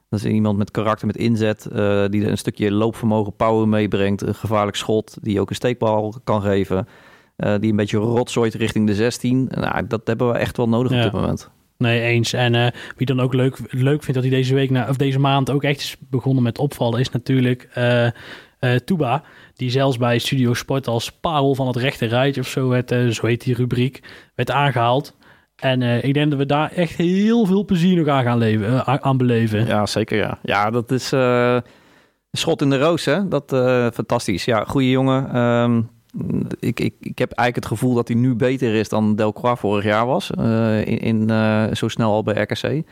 [0.10, 1.68] Dat is iemand met karakter, met inzet,
[2.12, 4.22] die een stukje loopvermogen, power meebrengt.
[4.22, 6.88] Een gevaarlijk schot, die ook een steekbal kan geven.
[7.36, 9.48] Die een beetje rotzooit richting de 16.
[9.50, 10.98] Nou, dat hebben we echt wel nodig ja.
[10.98, 11.50] op dit moment.
[11.78, 12.34] Nee, eens.
[12.34, 15.20] En uh, wie dan ook leuk, leuk vindt dat hij deze week, na, of deze
[15.20, 18.08] maand ook echt is begonnen met opvallen, is natuurlijk uh,
[18.60, 19.24] uh, Tuba.
[19.56, 23.08] Die zelfs bij Studio Sport als parel van het rechte rijtje of zo, werd, uh,
[23.08, 24.04] zo heet die rubriek,
[24.36, 25.16] werd aangehaald.
[25.56, 28.86] En uh, ik denk dat we daar echt heel veel plezier nog aan gaan leven,
[28.86, 29.66] aan beleven.
[29.66, 30.40] Ja, zeker ja.
[30.42, 31.14] Ja, dat is
[32.32, 33.28] schot in de roos, hè.
[33.28, 33.44] Dat
[33.94, 34.46] fantastisch.
[34.46, 35.38] Ja, goede jongen.
[35.38, 35.90] Um,
[36.60, 39.84] ik, ik, ik heb eigenlijk het gevoel dat hij nu beter is dan Delcroix vorig
[39.84, 40.30] jaar was.
[40.86, 41.30] In, in
[41.76, 42.84] zo snel al bij RKC.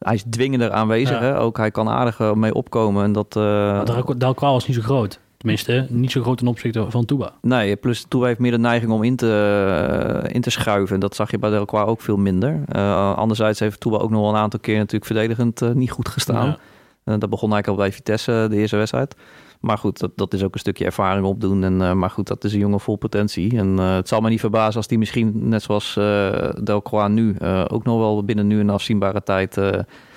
[0.00, 1.20] Hij is dwingender aanwezig.
[1.20, 1.22] Ja.
[1.22, 1.38] Hè?
[1.38, 3.04] Ook hij kan aardig mee opkomen.
[3.04, 3.84] En dat, uh...
[4.16, 5.20] Delcroix was niet zo groot.
[5.40, 7.32] Tenminste, niet zo groot ten opzichte van Touba.
[7.42, 10.94] Nee, plus Touba heeft meer de neiging om in te, uh, in te schuiven.
[10.94, 12.60] En dat zag je bij Delcroix ook veel minder.
[12.76, 16.08] Uh, anderzijds heeft Touba ook nog wel een aantal keer natuurlijk verdedigend uh, niet goed
[16.08, 16.56] gestaan.
[17.04, 17.18] Ja.
[17.18, 19.16] dat begon eigenlijk al bij Vitesse, de eerste wedstrijd.
[19.60, 21.64] Maar goed, dat, dat is ook een stukje ervaring opdoen.
[21.64, 23.58] En, uh, maar goed, dat is een jongen vol potentie.
[23.58, 27.36] En uh, het zal me niet verbazen als die misschien, net zoals uh, Delcroix nu,
[27.68, 29.60] ook nog wel binnen nu een afzienbare tijd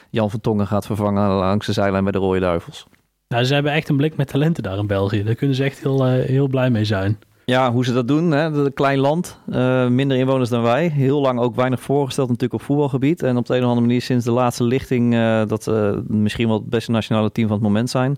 [0.09, 2.87] Jan van Tongen gaat vervangen langs de zijlijn bij de Rode Duivels.
[3.27, 5.23] Nou, ze hebben echt een blik met talenten daar in België.
[5.23, 7.19] Daar kunnen ze echt heel, heel blij mee zijn.
[7.45, 8.31] Ja, hoe ze dat doen.
[8.31, 8.45] Hè?
[8.45, 10.87] Een klein land, eh, minder inwoners dan wij.
[10.87, 13.23] Heel lang ook weinig voorgesteld natuurlijk op voetbalgebied.
[13.23, 15.13] En op de een of andere manier sinds de laatste lichting...
[15.13, 18.17] eh, dat ze misschien wel het beste nationale team van het moment zijn.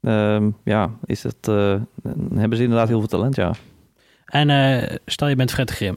[0.00, 1.74] Ehm, ja, is het, eh,
[2.34, 3.52] hebben ze inderdaad heel veel talent, ja.
[4.24, 5.96] En eh, stel je bent Fred Grim.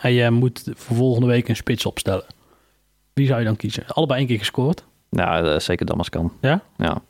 [0.00, 2.24] En je moet voor volgende week een spits opstellen.
[3.12, 3.84] Wie zou je dan kiezen?
[3.86, 4.84] Allebei één keer gescoord.
[5.10, 6.32] Nou, zeker Damaskan.
[6.40, 6.60] Ja?
[6.76, 7.02] Ja.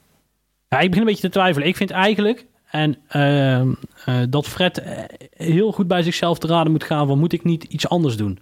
[0.68, 1.68] Ja, ik begin een beetje te twijfelen.
[1.68, 3.72] Ik vind eigenlijk en, ehm,
[4.04, 4.82] eh, dat Fred
[5.30, 8.38] heel goed bij zichzelf te raden moet gaan van moet ik niet iets anders doen?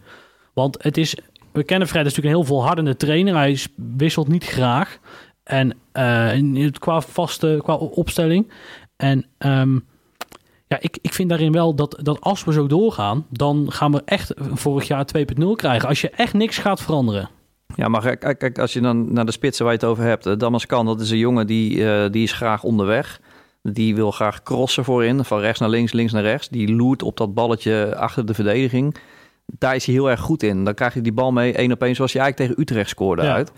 [0.52, 1.16] Want het is,
[1.52, 3.34] we kennen Fred is natuurlijk een heel volhardende trainer.
[3.34, 4.98] Hij is- wisselt niet graag.
[5.50, 8.50] En eh, qua vaste, qua opstelling.
[8.96, 9.74] En ehm,
[10.66, 14.02] ja, ik, ik vind daarin wel dat, dat als we zo doorgaan, dan gaan we
[14.04, 15.88] echt vorig jaar 2.0 krijgen.
[15.88, 17.28] Als je echt niks gaat veranderen.
[17.76, 20.26] Ja, maar kijk, als je dan naar de spitsen waar je het over hebt.
[20.26, 23.20] eh, Damaskan, dat is een jongen die, eh, die is graag onderweg.
[23.62, 26.48] Die wil graag crossen voorin, van rechts naar links, links naar rechts.
[26.48, 28.94] Die loert op dat balletje achter de verdediging.
[29.46, 30.64] Daar is hij heel erg goed in.
[30.64, 33.22] Dan krijg je die bal mee één op één, zoals hij eigenlijk tegen Utrecht scoorde
[33.22, 33.34] Ja.
[33.34, 33.52] uit.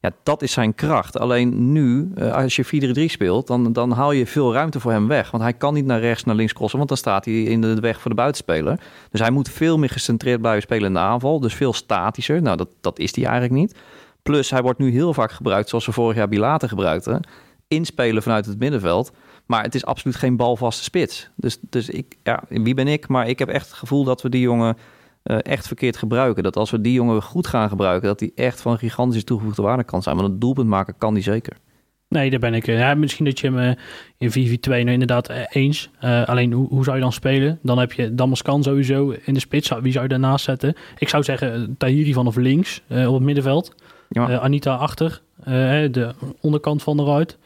[0.00, 1.18] Ja, dat is zijn kracht.
[1.18, 5.08] Alleen nu, eh, als je 4-3 speelt, dan, dan haal je veel ruimte voor hem
[5.08, 5.30] weg.
[5.30, 7.80] Want hij kan niet naar rechts, naar links crossen, want dan staat hij in de
[7.80, 8.80] weg voor de buitenspeler.
[9.10, 11.40] Dus hij moet veel meer gecentreerd blijven spelen in de aanval.
[11.40, 12.42] Dus veel statischer.
[12.42, 13.74] Nou, dat, dat is hij eigenlijk niet.
[14.22, 17.20] Plus, hij wordt nu heel vaak gebruikt zoals we vorig jaar Bilater gebruikten.
[17.68, 19.12] Inspelen vanuit het middenveld.
[19.46, 21.30] Maar het is absoluut geen balvaste spits.
[21.34, 23.08] Dus, dus ik, ja, wie ben ik?
[23.08, 24.76] Maar ik heb echt het gevoel dat we die jongen
[25.26, 26.42] eh, echt verkeerd gebruiken.
[26.42, 29.84] Dat als we die jongen goed gaan gebruiken, dat die echt van gigantische toegevoegde waarde
[29.84, 30.16] kan zijn.
[30.16, 31.56] Want een doelpunt maken kan die zeker.
[32.08, 32.66] Nee, daar ben ik.
[32.66, 33.74] eh, Ja, misschien dat je hem eh,
[34.18, 35.90] in 4-4-2 nou inderdaad eens.
[36.00, 37.58] Eh, alleen hoe, hoe zou je dan spelen?
[37.62, 39.72] Dan heb je Damaskan sowieso in de spits.
[39.80, 40.74] Wie zou je daarnaast zetten?
[40.98, 43.74] Ik zou zeggen Tahiri vanaf links op het middenveld.
[44.08, 44.38] Ja.
[44.38, 45.20] Anita achter.
[45.44, 47.38] de onderkant van de ruit.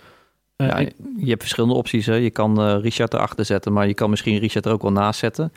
[0.56, 2.06] Ja, ik- je hebt verschillende opties.
[2.06, 2.14] Hè.
[2.14, 5.52] Je kan Richard erachter zetten, maar je kan misschien Richard er ook wel naast zetten.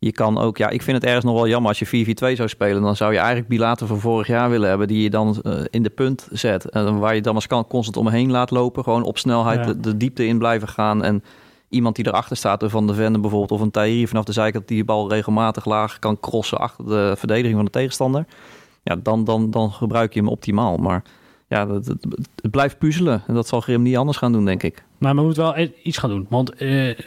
[0.00, 2.48] Je kan ook, ja, ik vind het ergens nog wel jammer als je 4-4-2 zou
[2.48, 2.82] spelen.
[2.82, 5.82] Dan zou je eigenlijk Bilater van vorig jaar willen hebben, die je dan eh, in
[5.82, 6.68] de punt zet.
[6.70, 8.82] En dan waar je Damaskan constant omheen laat lopen.
[8.84, 9.64] Gewoon op snelheid Ja.
[9.72, 11.04] de, de diepte in blijven gaan.
[11.04, 11.22] En
[11.68, 14.78] iemand die erachter staat, van de Vende bijvoorbeeld, of een Tahiri vanaf de zijkant, die
[14.78, 18.24] de bal regelmatig laag kan crossen achter de verdediging van de tegenstander.
[18.82, 20.76] Ja, dan, dan, dan gebruik je hem optimaal.
[20.76, 21.02] Maar
[21.48, 22.06] ja, het, het,
[22.42, 23.22] het blijft puzzelen.
[23.26, 24.84] En dat zal Grim niet anders gaan doen, denk ik.
[24.98, 26.26] Maar we moeten wel e- iets gaan doen.
[26.28, 26.98] Want eh,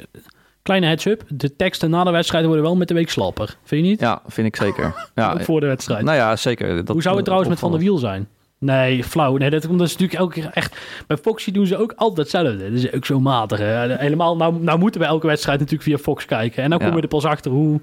[0.63, 1.23] kleine heads-up.
[1.27, 3.57] De teksten na de wedstrijd worden wel met de week slapper.
[3.63, 3.99] Vind je niet?
[3.99, 5.09] Ja, vind ik zeker.
[5.15, 6.03] Ja, Ook voor de wedstrijd.
[6.03, 6.75] Nou ja, zeker.
[6.75, 7.79] Dat, Hoe zou het trouwens met Van der.
[7.79, 8.27] Wiel zijn?
[8.59, 9.37] Nee, flauw.
[9.37, 10.77] Nee, dat, dat is natuurlijk elke keer echt...
[11.07, 12.57] Bij Foxy doen ze ook altijd hetzelfde.
[12.57, 13.59] Dat is ook zo matig.
[13.59, 13.95] Hè?
[13.97, 16.63] Helemaal, nou, nou moeten we elke wedstrijd natuurlijk via Fox kijken.
[16.63, 16.85] En dan Ja.
[16.85, 17.79] komen we er pas achter hoe...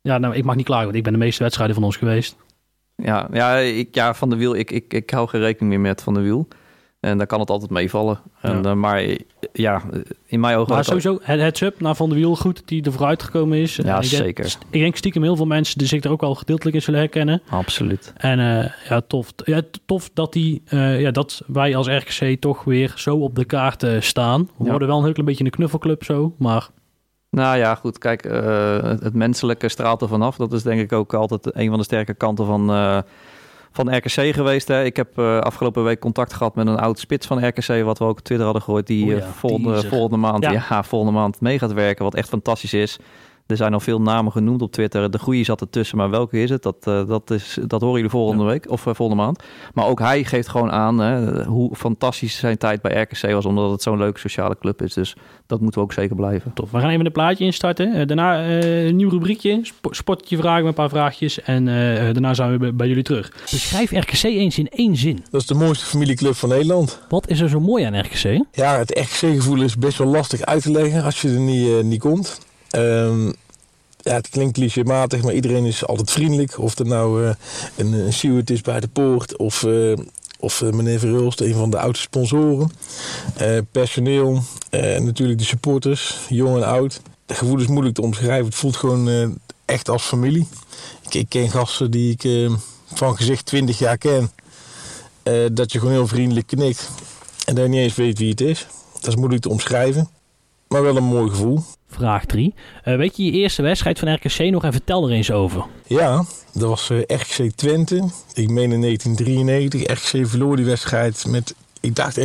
[0.00, 2.36] Ja, nou, ik mag niet klagen, want ik ben de meeste wedstrijden van ons geweest.
[2.96, 6.02] Ja, ja, ik, ja, Van der Wiel, ik, ik, ik hou geen rekening meer met
[6.02, 6.48] Van der Wiel.
[7.00, 8.18] En dan kan het altijd meevallen.
[8.40, 9.02] En, eh, maar
[9.52, 9.82] ja,
[10.26, 10.74] in mijn ogen...
[10.74, 13.76] Maar sowieso, het heads-up naar Van der Wiel, goed dat hij er vooruit gekomen is.
[13.76, 14.56] Ja, ik denk- zeker.
[14.70, 17.42] Ik denk stiekem heel veel mensen die zich er ook wel gedeeltelijk in zullen herkennen.
[17.50, 18.12] Absoluut.
[18.16, 22.64] En eh, ja, tof, ja, tof dat, die, eh, ja, dat wij als RKC toch
[22.64, 24.40] weer zo op de kaart eh, staan.
[24.56, 24.70] We Ja.
[24.70, 26.68] worden wel een heel klein beetje een knuffelclub zo, maar...
[27.30, 27.98] Nou ja, goed.
[27.98, 30.36] Kijk, eh, het, het menselijke straalt er vanaf.
[30.36, 32.98] Dat is denk ik ook altijd een van de sterke kanten van, eh,
[33.72, 34.68] van RKC geweest.
[34.68, 34.84] Hè.
[34.84, 37.84] Ik heb eh, afgelopen week contact gehad met een oud spits van RKC...
[37.84, 38.86] wat we ook op Twitter hadden gehoord...
[38.86, 40.64] die ja, eh, volgende, volgende, maand, Ja.
[40.68, 40.82] ja.
[40.82, 42.04] volgende maand mee gaat werken.
[42.04, 42.98] Wat echt fantastisch is.
[43.50, 45.10] Er zijn al veel namen genoemd op Twitter.
[45.10, 46.62] De goede zat ertussen, maar welke is het?
[46.62, 49.42] Dat, eh, dat, is, dat horen jullie volgende week of eh, volgende maand.
[49.74, 53.46] Maar ook hij geeft gewoon aan hè, hoe fantastisch zijn tijd bij RKC was...
[53.46, 54.94] omdat het zo'n leuke sociale club is.
[54.94, 55.16] Dus
[55.50, 56.52] dat moeten we ook zeker blijven.
[56.54, 56.70] Tof.
[56.70, 57.94] We gaan even een plaatje instarten.
[57.94, 59.60] Eh, daarna eh, een nieuw rubriekje.
[59.62, 61.42] Sp sportje vragen met een paar vraagjes.
[61.42, 61.74] En eh,
[62.12, 63.32] daarna zijn we bij, jullie terug.
[63.50, 65.24] Beschrijf RKC eens in één zin.
[65.30, 67.00] Dat is de mooiste familieclub van Nederland.
[67.08, 68.44] Wat is er zo mooi aan RKC?
[68.52, 72.00] Ja, het RKC-gevoel is best wel lastig uit te leggen als je er niet, niet
[72.00, 72.40] komt.
[72.70, 73.30] Ehm,
[74.02, 76.58] ja, het klinkt clichématig, maar iedereen is altijd vriendelijk.
[76.58, 77.34] Of er nou eh,
[77.76, 79.96] een, een is bij de poort of, eh,
[80.38, 82.70] of eh, meneer Verhulst, een van de oudste sponsoren.
[83.70, 84.42] Personeel,
[84.98, 87.00] natuurlijk de supporters, jong en oud.
[87.26, 88.44] Het gevoel is moeilijk te omschrijven.
[88.44, 90.46] Het voelt gewoon echt als familie.
[91.10, 92.50] Ik, ken gasten die ik
[92.94, 94.30] van gezicht 20 jaar ken.
[95.52, 96.88] Dat je gewoon heel vriendelijk knikt.
[97.44, 98.66] En dat niet eens weet wie het is.
[99.00, 100.08] Dat is moeilijk te omschrijven.
[100.68, 101.64] Maar wel een mooi gevoel.
[101.90, 102.54] Vraag 3.
[102.84, 105.64] weet je je eerste wedstrijd van RKC nog en vertel er eens over.
[105.86, 108.08] Ja, dat was eh, RKC Twente.
[108.34, 109.82] Ik meen in 1993.
[109.82, 112.22] RKC verloor die wedstrijd met, ik dacht 1-3.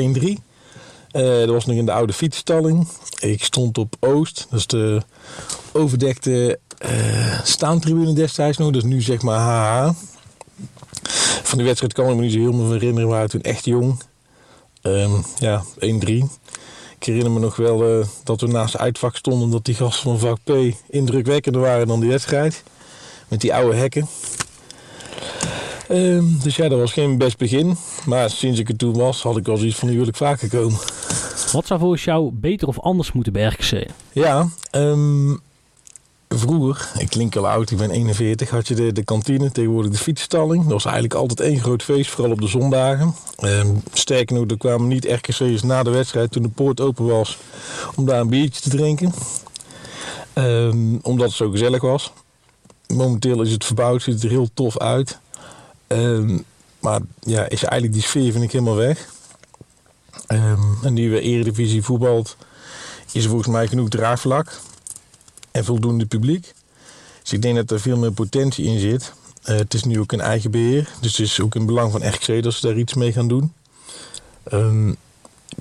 [1.11, 2.87] Eh, dat was nog in de oude fietsstalling.
[3.19, 4.47] Ik stond op Oost.
[4.49, 5.01] Dat is de
[5.71, 8.71] overdekte eh, staantribune destijds nog.
[8.71, 9.93] Dat is nu zeg maar HH.
[11.43, 13.09] Van die wedstrijd kan ik me niet zo heel veel herinneren.
[13.09, 14.01] We waren toen echt jong.
[14.81, 16.23] Ehm, ja, 1-3.
[17.06, 19.49] Ik herinner me nog wel eh, dat we naast uitvak stonden...
[19.49, 22.64] dat die gasten van vak P indrukwekkender waren dan die wedstrijd.
[23.27, 24.07] Met die oude hekken.
[25.88, 27.77] Ehm, dus ja, dat was geen best begin.
[28.06, 29.90] Maar sinds ik er toen was, had ik wel zoiets van...
[29.90, 30.80] nu wil ik vaker komen.
[31.52, 33.86] Wat zou volgens jou beter of anders moeten bij RKC?
[34.11, 35.32] Ja, ehm,
[36.39, 39.97] vroeger, ik klink al oud, ik ben 41, had je de, de kantine, tegenwoordig de
[39.97, 40.63] fietsstalling.
[40.63, 43.15] Dat was eigenlijk altijd één groot feest, vooral op de zondagen.
[43.37, 47.37] Ehm, sterker nog, er kwamen niet RKC'ers na de wedstrijd toen de poort open was
[47.95, 49.13] om daar een biertje te drinken.
[50.33, 52.11] Ehm, omdat het zo gezellig was.
[52.87, 55.19] Momenteel is het verbouwd, ziet het er heel tof uit.
[55.87, 56.37] Ehm,
[56.79, 59.13] maar ja, is eigenlijk die sfeer vind ik helemaal weg.
[60.27, 62.37] En nu we Eredivisie voetbalt,
[63.11, 64.59] is volgens mij genoeg draagvlak
[65.56, 66.53] en voldoende publiek.
[67.22, 69.14] Dus ik denk dat er veel meer potentie in zit.
[69.44, 72.07] Eh, het is nu ook een eigen beheer, dus het is ook in belang van
[72.07, 73.53] RKC dat ze daar iets mee gaan doen.
[74.44, 74.94] Ehm,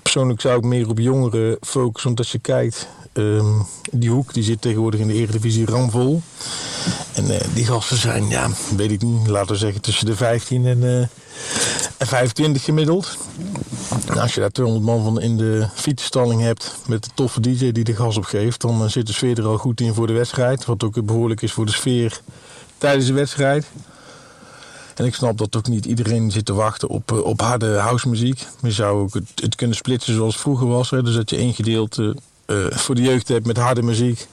[0.03, 3.61] persoonlijk zou ik meer op jongeren focussen, als je kijkt, ehm,
[3.91, 6.23] die hoek die zit tegenwoordig in de Eredivisie ramvol.
[7.15, 10.67] En eh, die gasten zijn, ja, weet ik niet, laten we zeggen tussen de 15
[10.67, 10.99] en, eh,
[11.99, 13.17] en 25 gemiddeld.
[14.07, 17.73] En als je daar 200 man van in de fietsstalling hebt met de toffe DJ
[17.73, 20.07] die de gas op geeft, dan eh, zit de sfeer er al goed in voor
[20.07, 20.65] de wedstrijd.
[20.65, 22.21] Wat ook behoorlijk is voor de sfeer
[22.79, 23.67] tijdens de wedstrijd.
[24.95, 28.47] En ik snap dat ook niet iedereen zit te wachten op, eh, op harde housemuziek.
[28.63, 30.91] Je zou ook het, kunnen splitsen zoals vroeger was.
[30.91, 31.03] Hè?
[31.03, 32.17] Dus dat je één gedeelte
[32.47, 34.27] eh, voor de jeugd hebt met harde muziek.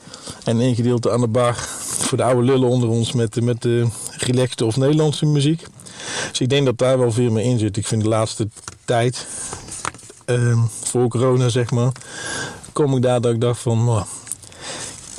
[0.44, 3.86] En één gedeelte aan de bar voor de oude lullen onder ons met, met de
[4.16, 5.66] relaxte of Nederlandse muziek.
[6.30, 7.76] Dus ik denk dat daar wel veel meer in zit.
[7.76, 8.48] Ik vind de laatste
[8.84, 9.26] tijd,
[10.24, 11.92] eh, voor corona zeg maar,
[12.72, 13.84] kom ik daar dat ik dacht van...
[13.84, 14.04] nou,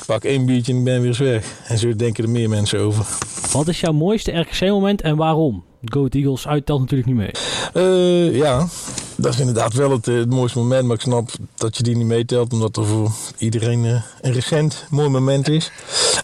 [0.06, 1.46] pak één biertje en ik ben weer eens weg.
[1.66, 3.06] En zo denken er meer mensen over.
[3.52, 5.64] Wat is jouw mooiste RKC-moment en waarom?
[5.84, 7.30] Go Eagles uit telt natuurlijk niet mee.
[7.72, 8.66] Eh, ja,
[9.16, 10.86] dat is inderdaad wel het, eh, het mooiste moment.
[10.86, 14.86] Maar ik snap dat je die niet meetelt, omdat er voor iedereen eh, een recent
[14.90, 15.70] mooi moment is.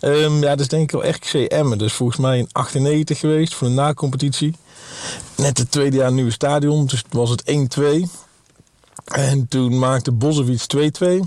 [0.00, 1.78] Ehm, ja, dat is denk ik wel RKC Emmen.
[1.78, 4.54] Dus volgens mij in 98 geweest voor de na-competitie.
[5.36, 8.06] Net het tweede jaar nieuwe stadion, dus was het 1-2.
[9.04, 11.20] En toen maakte Bozovic 2-2.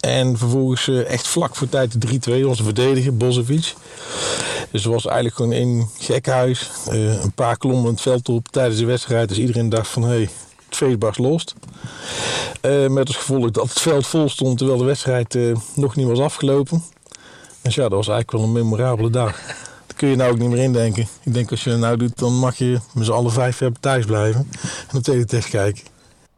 [0.00, 3.74] En vervolgens eh, echt vlak voor tijd de 3-2 was de verdediger, Bozovic.
[4.70, 6.70] Dus het was eigenlijk gewoon één gekhuis.
[6.88, 9.28] Uh, een paar klommen het veld op tijdens de wedstrijd.
[9.28, 10.28] Dus iedereen dacht van, hé, hey,
[10.66, 11.44] het feest barst los.
[12.62, 15.38] Uh, met als gevolg dat het veld vol stond terwijl de wedstrijd
[15.74, 16.82] nog niet was afgelopen.
[17.62, 19.40] Dus ja, dat was eigenlijk wel een memorabele dag.
[19.86, 21.06] Daar kun je nou ook niet meer indenken.
[21.22, 23.72] Ik denk als je het nou doet, dan mag je met z'n allen vijf jaar
[23.80, 24.48] thuis blijven.
[24.90, 25.84] En op teletext kijken.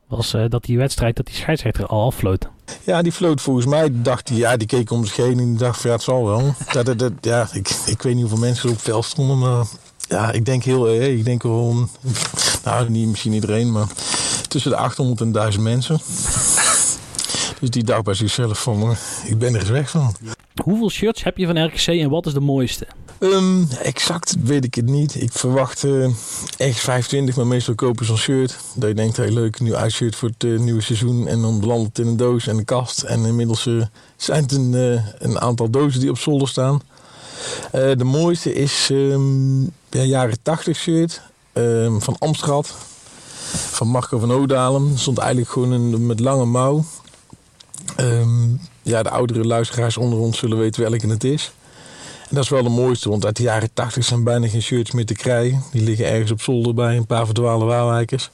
[0.07, 2.49] Was dat die wedstrijd dat die scheidsrechter al affloot?
[2.85, 3.89] Ja, die floot volgens mij.
[3.93, 6.25] Dacht hij, ja, die keek om zich heen en die dacht van ja, het zal
[6.25, 6.55] wel.
[6.73, 9.65] dat, dat, dat, ja, ik, ik weet niet hoeveel mensen er op veld stonden, maar
[10.09, 11.89] ja, ik denk heel, hey, ik denk wel,
[12.65, 13.87] nou niet misschien iedereen, maar
[14.49, 16.01] tussen de 800 en 1000 mensen.
[17.61, 20.15] Dus die dacht bij zichzelf van, ik ben er eens weg van.
[20.63, 22.87] Hoeveel shirts heb je van RKC en wat is de mooiste?
[23.19, 25.23] Um, exact weet ik het niet.
[25.23, 26.09] Ik verwacht uh,
[26.57, 28.57] echt 25, maar meestal kopen zo'n shirt.
[28.75, 31.27] Dat je denkt, hey, leuk, nieuw uitshirt voor het uh, nieuwe seizoen.
[31.27, 33.03] En dan belandt het in een doos en een kast.
[33.03, 33.85] En inmiddels uh,
[34.17, 34.73] zijn het een,
[35.19, 36.81] een, aantal dozen die op zolder staan.
[37.71, 41.23] de mooiste is um, ja, jaren 80 shirt
[41.53, 42.75] um, van Amstrad.
[43.53, 44.97] Van Marco van Oudalem.
[44.97, 46.85] stond eigenlijk gewoon een, met lange mouw.
[48.91, 51.53] Ja, de oudere luisteraars onder ons zullen weten welke het is.
[52.29, 54.91] En dat is wel de mooiste, want uit de jaren 80 zijn bijna geen shirts
[54.91, 55.63] meer te krijgen.
[55.73, 58.31] Die liggen ergens op zolder bij een paar verdwaalde waalwijkers.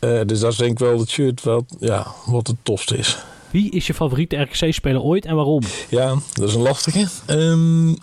[0.00, 3.18] Uh, dus dat is denk ik wel het shirt wat, ja, wat het tofste is.
[3.50, 5.62] Wie is je favoriete RKC-speler ooit en waarom?
[5.88, 7.08] Ja, dat is een lastige.
[7.26, 7.96] Um,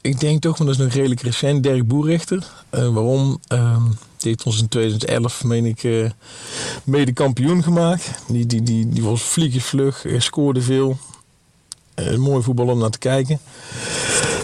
[0.00, 2.46] ik denk toch, maar dat is nog redelijk recent, Dirk Boerrichter.
[2.70, 3.38] Uh, waarom?
[3.48, 6.10] Um, die heeft ons in 2011, meen ik, uh,
[6.84, 8.10] mede kampioen gemaakt.
[8.28, 10.98] Die, die, die, die was vliegensvlug, scoorde veel.
[11.94, 13.40] Uh, mooi voetbal om naar te kijken.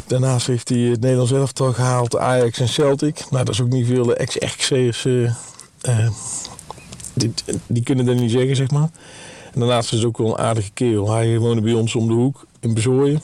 [0.06, 3.24] Daarnaast heeft hij het Nederlands elftal gehaald, Ajax en Celtic.
[3.31, 4.20] Nou, dat is ook niet veel.
[4.20, 4.93] Uh,
[5.86, 6.10] uh,
[7.14, 7.32] die,
[7.66, 8.90] die, kunnen dat niet zeggen, zeg maar.
[9.52, 11.12] En daarnaast is het ook wel een aardige kerel.
[11.12, 13.20] Hij woonde bij ons om de hoek in Bezooien.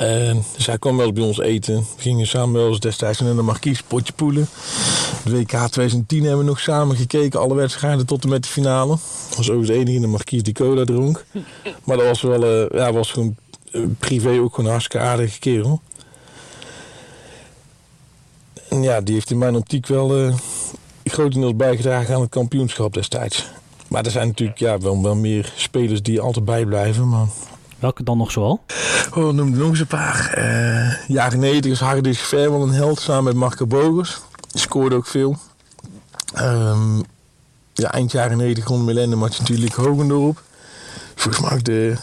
[0.00, 1.74] Uh, dus hij kwam wel bij ons eten.
[1.74, 4.48] We gingen samen wel eens destijds naar de Marquise potje poelen.
[5.24, 8.96] De WK 2010 hebben we nog samen gekeken, alle wedstrijden tot en met de finale.
[9.28, 11.24] Dat was ook de enige in de Marquise die cola dronk.
[11.84, 13.36] Maar dat was wel, uh, ja, was gewoon
[13.72, 15.80] uh, privé ook gewoon een hartstikke aardige kerel.
[18.68, 20.34] En ja, die heeft in mijn optiek wel uh,
[21.04, 23.46] grotendeels bijgedragen aan het kampioenschap destijds.
[23.88, 27.08] Maar er zijn natuurlijk ja, wel, wel meer spelers die altijd bijblijven.
[27.08, 27.26] Maar
[27.86, 28.64] Welke dan nog zoal?
[29.14, 30.34] Oh, noem nog eens een paar.
[30.38, 34.20] Uh, jaren 90 is Hardis Ver wel een held samen met Marco Bogers.
[34.50, 35.36] Die scoorde ook veel.
[36.40, 37.02] Um,
[37.72, 40.42] ja, eind jaren 90 rond Millennium had natuurlijk Hogendorp.
[41.14, 41.96] Volgens mij ook de,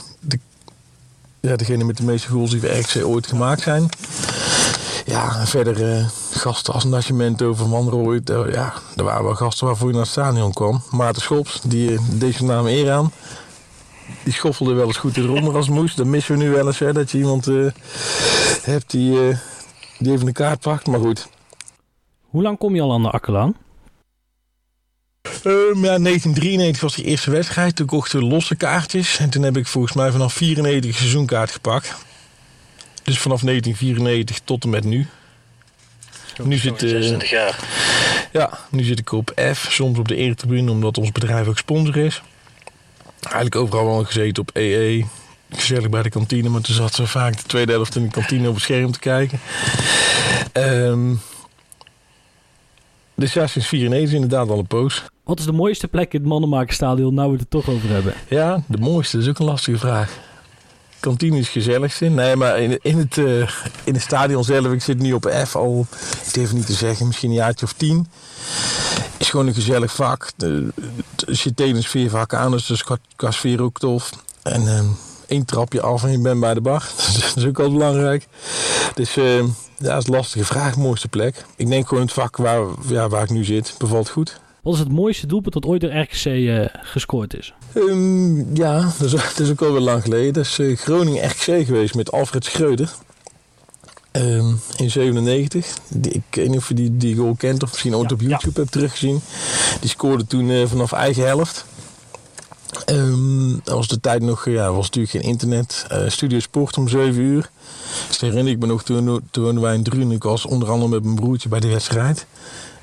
[1.40, 3.90] ja, degene met de meeste goals die voor RKC ooit gemaakt zijn.
[5.06, 8.22] Ja, verder eh, gasten als Nascimento van Manrooy.
[8.24, 10.84] daar- Ja, er waren wel gasten waarvoor je naar het stadion kwam.
[10.92, 13.12] Maarten Schops, die eh, deze naam eer aan.
[14.24, 15.98] Die schoffelde wel eens goed eronder als moest.
[15.98, 17.66] Dat missen we nu wel eens, hè, dat je iemand eh,
[18.62, 19.38] hebt die, eh,
[19.98, 20.88] die even de kaart pakt.
[20.88, 21.28] Maar goed,
[22.22, 23.56] Hoe lang kom je al aan de Akkerlaan?
[25.44, 27.76] Ehm, ja, 1993 was de eerste wedstrijd.
[27.76, 29.18] Toen kochten we losse kaartjes.
[29.18, 31.96] En toen heb ik volgens mij vanaf 94 een seizoenkaart gepakt.
[33.04, 35.08] Dus vanaf 1994 tot en met nu.
[36.44, 37.60] nu zit, eh, 26 jaar.
[38.32, 41.98] Ja, nu zit ik op F, soms op de eretribune, omdat ons bedrijf ook sponsor
[41.98, 42.22] is.
[43.24, 45.06] Eigenlijk overal wel gezeten op EE.
[45.50, 48.48] Gezellig bij de kantine, maar toen zat ze vaak de tweede helft in de kantine
[48.48, 49.40] op het scherm te kijken.
[50.52, 51.14] Ehm,
[53.16, 55.04] dus ja, sinds 94 is inderdaad al een poos.
[55.24, 58.14] Wat is de mooiste plek in het Mannenmakerstadion nou we het er toch over hebben?
[58.28, 60.18] Ja, de mooiste, dat is ook een lastige vraag.
[61.00, 62.06] Kantine is het gezelligste.
[62.06, 63.50] Nee, maar in, in, het, eh,
[63.84, 65.86] in het stadion zelf, ik zit nu op F al,
[66.26, 68.08] ik durf niet te zeggen, misschien een jaartje of tien.
[69.34, 70.32] Gewoon een gezellig vak.
[70.36, 70.72] De,
[71.28, 74.12] er zit tegen een sfeervak aan, dus dat is qua, sfeer ook tof.
[74.44, 74.84] En eh,
[75.28, 76.80] één trapje af en je bent bij de bar.
[77.20, 78.28] dat is ook al belangrijk.
[78.94, 79.44] Dus eh, ja,
[79.78, 81.46] dat is een lastige vraag, mooiste plek.
[81.56, 84.42] Ik denk gewoon het vak waar, ja, waar ik nu zit, bevalt goed.
[84.64, 87.54] Wat is het mooiste doelpunt dat ooit door RKC eh, gescoord is?
[87.74, 90.34] Ehm, ja, dat is, dat is ook alweer lang geleden.
[90.34, 92.90] Dat is eh, Groningen RKC geweest met Alfred Schreuder.
[94.14, 95.78] Ehm, in 97.
[95.88, 98.60] Die, ik weet niet of je die, die goal kent of misschien ooit op YouTube
[98.60, 99.22] hebt teruggezien.
[99.80, 101.66] Die scoorde toen eh, vanaf eigen helft.
[102.86, 105.86] Ehm, dat was de tijd nog, ja, was natuurlijk geen internet.
[105.90, 107.50] Eh, Studio Sport om 7 uur.
[108.08, 110.12] Dus herinner ik me nog, toen, toen woonden wij in Drunen.
[110.12, 112.26] Ik was onder andere met mijn broertje bij de wedstrijd.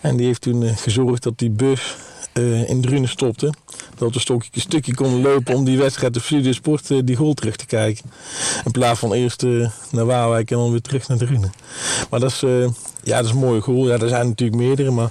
[0.00, 1.96] En die heeft toen eh, gezorgd dat die bus
[2.32, 3.52] eh, in Drunen stopte.
[3.98, 6.98] Dat we een stukje, een stukje konden lopen om die wedstrijd op Studio Sport eh,
[7.04, 8.10] die goal terug te kijken.
[8.64, 11.52] In plaats van eerst eh, naar Waalwijk en dan weer terug naar Drunen.
[12.10, 12.40] Maar dat is,
[13.02, 13.88] ja, dat is een mooie goal.
[13.88, 15.10] Ja, er zijn natuurlijk meerdere, maar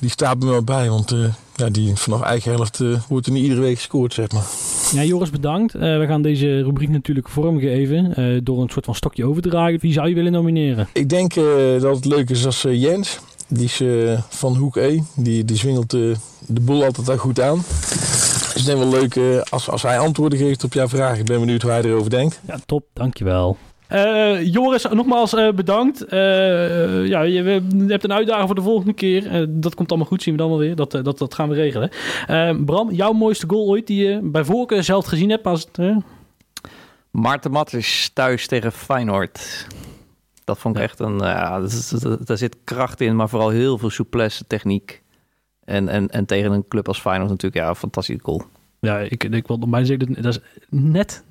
[0.00, 0.88] die staat me wel bij.
[0.88, 1.14] Want
[1.56, 4.46] ja, die vanaf eigen helft wordt er niet iedere week gescoord, zeg maar.
[4.92, 5.72] Ja, Joris, bedankt.
[5.72, 9.80] We gaan deze rubriek natuurlijk vormgeven door een soort van stokje over te dragen.
[9.80, 10.88] Wie zou je willen nomineren?
[10.92, 11.34] Ik denk
[11.80, 13.20] dat het leuk is als Jens.
[13.50, 15.00] Die is eh, van Hoek E.
[15.16, 16.00] Die, die zwingelt eh,
[16.46, 17.62] de boel altijd daar goed aan.
[18.52, 21.18] Dus ik denk wel leuk eh, als, als hij antwoorden geeft op jouw vraag.
[21.18, 22.40] Ik ben benieuwd hoe hij erover denkt.
[22.46, 22.84] Ja, top.
[22.92, 23.56] Dankjewel.
[23.86, 26.04] Eh Joris, nogmaals eh, bedankt.
[26.04, 29.46] Eh, ja, je, hebt een uitdaging voor de volgende keer.
[29.48, 30.76] Dat komt allemaal goed, zien we dan wel weer.
[30.76, 31.90] Dat, dat, dat gaan we regelen.
[32.64, 35.46] Bram, jouw mooiste goal ooit die je bij voorkeur zelf gezien hebt?
[35.46, 36.02] Als het,
[37.10, 39.66] Maarten Mattis thuis tegen Feyenoord.
[40.50, 41.16] Dat vond ik echt een...
[41.16, 45.02] nou Ja, daar zit kracht in, maar vooral heel veel souplesse, techniek.
[45.64, 48.42] En, en, en tegen een club als Feyenoord natuurlijk, ja, een fantastische goal.
[48.80, 51.24] Ja, ik, ik wil bij zeggen, dat is net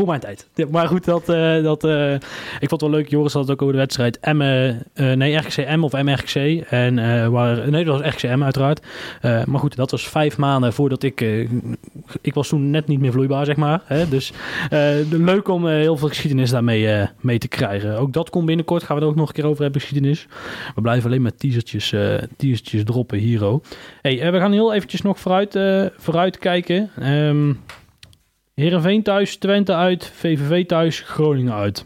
[0.00, 0.70] voor mijn tijd.
[0.70, 2.14] Maar goed, dat, eh, dat, eh,
[2.60, 3.08] ik vond het wel leuk.
[3.08, 6.64] Joris had het ook over de wedstrijd M, eh, nee, RGCM of MRGC.
[6.70, 8.86] En waar, nee, dat was RGCM uiteraard.
[9.22, 11.20] Uh, maar goed, dat was vijf maanden voordat ik,
[12.20, 13.80] ik was toen net niet meer vloeibaar, zeg maar.
[13.84, 14.08] Hè?
[14.08, 14.32] Dus
[15.10, 17.98] leuk om heel veel geschiedenis daarmee mee te krijgen.
[17.98, 20.26] Ook dat komt binnenkort, gaan we er ook nog een keer over hebben, geschiedenis.
[20.74, 21.94] We blijven alleen met teasertjes,
[22.36, 23.60] teasertjes droppen hier.
[24.02, 25.58] Hey, we gaan heel eventjes nog vooruit,
[25.96, 26.90] vooruit kijken.
[27.02, 27.58] Um,
[28.60, 31.84] Heerenveen thuis, Twente uit, VVV thuis, Groningen uit.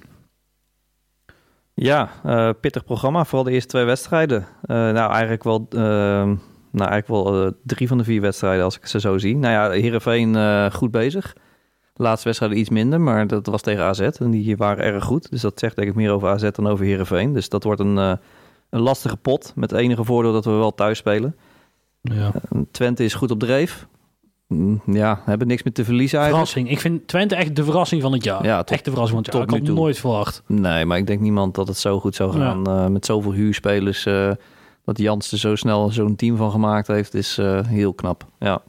[1.74, 4.40] Ja, uh, pittig programma, vooral de eerste twee wedstrijden.
[4.40, 5.80] Uh, nou, eigenlijk wel, uh,
[6.70, 9.36] nou, eigenlijk wel drie van de vier wedstrijden als ik ze zo zie.
[9.36, 11.32] Nou ja, Heerenveen goed bezig.
[11.92, 15.30] De laatste wedstrijden iets minder, maar dat was tegen AZ en die waren erg goed.
[15.30, 17.32] Dus dat zegt denk ik meer over AZ dan over Heerenveen.
[17.32, 20.98] Dus dat wordt een, een lastige pot met het enige voordeel dat we wel thuis
[20.98, 21.36] spelen.
[22.00, 22.32] Ja.
[22.70, 23.86] Twente is goed op dreef.
[24.46, 26.48] Mm, Ja, hebben niks meer te verliezen eigenlijk.
[26.48, 26.76] Verrassing.
[26.76, 28.44] Ik vind Twente echt de verrassing van het jaar.
[28.44, 29.60] Ja, tot, echt de verrassing van het jaar.
[29.60, 30.42] Ik had nooit verwacht.
[30.46, 32.62] Nee, maar ik denk niemand dat het zo goed zou gaan.
[32.64, 32.84] Ja.
[32.84, 34.06] Uh, met zoveel huurspelers.
[34.06, 34.30] Uh,
[34.84, 38.26] wat Jans er zo snel zo'n team van gemaakt heeft, is uh, heel knap.
[38.38, 38.62] Ja.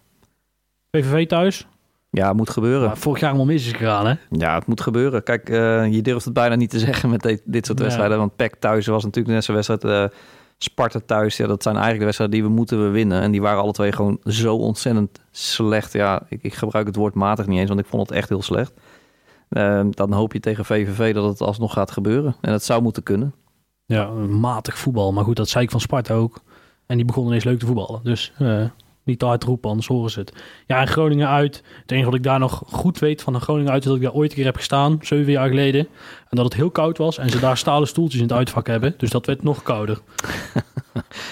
[0.90, 1.68] PVV thuis?
[2.10, 2.88] Ja, moet gebeuren.
[2.88, 4.14] Maar vorig jaar allemaal mis is gegaan, hè?
[4.30, 5.24] Ja, het moet gebeuren.
[5.24, 5.48] Kijk,
[5.94, 8.14] je durft het bijna niet te zeggen met dit, dit soort wedstrijden.
[8.14, 8.20] Ja.
[8.20, 10.12] Want PEC thuis was natuurlijk net zo'n wedstrijd.
[10.58, 13.22] Sparta thuis, ja, dat zijn eigenlijk de wedstrijden die we moeten we winnen.
[13.22, 15.94] En die waren alle twee gewoon zo ontzettend slecht.
[15.94, 18.42] Ja, ik, ik gebruik het woord matig niet eens, want ik vond het echt heel
[18.42, 18.74] slecht.
[19.50, 22.36] Uh, dan hoop je tegen VVV dat het alsnog gaat gebeuren.
[22.42, 23.34] En dat zou moeten kunnen.
[23.86, 25.14] Ja, matig voetbal.
[25.14, 26.42] Maar goed, dat zei ik van Sparta ook.
[26.86, 28.04] En die begonnen ineens leuk te voetballen.
[28.04, 28.66] Dus uh,
[29.06, 30.34] niet te hard roepen, anders horen ze het.
[30.68, 31.64] Ja, en Groningen uit.
[31.82, 33.82] Het enige wat ik daar nog goed weet van de Groningen uit...
[33.82, 35.88] is dat ik daar ooit een keer heb gestaan, zeven jaar geleden.
[36.30, 37.18] En dat het heel koud was.
[37.18, 38.94] En ze daar stalen stoeltjes in het uitvak hebben.
[38.98, 40.00] Dus dat werd nog kouder.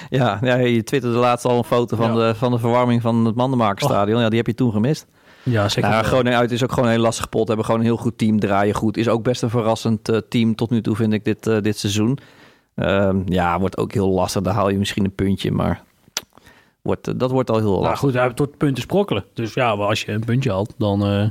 [0.10, 3.36] Ja, ja, je twitterde laatst al een foto van, de, van de verwarming van het
[3.36, 4.22] Mandenmakerstadion.
[4.22, 5.08] Ja, die heb je toen gemist.
[5.44, 5.90] Ja, zeker.
[5.90, 6.04] Nou.
[6.04, 7.48] Groningen uit is ook gewoon een heel lastig pot.
[7.48, 8.98] Hebben gewoon een heel goed team, draaien goed.
[8.98, 11.78] Is ook best een verrassend eh, team tot nu toe, vind ik, dit, eh, dit
[11.78, 12.18] seizoen.
[12.76, 14.41] Ehm, ja, wordt ook heel lastig.
[14.41, 15.84] Daar haal je misschien een puntje, maar
[16.84, 17.99] wordt, eh, dat wordt al heel Nou lastig.
[17.99, 19.23] goed, hij heeft tot punten sprokkelen.
[19.34, 21.30] Dus ja, maar als je een puntje haalt, dan eh,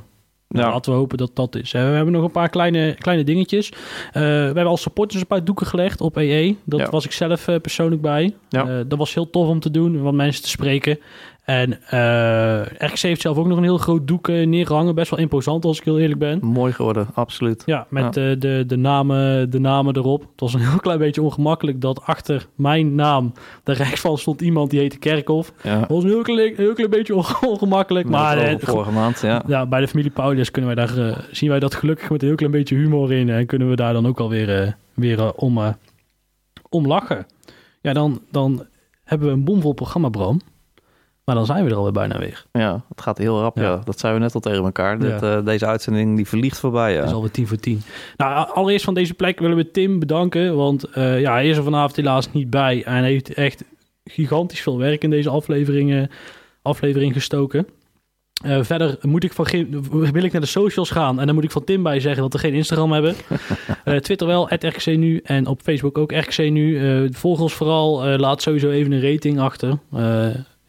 [0.48, 1.74] laten we hopen dat dat is.
[1.74, 3.68] Eh, we hebben nog een paar kleine, kleine dingetjes.
[3.68, 6.56] Eh, we hebben als supporters een paar doeken gelegd op EE.
[6.64, 6.90] Dat Ja.
[6.90, 8.34] was ik zelf eh, persoonlijk bij.
[8.50, 10.98] Eh, dat was heel tof om te doen, wat mensen te spreken.
[11.42, 14.94] En eh RKC heeft zelf ook nog een heel groot doek eh, neergehangen.
[14.94, 16.38] Best wel imposant, als ik heel eerlijk ben.
[16.42, 17.62] Mooi geworden, absoluut.
[17.66, 20.20] Ja, met eh, de, de, namen, de namen erop.
[20.20, 23.32] Het was een heel klein beetje ongemakkelijk dat achter mijn naam,
[23.62, 25.52] daar rechts van stond iemand die heette Kerkhoff.
[25.62, 25.78] Ja.
[25.80, 28.08] Dat was een heel klein, heel klein beetje onge- ongemakkelijk.
[28.08, 29.66] Maar Maar eh, vorige maand, ja.
[29.66, 32.36] bij de familie Paulus kunnen wij daar, eh, zien wij dat gelukkig met een heel
[32.36, 33.28] klein beetje humor in.
[33.30, 35.68] En kunnen we daar dan ook alweer eh, weer, eh, om, eh,
[36.68, 37.26] om lachen.
[37.80, 38.66] Ja, dan, dan
[39.04, 40.40] hebben we een bomvol programma, Bram.
[41.32, 42.44] Maar dan zijn we er alweer bijna weer.
[42.52, 43.56] Ja, het gaat heel rap.
[43.58, 43.80] Ja.
[43.84, 44.98] Dat zijn we net al tegen elkaar.
[44.98, 45.36] Dit, Ja.
[45.36, 46.92] eh, deze uitzending die vliegt voorbij.
[46.92, 46.98] Ja.
[46.98, 47.82] Dat is alweer tien voor tien.
[48.16, 50.56] Nou, allereerst van deze plek willen we Tim bedanken.
[50.56, 52.84] Want eh, ja, hij is er vanavond helaas niet bij.
[52.84, 53.64] En hij heeft echt
[54.04, 56.02] gigantisch veel werk in deze aflevering, eh,
[56.62, 57.66] aflevering gestoken.
[58.44, 59.46] Eh, verder moet ik van
[60.12, 61.20] wil ik naar de socials gaan.
[61.20, 63.14] En dan moet ik van Tim bij zeggen dat we geen Instagram hebben.
[64.00, 65.20] Twitter wel, RKC nu.
[65.24, 66.78] En op Facebook ook RKC nu.
[67.04, 68.04] Eh, volg ons vooral.
[68.18, 69.78] Laat sowieso even een rating achter.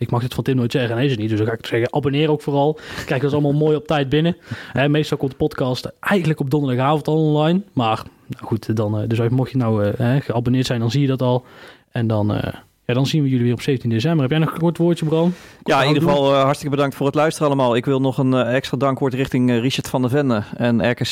[0.03, 0.95] Ik mag dit van Tim nooit zeggen.
[0.95, 1.29] Nee, het niet.
[1.29, 2.79] Dus dan ga ik zeggen, abonneer ook vooral.
[3.05, 4.37] Kijk, dat allemaal mooi op tijd binnen.
[4.87, 7.61] Meestal komt de podcast eigenlijk op donderdagavond al online.
[7.73, 11.07] Maar nou goed, dan, eh, dus mocht je nou eh, geabonneerd zijn, dan zie je
[11.07, 11.45] dat al.
[11.91, 12.53] En dan, eh,
[12.85, 14.21] ja, dan zien we jullie weer op 17 december.
[14.21, 15.33] Heb jij nog een kort woordje, Bram?
[15.63, 17.75] Ja, in ieder geval eh, hartstikke bedankt voor het luisteren allemaal.
[17.75, 21.11] Ik wil nog een eh, extra dankwoord richting eh, Richard van der Venne en RKC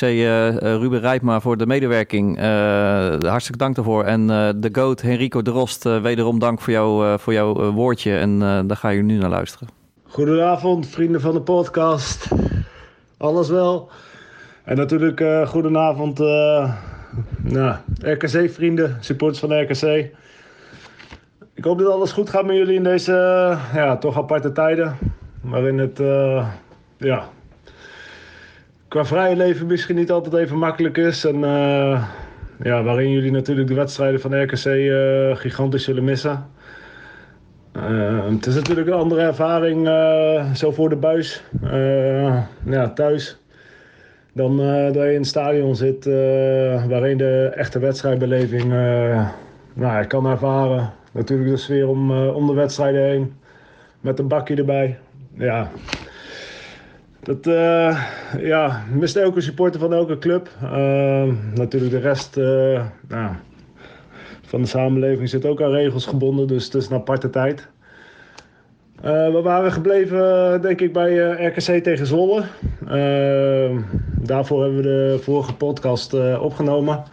[0.61, 2.37] Ruben Rijpma voor de medewerking.
[2.37, 2.43] Eh,
[3.19, 4.03] hartstikke dank daarvoor.
[4.03, 7.71] En eh, de GOAT Henrico de Rost, eh, wederom dank voor, jou, eh, voor jouw
[7.71, 8.17] woordje.
[8.17, 9.67] En eh, daar ga je nu naar luisteren.
[10.03, 12.27] Goedenavond, vrienden van de podcast.
[13.17, 13.89] Alles wel?
[14.63, 16.73] En natuurlijk uh, goedenavond, uh,
[17.41, 20.09] nou, RKC-vrienden, supporters van RKC.
[21.61, 24.97] Ik hoop dat alles goed gaat met jullie in deze uh, ja, toch aparte tijden.
[25.41, 26.47] Waarin het uh,
[26.97, 27.23] ja,
[28.87, 31.25] qua vrije leven misschien niet altijd even makkelijk is.
[31.25, 32.03] En uh,
[32.63, 34.57] ja, waarin jullie natuurlijk de wedstrijden van RKC
[35.37, 36.45] gigantisch zullen missen.
[38.29, 39.87] Het is natuurlijk een andere ervaring
[40.57, 41.43] zo voor de buis,
[42.65, 43.37] ja, thuis,
[44.33, 46.05] dan dat je in het stadion zit
[46.87, 48.73] waarin de echte wedstrijdbeleving
[49.73, 50.99] nou, kan ervaren.
[51.11, 53.33] Natuurlijk de sfeer om, om de wedstrijden heen,
[54.01, 54.97] met een bakje erbij.
[55.33, 55.71] Ja,
[57.23, 57.45] dat
[58.39, 60.49] ja, mist elke supporter van elke club.
[61.53, 62.35] natuurlijk de rest,
[63.07, 63.35] nou,
[64.41, 67.67] van de samenleving zit ook aan regels gebonden, dus het is een aparte tijd.
[69.05, 72.43] Uh, we waren gebleven, denk ik, bij uh, RKC tegen Zwolle.
[72.83, 73.77] Uh,
[74.19, 77.03] daarvoor hebben we de vorige podcast opgenomen.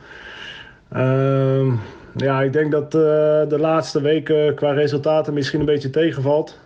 [2.16, 6.58] Ja, ik denk dat de laatste weken qua resultaten misschien een beetje tegenvalt.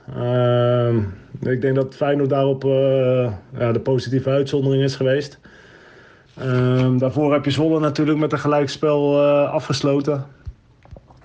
[1.40, 2.62] ik denk dat Feyenoord daarop
[3.59, 5.39] ja, de positieve uitzondering is geweest.
[6.98, 10.27] daarvoor heb je Zwolle natuurlijk met een gelijkspel afgesloten.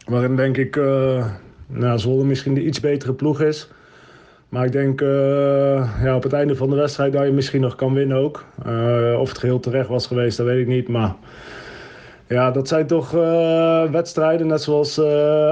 [0.07, 1.25] Waarin denk ik uh,
[1.67, 3.67] nou, Zwolle misschien de iets betere ploeg is.
[4.49, 5.09] Maar ik denk uh,
[6.03, 8.45] ja, op het einde van de wedstrijd dat je misschien nog kan winnen ook.
[8.67, 10.87] Uh, of het geheel terecht was geweest, dat weet ik niet.
[10.87, 11.15] Maar
[12.27, 13.11] ja, dat zijn toch
[13.91, 14.99] wedstrijden, net zoals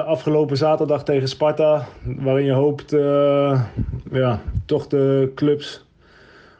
[0.05, 1.85] afgelopen zaterdag tegen Sparta.
[2.03, 2.91] Waarin je hoopt,
[4.11, 5.85] ja, toch de clubs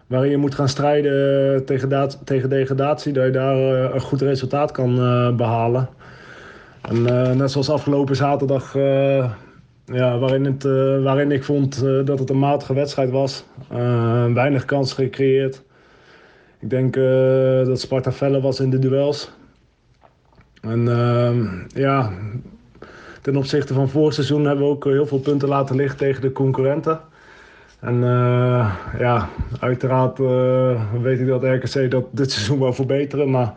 [0.07, 3.57] waarin je moet gaan strijden tegen, tegen degradatie, dat je daar
[3.93, 4.95] een goed resultaat kan
[5.37, 5.89] behalen.
[6.89, 9.31] En uh, net zoals afgelopen zaterdag, uh,
[9.85, 13.45] ja, waarin, het, uh, waarin ik vond dat het een matige wedstrijd was.
[14.33, 15.63] weinig kansen gecreëerd.
[16.59, 16.93] Ik denk
[17.65, 19.31] dat Sparta feller was in de duels.
[20.65, 21.47] En ehm,
[21.81, 22.11] ja,
[23.21, 26.31] ten opzichte van vorig seizoen hebben we ook heel veel punten laten liggen tegen de
[26.31, 26.99] concurrenten.
[27.79, 27.99] En
[28.99, 29.29] ja,
[29.59, 30.17] uiteraard
[31.01, 33.53] weet ik dat RKC dat dit seizoen wil verbeteren, maar...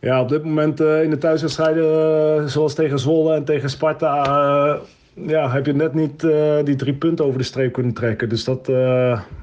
[0.00, 4.78] Ja, op dit moment in de thuiswedstrijden, zoals tegen Zwolle en tegen Sparta,
[5.14, 6.20] ja, heb je net niet
[6.64, 8.28] die drie punten over de streep kunnen trekken.
[8.28, 8.66] Dus dat,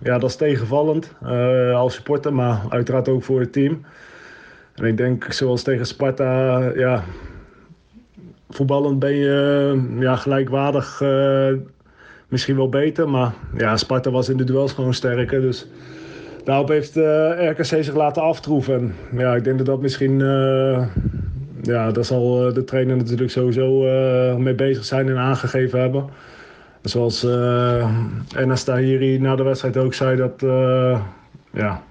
[0.01, 1.13] ja, dat is tegenvallend
[1.73, 3.85] als supporter, maar uiteraard ook voor het team.
[4.75, 7.03] En ik denk, zoals tegen Sparta, ja,
[8.49, 11.01] voetballend ben je ja, gelijkwaardig,
[12.27, 13.09] misschien wel beter.
[13.09, 15.67] Maar ja, Sparta was in de duels gewoon sterker, dus...
[16.43, 18.93] Daarop heeft uh, RKC zich laten aftroeven.
[19.11, 20.85] En, ja, ik denk dat dat misschien uh,
[21.61, 26.05] ja, daar zal eh, de trainer natuurlijk sowieso eh, mee bezig zijn en aangegeven hebben.
[26.81, 27.89] Zoals uh,
[28.37, 30.41] Enes Tahiri na de wedstrijd ook zei dat,
[31.51, 31.83] ja,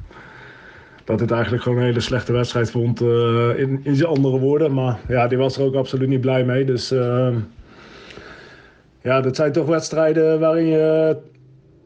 [1.05, 4.75] dat het eigenlijk gewoon een hele slechte wedstrijd vond uh, in, in zijn andere woorden.
[4.75, 6.65] Maar ja, die was er ook absoluut niet blij mee.
[6.65, 6.95] Dus
[9.03, 11.17] ja, dat zijn toch wedstrijden waarin je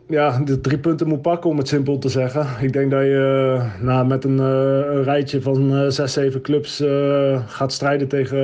[0.08, 2.46] ja, de drie punten moet pakken, om het simpel te zeggen.
[2.60, 6.82] Ik denk dat je nou, met een, een rijtje van zes, zeven clubs
[7.46, 8.36] gaat strijden tegen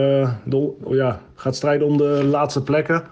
[0.45, 3.03] de, ja, gaat strijden om de laatste plekken.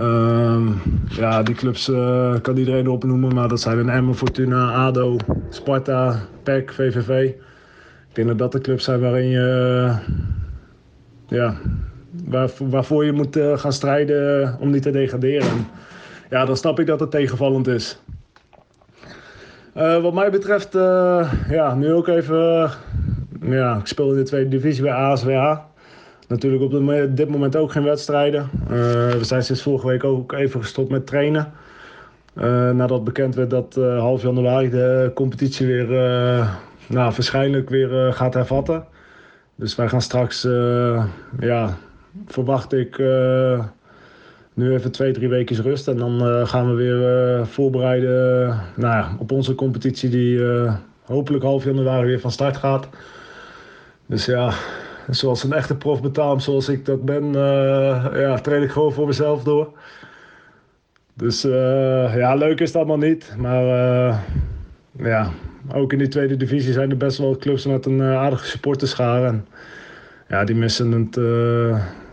[0.00, 0.66] Uh,
[1.08, 5.16] ja, die clubs uh, kan iedereen opnoemen, maar dat zijn een Emmen, Fortuna, ADO,
[5.48, 7.32] Sparta, PEC, VVV.
[8.08, 9.98] Ik denk dat dat de clubs zijn waarin je, uh,
[11.38, 11.54] ja,
[12.24, 15.48] waar, waarvoor je moet uh, gaan strijden om niet te degraderen.
[15.48, 15.66] En
[16.30, 17.98] ja, dan snap ik dat het tegenvallend is.
[19.74, 20.72] wat mij betreft,
[21.48, 22.70] ja, nu ook even,
[23.40, 25.56] ja, ik speel in de tweede divisie bij ASWH.
[26.28, 26.70] Natuurlijk op
[27.16, 28.48] dit moment ook geen wedstrijden.
[28.68, 31.52] We zijn sinds vorige week ook even gestopt met trainen.
[32.38, 35.86] Uh, nadat bekend werd dat uh, half januari de competitie weer,
[36.86, 38.84] nou, waarschijnlijk weer gaat hervatten.
[39.56, 40.42] Dus wij gaan straks,
[41.38, 41.76] ja,
[42.26, 42.98] verwacht ik
[44.54, 45.88] nu even twee, drie weken rust.
[45.88, 48.46] En dan gaan we weer voorbereiden
[48.76, 50.40] nou, ja, op onze competitie die
[51.04, 52.88] hopelijk half januari weer van start gaat.
[54.06, 54.52] Dus ja,
[55.10, 57.32] zoals een echte prof betaamt, zoals ik dat ben,
[58.12, 59.68] ja, train ik gewoon voor mezelf door.
[61.16, 63.34] Dus uh, ja, leuk is dat allemaal niet.
[63.38, 64.18] Maar uh,
[64.92, 65.30] ja,
[65.74, 69.26] ook in die tweede divisie zijn er best wel clubs met een aardige supporterschare.
[69.26, 69.46] En
[70.28, 71.14] ja, die missen het,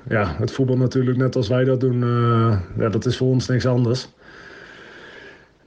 [0.10, 2.00] ja, het voetbal natuurlijk net als wij dat doen.
[2.78, 4.10] ja, dat is voor ons niks anders.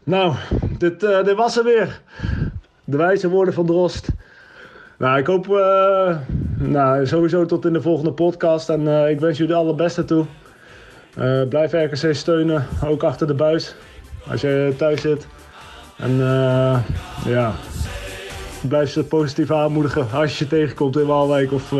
[0.04, 0.34] Nou,
[0.78, 2.00] dit, dit was er weer.
[2.84, 4.08] De wijze woorden van Drost.
[4.98, 5.46] Nou, ik hoop
[6.58, 8.68] nou, sowieso tot in de volgende podcast.
[8.68, 10.26] En ik wens jullie de allerbeste toe.
[11.18, 13.74] Uh, blijf RKC steunen, ook achter de buis.
[14.30, 15.26] Als je thuis zit.
[15.96, 16.16] En
[17.26, 17.52] ja,
[18.60, 21.72] blijf ze positief aanmoedigen als je tegenkomt in Waalwijk of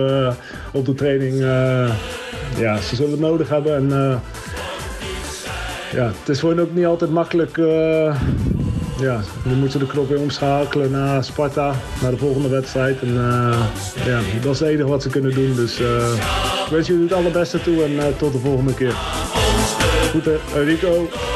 [0.72, 1.38] op de training.
[2.58, 3.74] ja, ze zullen het nodig hebben.
[3.74, 3.88] En
[5.92, 7.56] ja, het is hen ook niet altijd makkelijk
[9.00, 13.00] ja, nu moeten de knop weer omschakelen naar Sparta, naar de volgende wedstrijd.
[13.00, 13.14] En
[14.04, 15.54] ja, dat is het enige wat ze kunnen doen.
[15.54, 18.94] Dus ik wens jullie het allerbeste toe en tot de volgende keer.
[20.12, 21.33] Goed Rico.